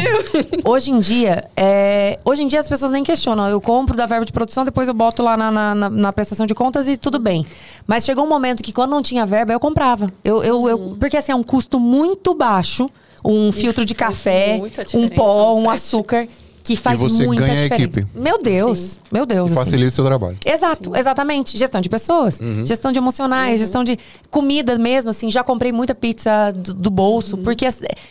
[0.64, 3.48] Hoje em dia, é, hoje em dia as pessoas nem questionam.
[3.50, 6.46] Eu compro da verba de produção, depois eu boto lá na, na, na- na prestação
[6.46, 7.46] de contas e tudo bem.
[7.88, 10.12] Mas chegou um momento que quando não tinha verba, eu comprava.
[10.24, 10.96] Eu, eu, eu- Uhum.
[11.00, 12.90] porque assim, é um custo muito baixo.
[13.26, 14.62] Um filtro de café,
[14.94, 16.26] um pó, um açúcar,
[16.64, 18.00] que faz você muita ganha a diferença.
[18.00, 18.08] equipe.
[18.14, 19.52] Meu Deus, meu Deus.
[19.52, 19.56] assim.
[19.64, 20.38] Facilita o seu trabalho.
[20.46, 21.58] Exato, exatamente.
[21.58, 22.66] Gestão de pessoas, Uhum.
[22.66, 23.98] gestão de emocionais, gestão de
[24.30, 25.32] comida mesmo, assim.
[25.32, 27.44] Já comprei muita pizza do, do bolso, Uhum.
[27.44, 27.68] porque,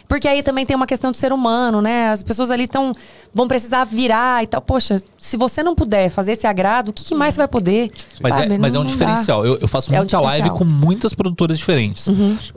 [0.08, 2.08] porque aí também tem uma questão do ser humano, né?
[2.10, 2.92] As pessoas ali tão,
[3.32, 4.60] vão precisar virar e tal.
[4.60, 7.90] Poxa, se você não puder fazer esse agrado, o que, que mais você vai poder?
[8.20, 8.54] Mas, Sabe?
[8.54, 9.44] é, mas é um Não- não diferencial.
[9.46, 10.68] Eu, eu faço É um muita live diferencial.
[10.68, 10.78] Uhum.
[10.80, 12.06] com muitas produtoras diferentes.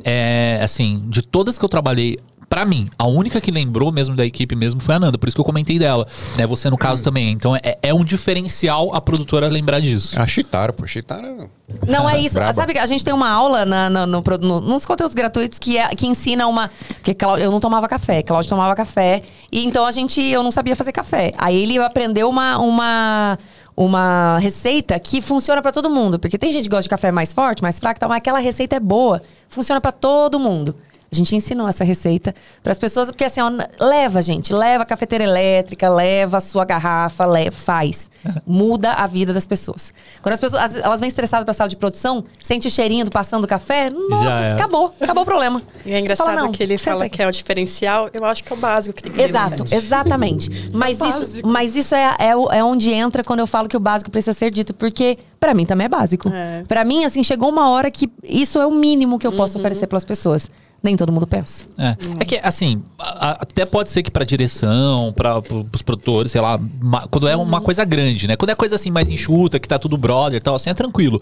[0.04, 2.18] É, assim, de todas que eu trabalhei,
[2.52, 5.18] pra mim, a única que lembrou mesmo da equipe mesmo foi a Nanda.
[5.18, 6.06] Por isso que eu comentei dela.
[6.38, 6.46] Né?
[6.46, 7.32] Você no caso também.
[7.32, 10.20] Então é, é um diferencial a produtora lembrar disso.
[10.22, 10.86] A Chitara, pô.
[10.86, 11.50] Chitara.
[11.88, 12.36] Não é isso.
[12.36, 12.52] Braba.
[12.52, 15.78] Sabe que a gente tem uma aula na- na- no, no- nos conteúdos gratuitos que,
[15.78, 16.70] é, que ensina uma.
[16.96, 19.24] Porque Cláudio- eu não tomava café, Cláudio tomava café.
[19.50, 20.22] E então a gente.
[20.22, 21.32] Eu não sabia fazer café.
[21.38, 22.58] Aí ele aprendeu uma.
[22.58, 23.38] uma
[23.76, 27.32] uma receita que funciona pra todo mundo, porque tem gente que gosta de café mais
[27.32, 30.76] forte, mais fraco, e tal, mas aquela receita é boa, funciona pra todo mundo.
[31.14, 32.34] A gente ensinou essa receita
[32.64, 33.52] para as pessoas, porque assim, ó,
[33.82, 38.10] leva, gente, leva a cafeteira elétrica, leva a sua garrafa, leva, faz.
[38.48, 39.92] Muda a vida das pessoas.
[40.22, 43.04] Quando as pessoas, as- elas vêm estressadas para a sala de produção, sente o cheirinho
[43.04, 45.62] do passando do café, nossa, acabou, acabou o problema.
[45.86, 47.18] E é engraçado fala, não, que ele fala aqui.
[47.18, 48.10] que é o diferencial.
[48.14, 49.28] Eu acho que é o básico que tem que ter.
[49.28, 50.70] Exato, exatamente.
[50.72, 51.48] Mas isso, básico.
[51.50, 54.50] mas isso é, é, é onde entra quando eu falo que o básico precisa ser
[54.50, 56.30] dito, porque pra mim também é básico.
[56.34, 56.64] É.
[56.70, 59.60] Pra mim, assim, chegou uma hora que isso é o mínimo que eu posso Uhum.
[59.60, 60.50] oferecer pelas pessoas.
[60.84, 61.66] Nem todo mundo pensa.
[61.78, 61.96] É.
[62.20, 65.40] É que, assim, a- até pode ser que pra direção, para
[65.74, 68.36] os produtores, sei lá, ma- quando é uma coisa grande, né?
[68.36, 71.22] Quando é coisa assim mais enxuta, que tá tudo brother e tal, assim, é tranquilo.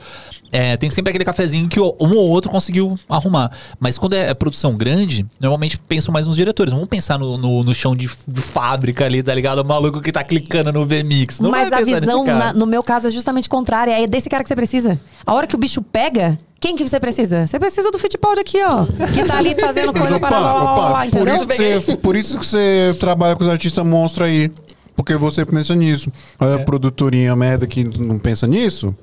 [0.51, 3.51] É, tem sempre aquele cafezinho que um ou outro conseguiu arrumar.
[3.79, 6.73] Mas quando é produção grande, normalmente pensam mais nos diretores.
[6.73, 9.59] Vamos pensar no, no, no chão de, de fábrica ali, tá ligado?
[9.59, 11.39] O maluco que tá clicando no VMix.
[11.39, 13.91] Não Mas a visão, na- no meu caso, é justamente contrária.
[14.01, 14.99] É desse cara que você precisa.
[15.25, 17.47] A hora que o bicho pega, quem que você precisa?
[17.47, 18.85] Você precisa do Fittipaldi aqui, ó.
[19.13, 21.79] Que tá ali fazendo coisa opa, para lá, lá, lá, opa, lá, por, isso que
[21.79, 24.51] você, por isso que você trabalha com os artistas monstros aí.
[24.95, 26.11] Porque você pensa nisso.
[26.39, 28.93] Olha a produtorinha merda que não pensa nisso.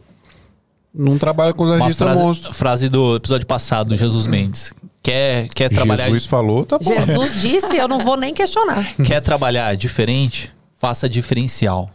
[0.94, 2.56] Não trabalha com os artistas frase, monstros.
[2.56, 4.74] frase do episódio passado, do Jesus Mendes.
[5.02, 6.84] Quer, quer trabalhar Jesus falou, tá bom.
[6.90, 8.92] Jesus disse, eu não vou nem questionar.
[9.06, 10.52] Quer trabalhar diferente?
[10.78, 11.88] Faça diferencial.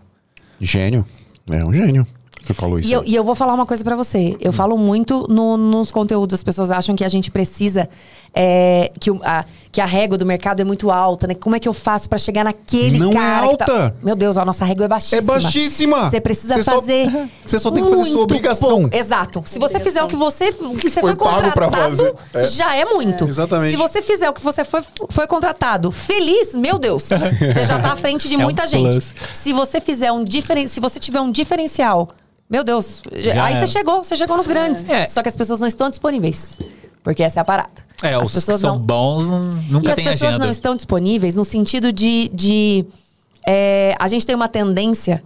[0.61, 1.05] Gênio.
[1.49, 2.07] É um gênio.
[2.41, 2.89] Você falou isso.
[2.89, 4.35] E eu, e eu vou falar uma coisa pra você.
[4.41, 6.33] Eu falo muito no- nos conteúdos.
[6.33, 7.87] As pessoas acham que a gente precisa.
[8.33, 11.35] é, que, a, que a régua do mercado é muito alta, né?
[11.35, 13.47] Como é que eu faço pra chegar naquele Não é cara?
[13.49, 13.95] que tá- alta.
[14.01, 15.21] Meu Deus, a nossa régua é baixíssima.
[15.21, 16.09] É baixíssima.
[16.09, 17.09] Você precisa Você só- fazer.
[17.45, 18.69] você só tem que fazer sua obrigação.
[18.69, 18.95] pouco.
[18.95, 19.43] Exato.
[19.45, 22.15] Se você fizer o que você, o que você Foi foi, pago pra contratado, fazer.
[22.33, 22.43] É.
[22.43, 23.27] já é muito.
[23.27, 23.71] Exatamente.
[23.71, 27.91] Se você fizer o que você foi, foi contratado feliz, meu Deus, você já tá
[27.91, 28.91] à frente de É um muita gente.
[28.93, 29.13] plus.
[29.33, 30.67] Se você fizer um diferen...
[30.67, 32.07] se você tiver um diferencial,
[32.51, 33.59] meu Deus, Já aí é.
[33.59, 34.87] você chegou, você chegou nos grandes.
[34.89, 35.07] É.
[35.07, 36.49] Só que as pessoas não estão disponíveis.
[37.03, 37.71] Porque essa é a parada.
[38.03, 39.39] É, as os que são bons não-
[39.71, 40.45] nunca e as tem pessoas agenda.
[40.45, 42.29] não estão disponíveis no sentido de.
[42.33, 42.85] de
[43.47, 45.23] é, a gente tem uma tendência.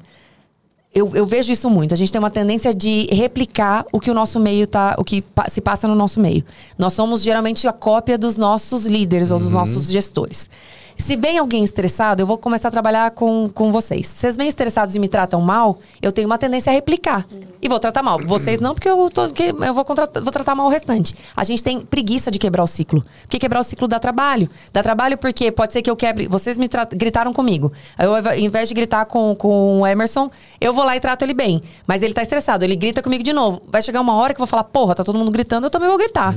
[0.94, 1.94] Eu, eu vejo isso muito.
[1.94, 4.96] A gente tem uma tendência de replicar o que o nosso meio tá.
[4.98, 6.46] o que pa- se passa no nosso meio.
[6.78, 9.56] Nós somos geralmente a cópia dos nossos líderes ou dos Uhum.
[9.56, 10.50] nossos gestores.
[10.98, 14.08] Se vem alguém estressado, eu vou começar a trabalhar com, com vocês.
[14.08, 17.28] Se vocês vêm estressados e me tratam mal, eu tenho uma tendência a replicar.
[17.62, 18.18] E vou tratar mal.
[18.26, 21.14] Vocês não, porque eu, tô, porque eu vou, contratar- vou tratar mal o restante.
[21.36, 23.04] A gente tem preguiça de quebrar o ciclo.
[23.24, 24.50] Porque quebrar o ciclo dá trabalho.
[24.72, 26.28] Dá trabalho porque pode ser que eu quebre.
[26.28, 27.72] Vocês me gritaram comigo.
[28.00, 30.32] Eu, ao invés de gritar com, com o Emerson,
[30.62, 31.62] eu vou lá e trato ele bem.
[31.86, 33.62] Mas ele tá estressado, ele grita comigo de novo.
[33.68, 35.90] Vai chegar uma hora que eu vou falar, porra, tá todo mundo gritando, eu também
[35.90, 36.34] vou gritar.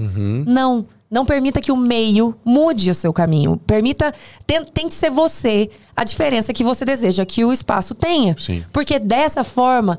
[0.47, 0.85] Não.
[1.11, 3.57] Não permita que o meio mude o seu caminho.
[3.67, 4.13] Permita,
[4.47, 8.37] ten- tente ser você a diferença que você deseja que o espaço tenha.
[8.39, 8.63] Sim.
[8.73, 9.99] Porque dessa forma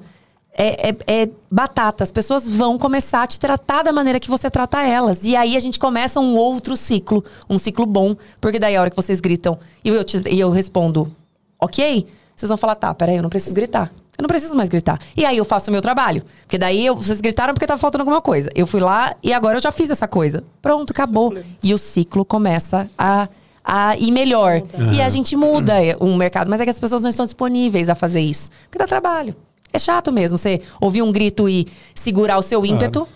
[0.54, 2.04] é, é- é batata.
[2.04, 5.24] As pessoas vão começar a te tratar da maneira que você trata elas.
[5.24, 8.16] E aí a gente começa um outro ciclo, um ciclo bom.
[8.40, 11.12] Porque daí a hora que vocês gritam e eu, te- e eu respondo,
[11.60, 12.06] ok?
[12.36, 13.92] vocês vão falar, tá, peraí, eu não preciso gritar.
[14.20, 15.00] Eu não preciso mais gritar.
[15.16, 16.22] E aí eu faço o meu trabalho.
[16.42, 18.50] Porque daí eu- vocês gritaram porque tava faltando alguma coisa.
[18.54, 20.44] Eu fui lá e agora eu já fiz essa coisa.
[20.62, 21.34] Pronto, acabou.
[21.64, 23.30] E o ciclo começa a,
[23.64, 24.62] a ir melhor.
[24.94, 26.50] E a gente muda o mercado.
[26.50, 28.50] Mas é que as pessoas não estão disponíveis a fazer isso.
[28.64, 29.34] Porque dá trabalho.
[29.72, 31.66] É chato mesmo você ouvir um grito e
[31.96, 33.08] segurar o seu ímpeto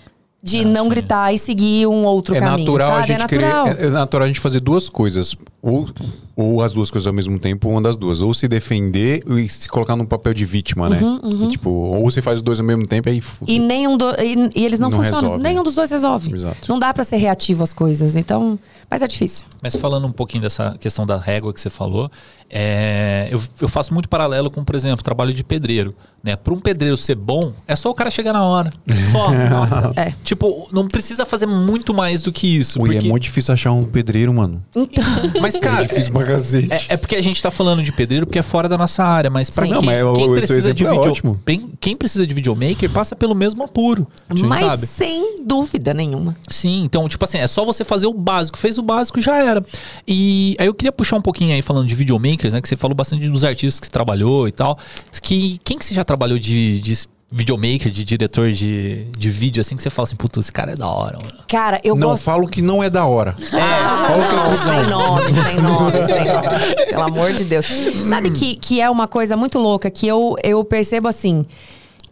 [0.42, 2.60] de não gritar e seguir um outro É caminho.
[2.60, 3.08] natural a sabe?
[3.08, 3.66] gente é natural.
[3.66, 3.82] querer.
[3.84, 5.36] É, é natural a gente fazer duas coisas.
[5.66, 5.88] Ou,
[6.36, 8.20] ou as duas coisas ao mesmo tempo, ou uma das duas.
[8.20, 11.00] Ou se defender e se colocar num papel de vítima, né?
[11.24, 13.96] E, tipo, ou você faz os dois ao mesmo tempo e aí fu- E nenhum
[13.96, 15.22] do, e, e eles não, Não funcionam.
[15.22, 15.44] resolve.
[15.44, 16.34] Nenhum dos dois resolve.
[16.34, 16.58] Exato.
[16.68, 18.18] Não dá pra ser reativo às coisas.
[18.18, 18.60] Então,
[18.92, 19.46] mas é difícil.
[19.62, 22.12] Mas falando um pouquinho dessa questão da régua que você falou,
[22.50, 25.96] é, eu, eu faço muito paralelo com, por exemplo, trabalho de pedreiro.
[26.22, 26.36] Né?
[26.36, 28.70] Para um pedreiro ser bom, é só o cara chegar na hora.
[29.12, 29.32] Só.
[29.50, 30.14] Nossa, é.
[30.24, 32.80] Tipo, não precisa fazer muito mais do que isso.
[32.82, 33.06] Ui, porque...
[33.08, 34.62] é muito difícil achar um pedreiro, mano.
[34.76, 35.04] Então,
[35.42, 36.72] Mas, cara, é difícil pra cacete.
[36.72, 39.30] É, é porque a gente tá falando de pedreiro porque é fora da nossa área,
[39.30, 39.74] mas pra Sim.
[39.74, 41.42] quem, Não, mas quem precisa de exemplo é video, ótimo.
[41.46, 44.08] bem- quem precisa de videomaker passa pelo mesmo apuro,
[44.46, 44.88] mas sabe?
[44.88, 46.36] sem dúvida nenhuma.
[46.48, 48.58] Sim, então, tipo assim, é só você fazer o básico.
[48.58, 49.64] Fez o básico, já era.
[50.08, 52.62] E aí eu queria puxar um pouquinho aí falando de videomakers, né?
[52.62, 54.78] Que você falou bastante dos artistas que você trabalhou e tal.
[55.22, 59.76] Que, quem que você já trabalhou de, de videomaker, de diretor de, de vídeo, assim,
[59.76, 61.34] que você fala assim, puta, esse cara é da hora, mano.
[61.48, 62.24] Cara, eu não, gosto.
[62.24, 63.36] falo que não é da hora.
[63.52, 64.74] Ah, Qual que é a não, conclusão?
[64.74, 66.86] sem nome, sem nome, sem nome.
[66.90, 67.66] Pelo amor de Deus.
[68.08, 71.44] Sabe que, que é uma coisa muito louca que eu, eu percebo assim.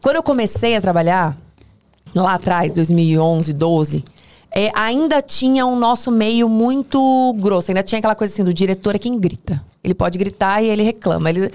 [0.02, 1.38] Quando eu comecei a trabalhar,
[2.15, 4.03] lá atrás, 2011, 12,
[4.52, 7.69] é, ainda tinha o nosso meio muito grosso.
[7.69, 9.64] Ainda tinha aquela coisa assim do diretor é quem grita.
[9.84, 11.30] Ele pode gritar e ele reclama.
[11.30, 11.52] Ele,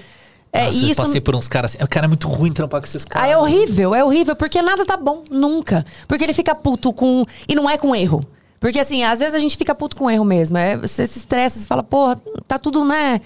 [0.57, 1.83] é, Nossa, e eu isso passei por uns caras assim.
[1.83, 3.29] O cara é muito ruim trampar com esses ah, caras.
[3.31, 5.85] é horrível, é horrível, porque nada tá bom, nunca.
[6.07, 7.25] Porque ele fica puto com.
[7.47, 8.23] E não é com erro.
[8.59, 10.57] Porque assim, às vezes a gente fica puto com erro mesmo.
[10.57, 13.21] É, você se estressa, você fala, porra, tá tudo, né?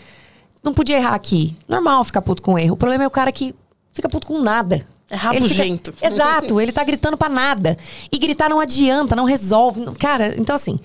[0.63, 1.55] Não podia errar aqui.
[1.67, 2.73] Normal ficar puto com erro.
[2.73, 3.55] O problema é o cara que
[3.93, 4.85] fica puto com nada.
[5.09, 5.91] É rabugento.
[5.93, 7.77] Fica- Exato, ele tá gritando pra nada.
[8.11, 9.85] E gritar não adianta, não resolve.
[9.99, 10.79] Cara, então assim,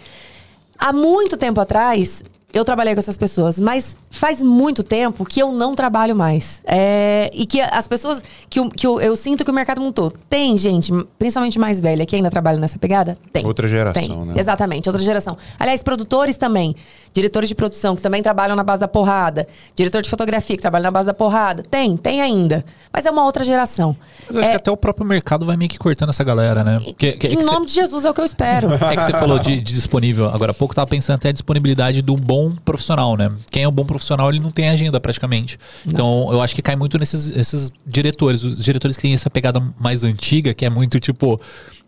[0.79, 5.53] há muito tempo atrás, eu trabalhei com essas pessoas, mas faz muito tempo que eu
[5.53, 6.63] não trabalho mais.
[6.67, 8.23] É, e que as pessoas.
[8.49, 10.13] Que, eu, que eu, eu sinto que o mercado mudou.
[10.29, 13.17] Tem gente, principalmente mais velha, que ainda trabalha nessa pegada?
[13.33, 13.45] Tem.
[13.47, 14.25] Outra geração, Tem.
[14.27, 14.35] né?
[14.37, 15.37] Exatamente, outra geração.
[15.59, 16.75] Aliás, produtores também.
[17.13, 19.47] Diretores de produção que também trabalham na base da porrada.
[19.75, 21.63] Diretor de fotografia que trabalha na base da porrada.
[21.63, 22.63] Tem, tem ainda.
[22.93, 23.97] Mas é uma outra geração.
[24.27, 26.63] Mas eu acho É, que até o próprio mercado vai meio que cortando essa galera,
[26.63, 26.79] né?
[26.99, 28.69] Que- é em que cê- nome de Jesus é o que eu espero.
[28.87, 32.03] É que você falou de, de disponível agora há pouco, tava pensando até a disponibilidade
[32.03, 33.31] do bom profissional, né?
[33.51, 35.59] Quem é um bom profissional, ele não tem agenda praticamente.
[35.87, 39.63] Então, eu acho que cai muito nesses esses diretores, os diretores que têm essa pegada
[39.79, 41.41] mais antiga, que é muito tipo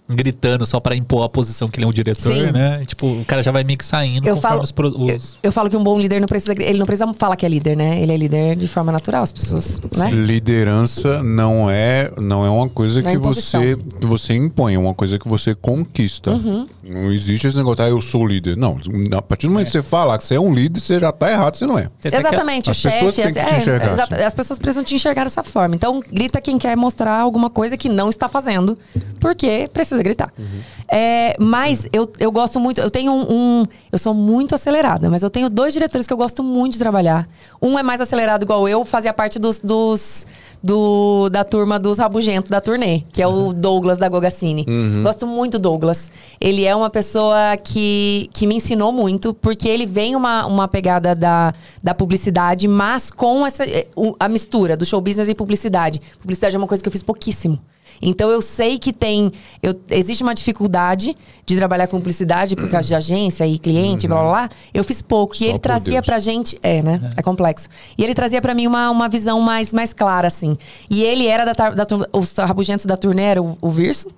[0.08, 2.50] gritando só pra impor a posição que ele é um diretor, Sim.
[2.50, 2.82] né?
[2.86, 5.36] Tipo, o cara já vai meio que saindo Eu conforme falo, os, pro- eu, os-
[5.42, 6.52] eu falo que um bom líder não precisa.
[6.52, 8.00] Ele não precisa falar que é líder, né?
[8.00, 9.80] Ele é líder de forma natural, as pessoas.
[9.96, 10.10] Né?
[10.10, 13.60] Liderança não é, não é uma coisa Não é que imposição.
[13.60, 16.30] você, que você impõe, é uma coisa que você conquista.
[16.30, 16.66] Uhum.
[16.82, 18.56] Não existe esse negócio, ah, eu sou líder.
[18.56, 18.78] Não,
[19.16, 21.30] a partir do momento que você falar que você é um líder, você já tá
[21.30, 21.90] errado, você não é.
[22.02, 23.22] Exatamente, o pessoas chefe.
[23.22, 24.24] têm que é, te enxergar, exato, assim.
[24.24, 25.74] as pessoas precisam te enxergar dessa forma.
[25.74, 28.78] Então, grita quem quer mostrar alguma coisa que não está fazendo,
[29.20, 30.32] porque precisa gritar.
[30.38, 30.46] Uhum.
[30.90, 35.22] É, mas eu, eu gosto muito, eu tenho um, um- Eu sou muito acelerada, mas
[35.22, 37.28] eu tenho dois diretores que eu gosto muito de trabalhar.
[37.60, 39.60] Um é mais acelerado igual eu, fazia parte dos.
[39.60, 40.26] dos
[40.60, 44.66] do, da turma dos rabugentos da turnê, que é o Douglas da Gogacine.
[45.04, 46.10] Gosto muito do Douglas.
[46.40, 51.14] Ele é uma pessoa que, que me ensinou muito, porque ele vem uma, uma pegada
[51.14, 53.86] da, da publicidade, mas com essa, eh,
[54.18, 56.00] a mistura do show business e publicidade.
[56.20, 57.56] Publicidade é uma coisa que eu fiz pouquíssimo.
[58.00, 59.32] Então eu sei que tem.
[59.62, 64.20] eu- existe uma dificuldade de trabalhar com publicidade por causa de agência e cliente, blá
[64.20, 64.50] blá blá.
[64.72, 65.36] Eu fiz pouco.
[65.36, 66.06] Só e ele trazia Deus.
[66.06, 66.58] pra gente.
[66.62, 67.10] É, né?
[67.16, 67.22] É.
[67.22, 67.68] complexo.
[67.96, 70.56] E ele trazia pra mim uma, uma visão mais, mais clara, assim.
[70.90, 72.08] E ele era da, da turma.
[72.12, 74.08] Os rabugentos da turnê era o, o Virso.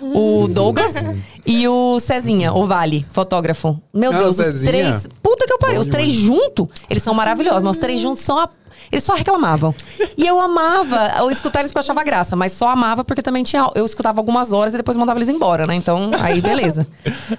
[0.00, 0.92] O Douglas
[1.46, 3.80] e o Cezinha, o Vale, fotógrafo.
[3.92, 4.70] Meu Ah, Deus, o os Cezinha.
[4.72, 5.08] três.
[5.22, 5.80] Puta que eu pariu.
[5.80, 8.48] Os três juntos, eles são maravilhosos, mas os três juntos são a.
[8.90, 9.74] Eles só reclamavam.
[10.16, 13.42] E eu amava eu escutar eles porque eu achava graça, mas só amava porque também
[13.44, 13.70] tinha.
[13.74, 15.74] Eu escutava algumas horas e depois mandava eles embora, né?
[15.76, 16.86] Então, aí beleza.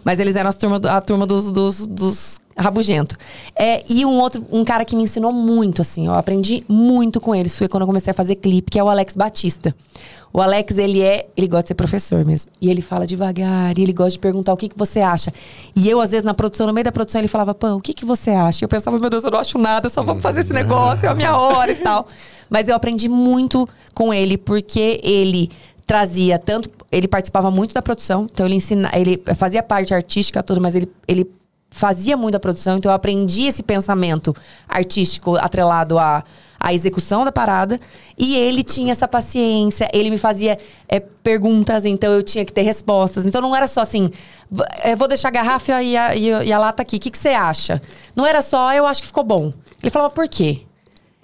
[0.03, 3.15] Mas eles eram as turma, do- a turma dos, dos, dos rabugento.
[3.55, 7.35] É, e um outro, um cara que me ensinou muito, assim, eu aprendi muito com
[7.35, 9.75] eles, foi quando eu comecei a fazer clipe, que é o Alex Batista.
[10.33, 11.27] O Alex, ele é.
[11.35, 12.51] Ele gosta de ser professor mesmo.
[12.61, 15.33] E ele fala devagar, e ele gosta de perguntar o que, que você acha.
[15.75, 17.93] E eu, às vezes, na produção, no meio da produção, ele falava, Pã, o que,
[17.93, 18.63] que você acha?
[18.63, 21.09] E eu pensava, meu Deus, eu não acho nada, só vamos fazer esse negócio, é
[21.09, 22.07] a minha hora e tal.
[22.49, 25.49] Mas eu aprendi muito com ele, porque ele
[25.85, 26.69] trazia tanto.
[26.91, 30.89] Ele participava muito da produção, então ele ensina, ele fazia parte artística toda, mas ele,
[31.07, 31.29] ele
[31.73, 34.35] fazia muito a produção, então eu aprendi esse pensamento
[34.67, 36.21] artístico atrelado à,
[36.59, 37.79] a execução da parada.
[38.17, 40.57] E ele tinha essa paciência, ele me fazia
[40.87, 43.25] é, perguntas, então eu tinha que ter respostas.
[43.25, 44.11] Então não era só assim,
[44.83, 47.09] é, vou deixar a garrafa e a, e a- e a lata aqui, o que,
[47.09, 47.81] que você acha?
[48.15, 49.53] Não era só, eu acho que ficou bom.
[49.81, 50.61] Ele falava, por quê?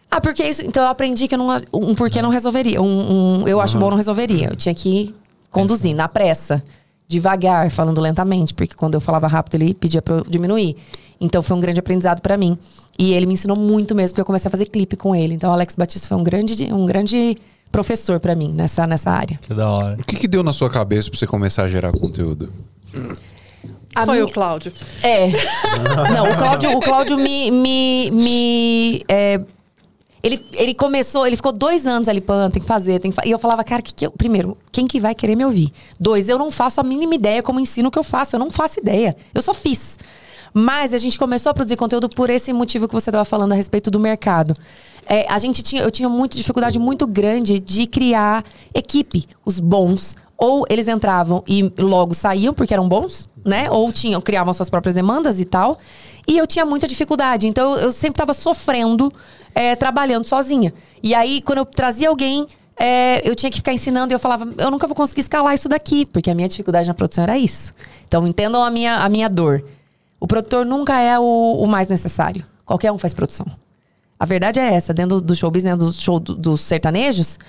[0.09, 0.65] Ah, porque isso.
[0.65, 2.81] Então eu aprendi que eu não, um porquê não resolveria.
[2.81, 4.47] Um, um eu acho bom não resolveria.
[4.47, 5.15] Eu tinha que ir
[5.51, 6.63] conduzindo, na pressa,
[7.07, 10.75] devagar, falando lentamente, porque quando eu falava rápido ele pedia pra eu diminuir.
[11.19, 12.57] Então foi um grande aprendizado pra mim.
[12.99, 15.33] E ele me ensinou muito mesmo, porque eu comecei a fazer clipe com ele.
[15.35, 17.37] Então o Alex Batista foi um grande, um grande
[17.71, 19.39] professor pra mim nessa, nessa área.
[19.41, 19.97] Que da hora.
[19.99, 22.49] O que, que deu na sua cabeça pra você começar a gerar conteúdo?
[23.95, 24.71] A Foi minha- o Cláudio.
[25.01, 25.27] É.
[26.13, 27.49] Não, o Cláudio, o Cláudio me.
[27.51, 29.39] me, me é,
[30.23, 33.23] ele, ele começou, ele ficou dois anos ali, Pan, tem que fazer, tem que fa-".
[33.25, 35.71] E eu falava, cara, que que eu, primeiro, quem que vai querer me ouvir?
[35.99, 38.51] Dois, eu não faço a mínima ideia como ensino o que eu faço, eu não
[38.51, 39.15] faço ideia.
[39.33, 39.97] Eu só fiz.
[40.53, 43.55] Mas a gente começou a produzir conteúdo por esse motivo que você estava falando a
[43.55, 44.55] respeito do mercado.
[45.05, 50.15] É, a gente tinha, eu tinha muita dificuldade muito grande de criar equipe, os bons.
[50.37, 53.71] Ou eles entravam e logo saíam porque eram bons, né?
[53.71, 55.77] Ou tinham, criavam suas próprias demandas e tal.
[56.27, 57.47] E eu tinha muita dificuldade.
[57.47, 59.11] Então eu sempre estava sofrendo,
[59.55, 60.73] é, trabalhando sozinha.
[61.01, 62.45] E aí, quando eu trazia alguém,
[62.79, 65.67] é, eu tinha que ficar ensinando e eu falava, eu nunca vou conseguir escalar isso
[65.67, 67.73] daqui, porque a minha dificuldade na produção era isso.
[68.07, 69.63] Então entendam a minha, a minha dor.
[70.19, 71.23] O produtor nunca é o,
[71.59, 72.45] o mais necessário.
[72.63, 73.47] Qualquer um faz produção.
[74.19, 77.39] A verdade é essa, dentro do showbiz, dentro do show do- dos sertanejos,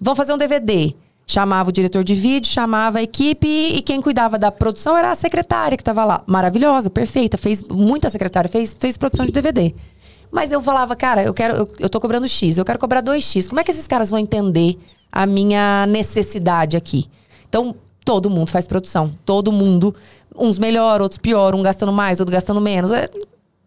[0.00, 0.94] vão fazer um DVD.
[1.26, 5.14] Chamava o diretor de vídeo, chamava a equipe e quem cuidava da produção era a
[5.14, 6.22] secretária que estava lá.
[6.26, 9.74] Maravilhosa, perfeita, fez muita secretária, fez, fez produção de DVD.
[10.30, 13.48] Mas eu falava, cara, eu quero, eu, eu tô cobrando X, eu quero cobrar 2X.
[13.48, 14.78] Como é que esses caras vão entender
[15.10, 17.04] a minha necessidade aqui?
[17.48, 17.74] Então,
[18.04, 19.12] todo mundo faz produção.
[19.24, 19.94] Todo mundo,
[20.36, 22.90] uns melhor, outros pior, um gastando mais, outro gastando menos.
[22.92, 23.08] É-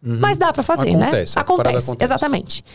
[0.02, 1.06] Mas dá pra fazer, né?
[1.07, 2.03] Acontece, parada Acontece, acontece.
[2.03, 2.65] exatamente.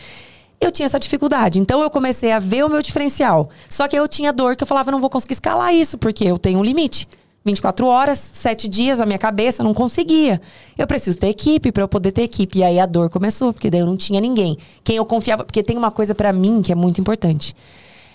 [0.61, 1.57] Eu tinha essa dificuldade.
[1.57, 3.49] Então eu comecei a ver o meu diferencial.
[3.67, 6.23] Só que eu tinha dor que eu falava, eu não vou conseguir escalar isso, porque
[6.23, 7.09] eu tenho um limite.
[7.43, 10.39] 24 horas, 7 dias, a minha cabeça não conseguia.
[10.77, 12.59] Eu preciso ter equipe para eu poder ter equipe.
[12.59, 14.55] E aí a dor começou, porque daí eu não tinha ninguém.
[14.83, 15.43] Quem eu confiava.
[15.43, 17.55] Porque tem uma coisa pra mim que é muito importante.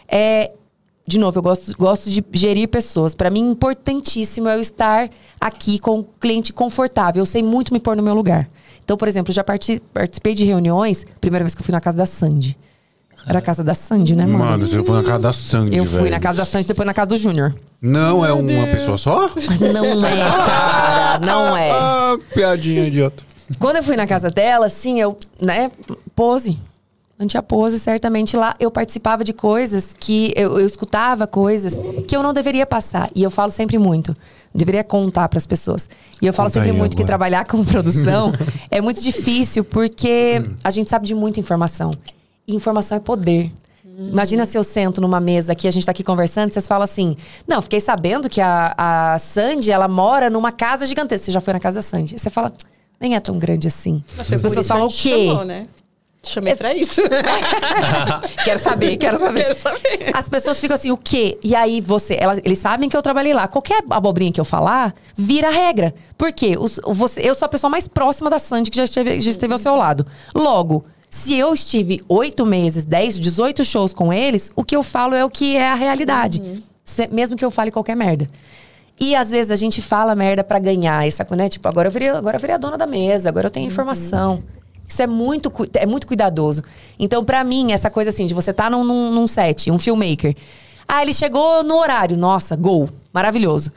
[0.08, 0.52] É.
[1.08, 3.14] De novo, eu gosto, gosto de gerir pessoas.
[3.14, 5.08] Pra mim, importantíssimo é eu estar
[5.40, 7.22] aqui com o cliente confortável.
[7.22, 8.48] Eu sei muito me pôr no meu lugar.
[8.86, 11.04] Então, por exemplo, eu já parti- participei de reuniões.
[11.20, 12.56] Primeira vez que eu fui na casa da Sandy.
[13.26, 14.38] Era a casa da Sandy, né, mano?
[14.38, 15.98] Mano, você foi na casa da Sandy, eu velho.
[15.98, 17.52] fui na casa da Sandy, depois na casa do Júnior.
[17.82, 19.28] Não é uma pessoa só?
[19.74, 21.18] Não é, cara.
[21.26, 21.70] Não é.
[21.72, 23.24] Ah, piadinha idiota.
[23.58, 25.72] Quando eu fui na casa dela, assim, eu, né,
[26.14, 26.56] pose.
[27.48, 32.34] Pose, certamente lá eu participava de coisas que eu, eu escutava coisas que eu não
[32.34, 33.10] deveria passar.
[33.14, 34.14] E eu falo sempre muito.
[34.54, 35.88] Deveria contar para as pessoas.
[36.20, 37.06] E eu falo Conta sempre muito que agora.
[37.06, 38.32] trabalhar com produção
[38.70, 41.90] é muito difícil porque a gente sabe de muita informação.
[42.46, 43.50] E informação é poder.
[43.98, 47.16] Imagina se eu sento numa mesa aqui, a gente tá aqui conversando, vocês falam assim:
[47.48, 51.24] Não, fiquei sabendo que a, a Sandy, ela mora numa casa gigantesca.
[51.24, 52.18] Você já foi na casa da Sandy.
[52.18, 52.52] Você fala,
[53.00, 54.04] nem é tão grande assim.
[54.18, 55.28] As pessoas falam o quê?
[55.28, 55.66] Chamou, né?
[56.26, 57.00] Chamei pra isso.
[58.44, 59.42] quero saber, quero saber.
[59.44, 60.10] Quero saber.
[60.12, 61.38] As pessoas ficam assim, o quê?
[61.42, 63.46] E aí você, elas, eles sabem que eu trabalhei lá.
[63.48, 65.94] Qualquer abobrinha que eu falar, vira regra.
[66.18, 66.56] Por quê?
[66.58, 69.52] Os- você, eu sou a pessoa mais próxima da Sandy que já esteve, já esteve
[69.52, 70.06] ao seu lado.
[70.34, 75.14] Logo, se eu estive oito meses, 10, 18 shows com eles, o que eu falo
[75.14, 76.42] é o que é a realidade.
[76.84, 78.28] Se- mesmo que eu fale qualquer merda.
[78.98, 81.50] E às vezes a gente fala merda pra ganhar essa, né?
[81.50, 84.42] Tipo, agora eu virei, agora eu virei a dona da mesa, agora eu tenho informação.
[84.86, 86.62] Isso é muito, é muito cuidadoso.
[86.98, 90.34] Então, pra mim, essa coisa assim, de você tá num, num, num set, um filmmaker.
[90.86, 92.16] Ah, ele chegou no horário.
[92.16, 92.88] Nossa, gol.
[93.12, 93.72] Maravilhoso.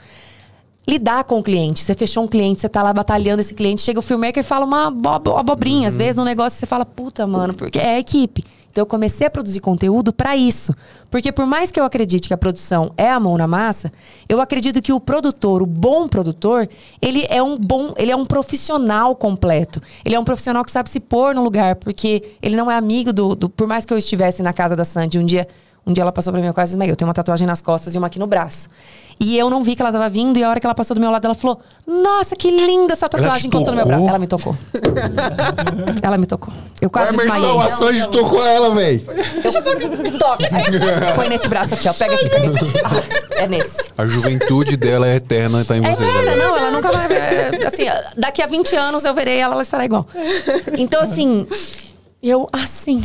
[0.88, 1.81] Lidar com o cliente.
[1.84, 4.65] Você fechou um cliente, você tá lá batalhando esse cliente, chega o filmmaker e fala
[4.65, 5.88] uma abo- abobrinha.
[5.88, 8.44] Às vezes no negócio você fala, puta, mano, porque é a equipe.
[8.80, 10.73] Então eu comecei a produzir conteúdo pra isso.
[11.11, 13.91] Porque por mais que eu acredite que a produção é a mão na massa,
[14.30, 16.69] eu acredito que o produtor, o bom produtor,
[17.01, 19.81] ele é um bom, ele é um profissional completo.
[20.06, 23.11] Ele é um profissional que sabe se pôr no lugar, porque ele não é amigo
[23.11, 25.45] do, do- por mais que eu estivesse na casa da Sandy um dia,
[25.85, 26.91] um dia ela passou pra mim, eu quase desmaiei.
[26.91, 28.69] Eu tenho uma tatuagem nas costas e uma aqui no braço.
[29.21, 31.01] E eu não vi que ela tava vindo, e a hora que ela passou do
[31.01, 34.07] meu lado, ela falou: Nossa, que linda essa tatuagem encostou no meu braço.
[34.07, 34.55] Ela me tocou.
[36.01, 36.53] ela me tocou.
[36.79, 37.43] Eu quase desmaiei.
[37.43, 39.01] Emerson, a Sandy tocou ela, velho.
[40.17, 40.45] Toca.
[40.55, 41.93] Aí, Foi nesse braço aqui, ó.
[41.93, 42.71] Pega aqui, pega aqui.
[42.85, 43.89] Ah, é nesse.
[43.97, 46.35] A juventude dela é eterna, tá em É nada, agora.
[46.37, 47.11] não, ela nunca vai.
[47.11, 47.83] é, Assim,
[48.15, 50.07] daqui a 20 anos eu verei ela, ela estará igual.
[50.77, 51.45] Então, assim,
[52.23, 53.03] eu, assim.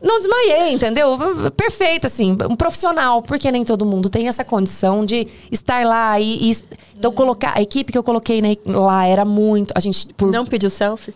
[0.00, 1.18] Não desmaiei, entendeu?
[1.56, 6.50] Perfeito, assim, um profissional, porque nem todo mundo tem essa condição de estar lá e.
[6.52, 6.64] e-
[6.96, 7.52] então, colocar.
[7.56, 9.72] A equipe que eu coloquei né, lá era muito.
[9.76, 10.08] A gente.
[10.14, 11.14] Por, Não pediu selfie?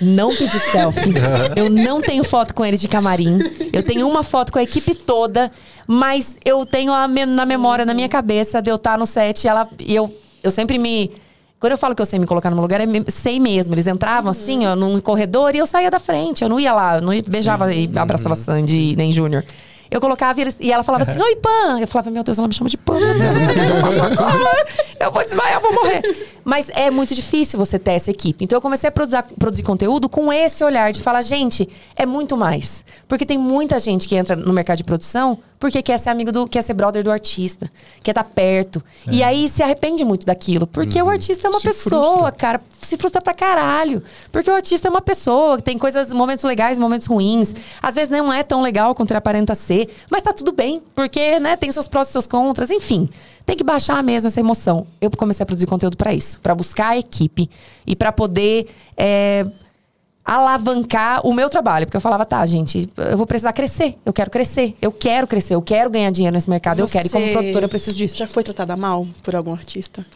[0.00, 1.12] não pedi selfie.
[1.54, 3.38] Eu não tenho foto com eles de camarim.
[3.72, 5.50] Eu tenho uma foto com a equipe toda,
[5.86, 9.48] mas eu tenho a na memória, na minha cabeça, de eu estar no set e
[9.48, 9.68] ela.
[9.78, 11.12] E eu, eu sempre me.
[11.62, 13.72] Quando eu falo que eu sei me colocar no meu lugar, é me- sei mesmo.
[13.72, 16.42] Eles entravam assim, ó, num corredor e eu saía da frente.
[16.42, 19.44] Eu não ia lá, eu não ia- beijava e abraçava Sandy nem Júnior.
[19.88, 21.78] Eu colocava e eles- e ela falava assim, oi, Pan.
[21.80, 22.98] Eu falava, meu Deus, ela me chama de Pan.
[22.98, 23.40] Meu Deus, eu.
[25.06, 26.02] Eu vou desmaiar, eu vou morrer.
[26.44, 28.44] Mas é muito difícil você ter essa equipe.
[28.44, 32.36] Então eu comecei a produzir, produzir conteúdo com esse olhar de falar, gente, é muito
[32.36, 32.84] mais.
[33.06, 36.48] Porque tem muita gente que entra no mercado de produção porque quer ser amigo do,
[36.48, 37.70] quer ser brother do artista,
[38.02, 38.82] quer estar perto.
[39.08, 40.66] E aí se arrepende muito daquilo.
[40.66, 42.32] Porque o artista é uma Se pessoa, frustra.
[42.32, 44.02] cara, se frustra pra caralho.
[44.32, 47.54] Porque o artista é uma pessoa, que tem coisas, momentos legais, momentos ruins.
[47.80, 51.38] Às vezes não é tão legal quanto ele aparenta ser, mas tá tudo bem, porque,
[51.38, 53.08] né, tem seus prós e seus contras, enfim.
[53.44, 54.86] Tem que baixar mesmo essa emoção.
[55.00, 57.50] Eu comecei a produzir conteúdo pra isso, Pra buscar a equipe
[57.86, 58.66] e pra poder
[58.96, 59.44] é,
[60.24, 64.30] alavancar o meu trabalho, porque eu falava, tá, gente, eu vou precisar crescer, eu quero
[64.30, 67.32] crescer, eu quero crescer, eu quero ganhar dinheiro nesse mercado, eu quero e como Você
[67.32, 68.16] produtora eu preciso disso.
[68.16, 70.06] Já foi tratada mal por algum artista?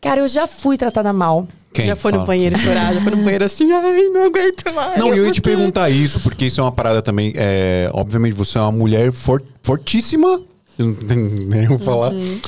[0.00, 1.46] Cara, eu já fui tratada mal.
[1.72, 2.22] Quem já foi fala?
[2.22, 4.98] no banheiro chorar, já foi no banheiro assim, ai, não aguento mais.
[4.98, 7.32] Não, e eu ia te perguntar isso, porque isso é uma parada também.
[7.36, 10.42] É, obviamente, você é uma mulher for- fortíssima.
[10.80, 12.12] Eu não tenho nem o que falar.
[12.12, 12.40] Uhum.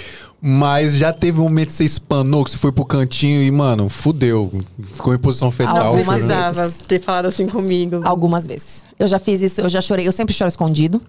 [0.45, 3.89] Mas já teve um momento que você espanou, que você foi pro cantinho e, mano,
[3.89, 4.51] fudeu.
[4.83, 5.77] Ficou em posição fetal.
[5.77, 6.79] Não Algumas vezes.
[6.81, 8.01] ter falado assim comigo.
[8.03, 8.85] Algumas vezes.
[8.99, 10.09] Eu já fiz isso, eu já chorei.
[10.09, 11.01] Eu sempre choro escondido,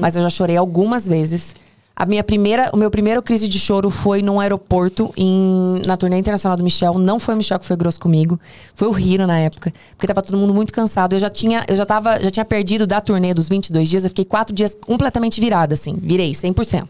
[0.00, 1.54] mas eu já chorei algumas vezes.
[1.94, 6.16] A minha primeira, o meu primeiro crise de choro foi num aeroporto em, na turnê
[6.16, 6.94] internacional do Michel.
[6.94, 8.40] Não foi o Michel que foi grosso comigo,
[8.74, 11.14] foi o Hiro na época, porque tava todo mundo muito cansado.
[11.14, 14.04] Eu já tinha, eu já tava, já tinha perdido da turnê dos 22 dias.
[14.04, 16.86] Eu fiquei quatro dias completamente virada, assim, virei 100%.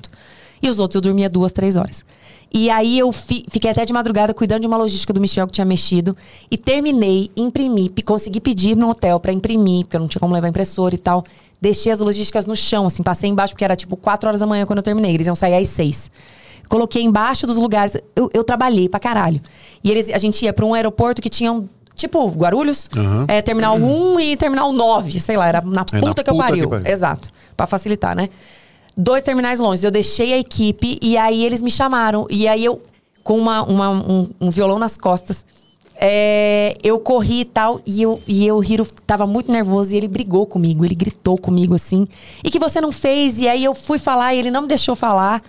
[0.62, 2.04] E os outros eu dormia duas, três horas.
[2.52, 5.52] E aí eu fi- fiquei até de madrugada cuidando de uma logística do Michel que
[5.54, 6.16] tinha mexido.
[6.50, 10.48] E terminei, imprimi, consegui pedir no hotel pra imprimir, porque eu não tinha como levar
[10.48, 11.24] impressora e tal.
[11.60, 14.64] Deixei as logísticas no chão, assim, passei embaixo, porque era tipo 4 horas da manhã
[14.64, 15.12] quando eu terminei.
[15.14, 16.10] Eles iam sair às 6.
[16.68, 17.96] Coloquei embaixo dos lugares.
[18.16, 19.40] Eu, eu trabalhei pra caralho.
[19.84, 21.68] E eles, a gente ia pra um aeroporto que tinha um.
[21.94, 23.26] Tipo, Guarulhos, Aham.
[23.28, 26.14] é, terminal 1 e terminal 9, sei lá, era na É, puta, na que, eu
[26.14, 26.70] puta que pariu.
[26.70, 26.86] pariu.
[26.86, 27.28] Exato.
[27.54, 28.30] Pra facilitar, né?
[28.96, 29.86] Dois terminais longe.
[29.86, 32.26] Eu deixei a equipe e aí eles me chamaram.
[32.30, 32.80] E aí eu,
[33.22, 35.44] com uma, uma- um, um violão nas costas,
[36.02, 37.80] é, eu corri e tal.
[37.86, 40.84] E, eu, e eu, Hiro tava muito nervoso e ele brigou comigo.
[40.84, 42.08] Ele gritou comigo assim.
[42.42, 43.40] E que você não fez?
[43.40, 45.42] E aí eu fui falar e ele não me deixou falar.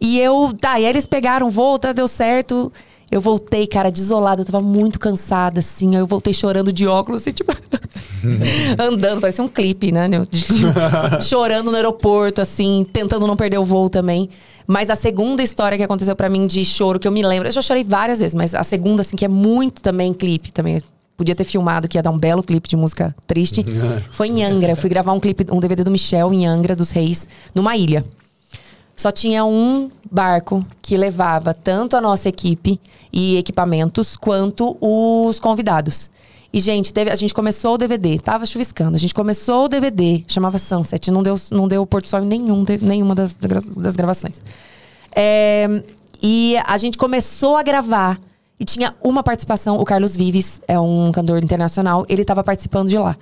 [0.00, 2.72] E eu, tá, e aí eles pegaram, volta, deu certo.
[3.10, 5.94] Eu voltei, cara, desolada, eu tava muito cansada, assim.
[5.94, 7.52] Aí eu voltei chorando de óculos, assim, tipo.
[8.78, 10.08] andando, parecia um clipe, né?
[11.22, 14.28] Chorando no aeroporto, assim, tentando não perder o voo também.
[14.66, 17.52] Mas a segunda história que aconteceu pra mim de choro, que eu me lembro, eu
[17.52, 20.80] já chorei várias vezes, mas a segunda, assim, que é muito também clipe, também.
[21.16, 23.64] Podia ter filmado, que ia dar um belo clipe de música triste.
[24.12, 24.72] Foi em Angra.
[24.72, 28.04] Eu fui gravar um clipe, um DVD do Michel em Angra, dos Reis, numa ilha
[28.96, 32.80] só tinha um barco que levava tanto a nossa equipe
[33.12, 36.08] e equipamentos quanto os convidados.
[36.52, 38.96] E, gente, teve- a gente começou o DVD, tava chuviscando.
[38.96, 42.64] A gente começou o DVD, chamava Sunset, não deu, não deu Porto Sol em nenhum,
[42.80, 44.40] nenhuma das, das gravações.
[45.14, 45.82] É,
[46.22, 48.18] e a gente começou a gravar
[48.58, 49.76] e tinha uma participação.
[49.76, 53.16] O Carlos Vives é um cantor internacional, ele estava participando de lá.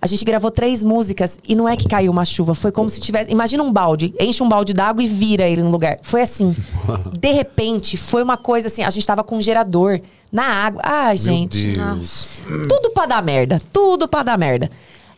[0.00, 3.00] A gente gravou três músicas e não é que caiu uma chuva, foi como se
[3.00, 3.30] tivesse.
[3.30, 5.98] Imagina um balde, enche um balde d'água e vira ele no lugar.
[6.02, 6.54] Foi assim.
[7.18, 10.00] De repente, foi uma coisa assim, a gente tava com um gerador
[10.30, 10.82] na água.
[10.84, 11.72] Ai, gente.
[11.72, 12.40] Deus.
[12.68, 13.60] Tudo pra dar merda.
[13.72, 14.70] Tudo pra dar merda.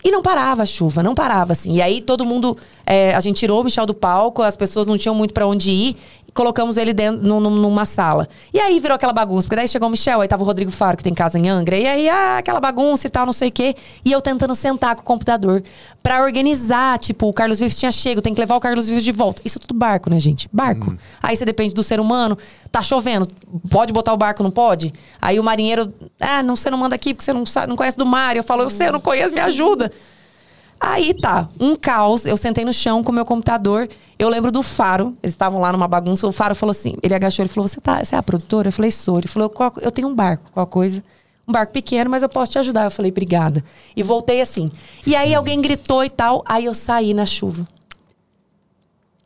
[0.03, 1.75] E não parava a chuva, não parava, assim.
[1.75, 2.57] E aí todo mundo.
[2.87, 5.71] é, a gente tirou o Michel do palco, as pessoas não tinham muito pra onde
[5.71, 5.97] ir.
[6.33, 8.29] Colocamos ele dentro num- num- numa sala.
[8.55, 9.49] E aí virou aquela bagunça.
[9.49, 11.77] Porque daí chegou o Michel, aí tava o Rodrigo Faro, que tem casa em Angra.
[11.77, 13.75] E aí, ah, aquela bagunça e tal, não sei o quê.
[14.05, 15.63] E eu tentando sentar com o computador
[16.03, 16.99] pra organizar.
[16.99, 19.43] Tipo, o Carlos Vives tinha chego, tem que levar o Carlos Vives de volta.
[19.45, 20.49] Isso é tudo barco, né, gente?
[20.53, 20.97] Barco.
[21.23, 22.39] Aí você depende do ser humano.
[22.71, 23.27] Tá chovendo,
[23.69, 24.93] pode botar o barco, não pode?
[25.21, 27.97] Aí o marinheiro, ah, não, você não manda aqui porque você não, sabe, não conhece
[27.97, 28.37] do mar.
[28.37, 29.91] Eu falo, eu sei, eu não conheço, me ajuda.
[30.81, 32.25] Aí tá, um caos.
[32.25, 33.87] Eu sentei no chão com o meu computador.
[34.19, 35.15] Eu lembro do Faro.
[35.23, 36.27] Eles estavam lá numa bagunça.
[36.27, 38.69] O Faro falou assim: ele agachou, ele falou: Você, tá, você é a produtora?
[38.69, 39.19] Eu falei: Sou.
[39.19, 41.03] Ele falou: "Qual- Eu tenho um barco, qual coisa.
[41.47, 42.85] Um barco pequeno, mas eu posso te ajudar.
[42.85, 43.63] Eu falei: Obrigada.
[43.95, 44.71] E voltei assim.
[45.07, 46.43] E aí alguém gritou e tal.
[46.47, 47.67] Aí eu saí na chuva.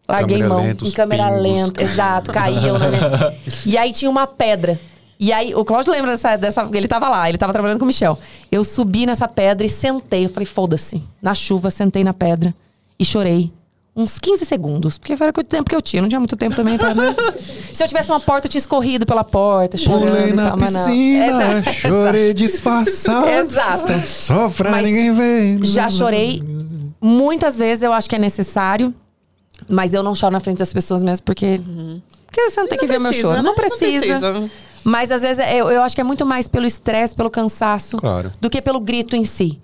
[0.08, 3.34] Larguei Câmera mão lenta, em câmera lenta, exato, caíam na minha.
[3.64, 4.78] E aí tinha uma pedra.
[5.24, 6.68] E aí, o Cláudio lembra dessa, dessa.
[6.70, 8.18] Ele tava lá, ele tava trabalhando com o Michel.
[8.52, 10.26] Eu subi nessa pedra e sentei.
[10.26, 11.02] Eu falei, foda-se.
[11.22, 12.54] Na chuva, sentei na pedra
[12.98, 13.50] e chorei
[13.96, 14.98] Uns 15 segundos.
[14.98, 16.02] Porque era o tempo que eu tinha.
[16.02, 16.94] Não tinha muito tempo também pra.
[16.94, 17.14] Né?
[17.72, 20.56] Se eu tivesse uma porta, eu tinha escorrido pela porta, chorando Pulei e na tal,
[20.58, 20.84] mas não.
[20.84, 21.26] piscina,
[21.58, 21.72] Exato.
[21.72, 23.28] chorei disfarçado.
[23.28, 24.06] Exato.
[24.06, 25.64] Só pra Mas ninguém ver.
[25.64, 26.42] Já chorei
[27.00, 28.92] muitas vezes, eu acho que é necessário.
[29.70, 31.58] Mas eu não choro na frente das pessoas mesmo, porque.
[32.26, 33.36] Porque você não tem que ver o meu precisa, choro.
[33.36, 33.42] né?
[33.42, 34.50] Não Não precisa.
[34.84, 34.90] Precisa.
[34.90, 37.96] Mas às vezes é- eu, eu acho que é muito mais pelo estresse, pelo cansaço,
[37.96, 38.32] Claro.
[38.40, 39.58] do que pelo grito em si.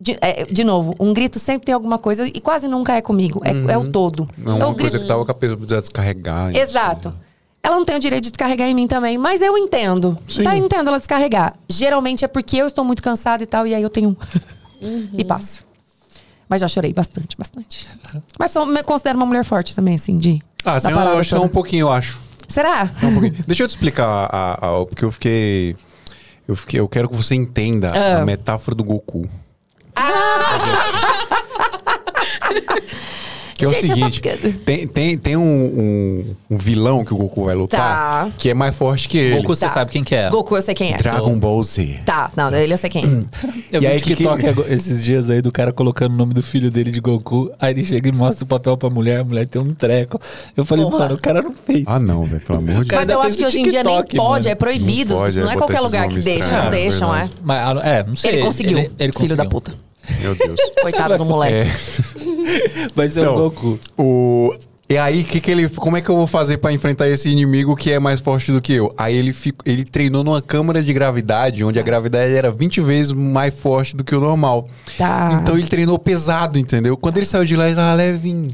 [0.00, 3.40] De, é, de novo, um grito sempre tem alguma coisa e quase nunca é comigo.
[3.44, 4.28] É, é o todo.
[4.36, 6.50] Não, é uma o coisa que tava com a pessoa precisando descarregar.
[6.50, 6.60] isso.
[6.60, 7.14] Exato.
[7.62, 10.18] Ela não tem o direito de descarregar em mim também, mas eu entendo.
[10.28, 10.42] Sim.
[10.42, 11.54] Tá, eu entendo ela descarregar.
[11.66, 14.14] Geralmente é porque eu estou muito cansada e tal, e aí eu tenho.
[15.16, 15.64] e passa.
[16.46, 17.88] Mas já chorei bastante, bastante.
[18.38, 20.42] Mas sou, me considero uma mulher forte também, assim, de.
[20.62, 22.20] Ah, parada eu acho é um pouquinho, eu acho.
[22.48, 22.90] Será?
[23.02, 23.20] Um.
[23.46, 24.52] Deixa eu te explicar, a, a-
[24.82, 25.76] a- porque eu fiquei,
[26.46, 26.80] eu fiquei.
[26.80, 28.22] Eu quero que você entenda Ah.
[28.22, 29.28] a metáfora do Goku.
[33.54, 37.16] Que é o Gente, seguinte: piada- tem, tem, tem um, um- um vilão que o
[37.16, 37.80] Goku vai lutar
[38.26, 38.30] Tá.
[38.36, 39.36] que é mais forte que ele.
[39.36, 39.72] Goku, você Tá.
[39.72, 40.28] sabe quem que é.
[40.30, 40.96] Goku, eu sei quem é.
[40.96, 42.00] Dragon Ball Z.
[42.04, 43.06] Tá, não, ele eu sei quem é.
[43.72, 46.12] Eu E vi aí, um que que- TikTok agora- esses dias aí do cara colocando
[46.12, 47.50] o nome do filho dele de Goku.
[47.60, 50.20] Aí ele chega e mostra o papel pra mulher, a mulher tem um treco.
[50.56, 50.98] Eu falei, Porra.
[51.00, 51.84] mano, o cara não fez.
[51.86, 53.96] Ah, não, velho, pelo amor de Cara, Mas eu acho que hoje em dia nem
[53.98, 54.48] TikTok, pode, mano.
[54.48, 55.14] é proibido.
[55.14, 57.30] Não pode, isso não é é qualquer lugar que estranhos, não é deixam, é.
[57.42, 58.32] Mas, é, não sei.
[58.32, 59.72] Ele conseguiu, Ele, ele filho da puta.
[60.20, 60.60] Meu Deus.
[60.80, 61.68] Coitado do moleque.
[61.68, 62.88] É.
[62.94, 63.78] Vai ser Então, o Goku.
[63.96, 64.54] O...
[64.88, 67.74] E aí, que que ele, como é que eu vou fazer pra enfrentar esse inimigo
[67.74, 68.92] que é mais forte do que eu?
[68.98, 73.12] Aí ele, fico, ele treinou numa câmara de gravidade, onde a gravidade era 20 vezes
[73.12, 74.68] mais forte do que o normal.
[74.98, 75.40] Tá.
[75.40, 76.98] Então ele treinou pesado, entendeu?
[76.98, 78.50] Quando ele saiu de lá, ele tava levinho.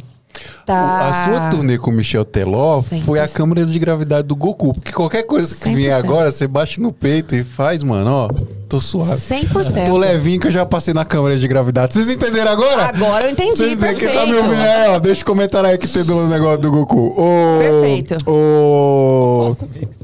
[0.65, 1.09] Tá.
[1.09, 4.73] A sua turnê com o Michel Teló Cem foi a câmara de gravidade do Goku.
[4.75, 5.75] Porque qualquer coisa que 100%.
[5.75, 8.29] vier agora, você bate no peito e faz, mano, ó.
[8.69, 9.21] Tô suave.
[9.21, 9.87] 100%.
[9.87, 11.93] Tô levinho que eu já passei na câmara de gravidade.
[11.95, 12.85] Vocês entenderam agora?
[12.87, 14.99] Agora eu entendi, Vocês quem tá me ouvindo aí, ó.
[15.01, 17.15] Deixa o comentário aí que tem do negócio do Goku.
[17.21, 18.17] Ô, Perfeito.
[18.31, 19.57] Ô.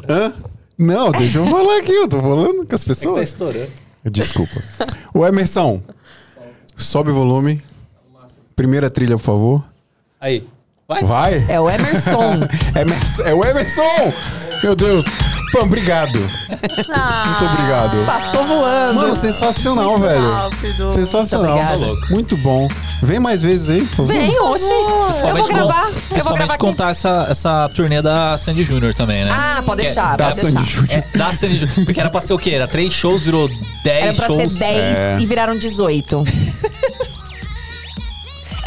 [0.09, 0.33] Hã?
[0.77, 3.23] Não, deixa eu falar aqui, eu tô falando com as Tá pessoas.
[3.29, 3.69] estourando.
[4.05, 4.53] Desculpa.
[5.15, 5.81] Ô, Emerson,
[6.77, 7.63] sobe o volume.
[8.57, 9.65] Primeira trilha, por favor.
[10.21, 10.45] Aí.
[10.89, 11.03] Vai.
[11.03, 11.47] Vai.
[11.49, 12.35] É o Emerson.
[12.81, 14.13] Emerson, é o Emerson!
[14.63, 15.05] Meu Deus.
[15.53, 16.19] Pô, obrigado.
[16.19, 18.05] Muito obrigado.
[18.07, 18.95] Passou voando.
[18.95, 20.31] Mano, sensacional, velho.
[20.33, 20.91] Rápido.
[20.91, 21.79] Sensacional.
[21.79, 22.11] Muito.
[22.13, 22.69] Muito bom.
[23.03, 24.13] Vem mais vezes aí, por favor.
[24.13, 24.71] Vem, oxe.
[24.71, 25.85] Eu vou gravar.
[25.93, 26.65] con- Eu vou gravar aqui.
[26.65, 29.31] contar essa, essa turnê da Sandy Júnior também, né?
[29.31, 30.71] Ah, pode é- deixar, Da pode Sandy deixar.
[30.71, 30.91] Júnior.
[31.13, 31.85] É, da Sandy Júnior.
[31.85, 32.51] Porque era pra ser o quê?
[32.51, 33.49] Era três shows, virou
[33.85, 34.53] dez Era pra shows.
[34.55, 35.19] ser 10 É.
[35.21, 36.25] e viraram 18.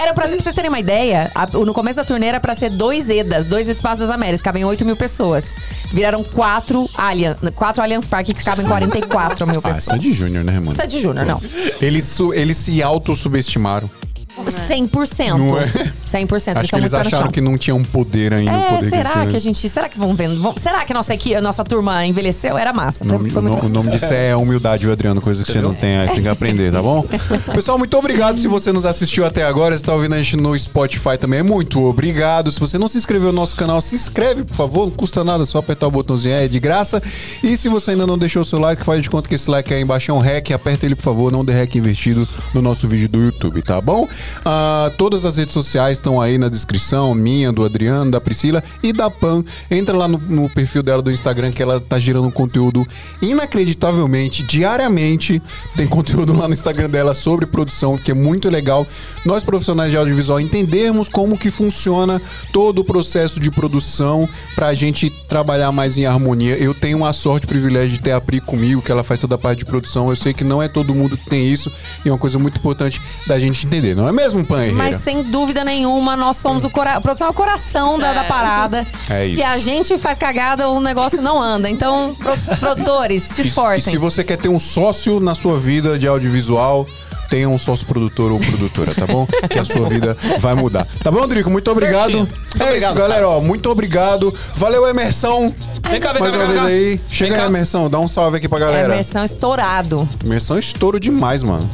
[0.02, 2.70] Era pra, pra vocês terem uma ideia, a- no começo da turnê era pra ser
[2.70, 5.56] dois EDAs, dois Espaços das Américas, cabem 8 mil pessoas.
[5.92, 9.84] Viraram quatro Allianz, quatro Allianz Parque que cabem 44 mil Ah, pessoas.
[9.84, 10.72] Sandy Júnior, né, mano?
[10.72, 11.42] Isso é de Júnior, não.
[11.82, 13.90] Eles, su- eles se auto-subestimaram.
[14.38, 15.38] 100%.
[15.38, 15.66] Não é?
[16.06, 16.58] 100%.
[16.58, 17.32] Acho eles que eles acharam chão.
[17.32, 18.52] que não tinham poder ainda.
[18.52, 19.70] É, poder será eles que a gente.
[19.70, 20.40] Será que vão vendo?
[20.42, 22.58] vão- será que a nossa, equipe, a nossa turma envelheceu?
[22.58, 23.04] Era massa.
[23.04, 25.22] O Foi, nome, foi o muito no- o nome disso é humildade, viu, Adriano?
[25.22, 27.06] Coisa que você não tem, aí você tem que aprender, tá bom?
[27.54, 29.78] Pessoal, muito obrigado se você nos assistiu até agora.
[29.78, 32.52] Se tá ouvindo a gente no Spotify também, muito obrigado.
[32.52, 34.86] Se você não se inscreveu no nosso canal, se inscreve, por favor.
[34.86, 37.02] Não custa nada, é só apertar o botãozinho, é de graça.
[37.44, 39.74] E se você ainda não deixou o seu like, faz de conta que esse like
[39.74, 40.52] aí embaixo é um hack.
[40.52, 44.08] Aperta ele, por favor, não dê hack investido no nosso vídeo do YouTube, tá bom?
[44.44, 48.94] Ah, todas as redes sociais estão aí na descrição, minha, do Adriano, da Priscila e
[48.94, 49.44] da Pan.
[49.70, 52.86] Entra lá no, no perfil dela do Instagram que ela tá gerando um conteúdo
[53.22, 55.42] inacreditavelmente, diariamente.
[55.76, 58.86] Tem conteúdo lá no Instagram dela sobre produção, que é muito legal.
[59.26, 65.10] Nós profissionais de audiovisual entendermos como que funciona todo o processo de produção pra gente
[65.10, 66.58] trabalhar mais em harmonia.
[66.58, 69.36] Eu tenho a sorte, o privilégio de ter a Pri comigo, que ela faz toda
[69.36, 70.10] a parte de produção.
[70.10, 71.72] Eu sei que não é todo mundo que tem isso
[72.04, 74.76] e é uma coisa muito importante da gente entender, não é mesmo, Pan Herrera?
[74.78, 78.24] Mas sem dúvida nenhuma, nós somos o, cora a produção é o coração da, da
[78.26, 78.86] parada.
[79.10, 79.44] É Se isso.
[79.46, 81.70] a gente faz cagada, o negócio não anda.
[81.70, 83.92] Então, pro- produtores, se E- E, esforcem.
[83.94, 86.88] se você quer ter um sócio na sua vida de audiovisual,
[87.30, 89.28] tenha um sócio produtor ou produtora, tá bom?
[89.50, 90.88] que a sua vida vai mudar.
[91.04, 91.50] Tá bom, Drico?
[91.50, 92.06] Muito obrigado.
[92.12, 92.28] Certinho.
[92.60, 93.30] é obrigado, isso, galera.
[93.30, 94.34] Ó, muito obrigado.
[94.56, 95.54] Valeu, Emerson.
[95.90, 96.66] Vem cá, vem Mais cá, uma vem vez cá.
[96.68, 97.02] aí.
[97.12, 97.48] Chega Vem aí.
[97.50, 97.88] Emerson.
[97.88, 98.94] Dá um salve aqui pra É galera.
[98.96, 100.10] versão estourado.
[100.26, 101.70] Emerson é estouro demais, mano.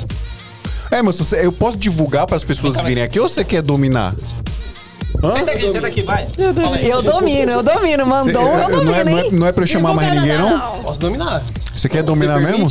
[0.96, 4.16] É, mas você- eu posso divulgar para as pessoas virem aqui ou você quer dominar?
[5.24, 5.32] Hã?
[5.32, 6.26] Senta aqui, senta aqui, vai.
[6.56, 6.90] Fala aí.
[6.90, 8.06] Eu domino, eu domino.
[8.06, 9.30] Mandou, Cê- eu não, é, domino, não, é, hein?
[9.32, 10.60] não é pra eu chamar mais ninguém, não?
[10.84, 11.42] Posso dominar.
[11.76, 12.70] Você quer dominar mesmo?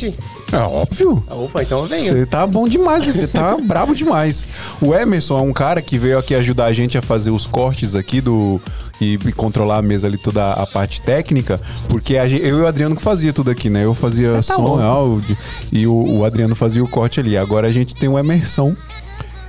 [0.53, 1.23] É óbvio.
[1.31, 2.13] Opa, então eu venho.
[2.13, 4.47] Você tá bom demais, você tá brabo demais.
[4.81, 7.95] O Emerson é um cara que veio aqui ajudar a gente a fazer os cortes
[7.95, 8.61] aqui do.
[9.01, 12.63] E, e controlar a mesa ali, toda a parte técnica, porque a gente- eu e
[12.63, 13.85] o Adriano que fazia tudo aqui, né?
[13.85, 14.81] Eu fazia tá som, louco.
[14.83, 15.37] áudio,
[15.73, 17.37] e o, o Adriano fazia o corte ali.
[17.37, 18.75] Agora a gente tem o Emerson.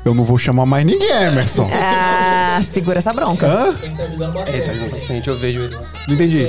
[0.05, 1.67] Eu não vou chamar mais ninguém, Emerson.
[2.57, 3.45] Ah, segura essa bronca.
[3.47, 3.75] Hã?
[4.47, 5.75] É, tá ajudando bastante, eu vejo ele.
[6.07, 6.47] Não entendi.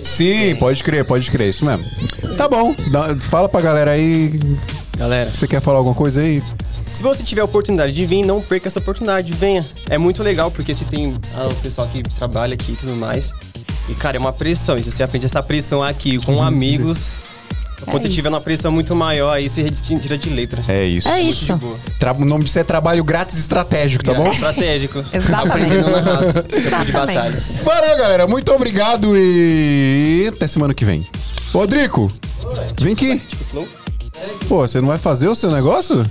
[0.00, 1.84] Sim, pode crer, pode crer, isso mesmo.
[2.38, 4.40] Tá bom, dá- fala pra galera aí.
[4.96, 6.42] Galera, Você quer falar alguma coisa aí?
[6.86, 9.66] se você tiver a oportunidade de vir, não perca essa oportunidade, venha.
[9.90, 13.30] É muito legal, porque você tem ah, o pessoal que trabalha aqui e tudo mais.
[13.90, 14.78] E, cara, é uma pressão.
[14.78, 17.16] E se você aprende essa pressão aqui com amigos,
[17.84, 18.16] quando você isso.
[18.16, 20.62] tiver uma pressão muito maior, aí você tira de letra.
[20.68, 21.08] É isso.
[21.08, 21.58] É isso.
[21.98, 24.28] Tra- o nome disso é trabalho grátis estratégico, tá bom?
[24.30, 25.04] Estratégico.
[25.12, 25.48] Exatamente.
[25.48, 26.32] Aprendendo na raça.
[26.42, 27.28] Campo de batalha.
[27.28, 27.62] Exatamente.
[27.64, 28.26] Valeu, galera.
[28.26, 31.06] Muito obrigado e até semana que vem.
[31.52, 32.12] Rodrigo,
[32.80, 33.22] vem aqui.
[33.50, 33.68] Flow?
[34.48, 36.04] Pô, você não vai fazer o seu negócio?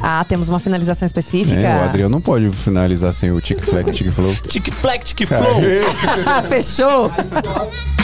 [0.00, 1.58] Ah, temos uma finalização específica.
[1.60, 4.34] É, o Adriano não pode finalizar sem o tic flag, tic flow.
[4.46, 5.62] Tic flex, tic flow.
[6.48, 7.10] Fechou?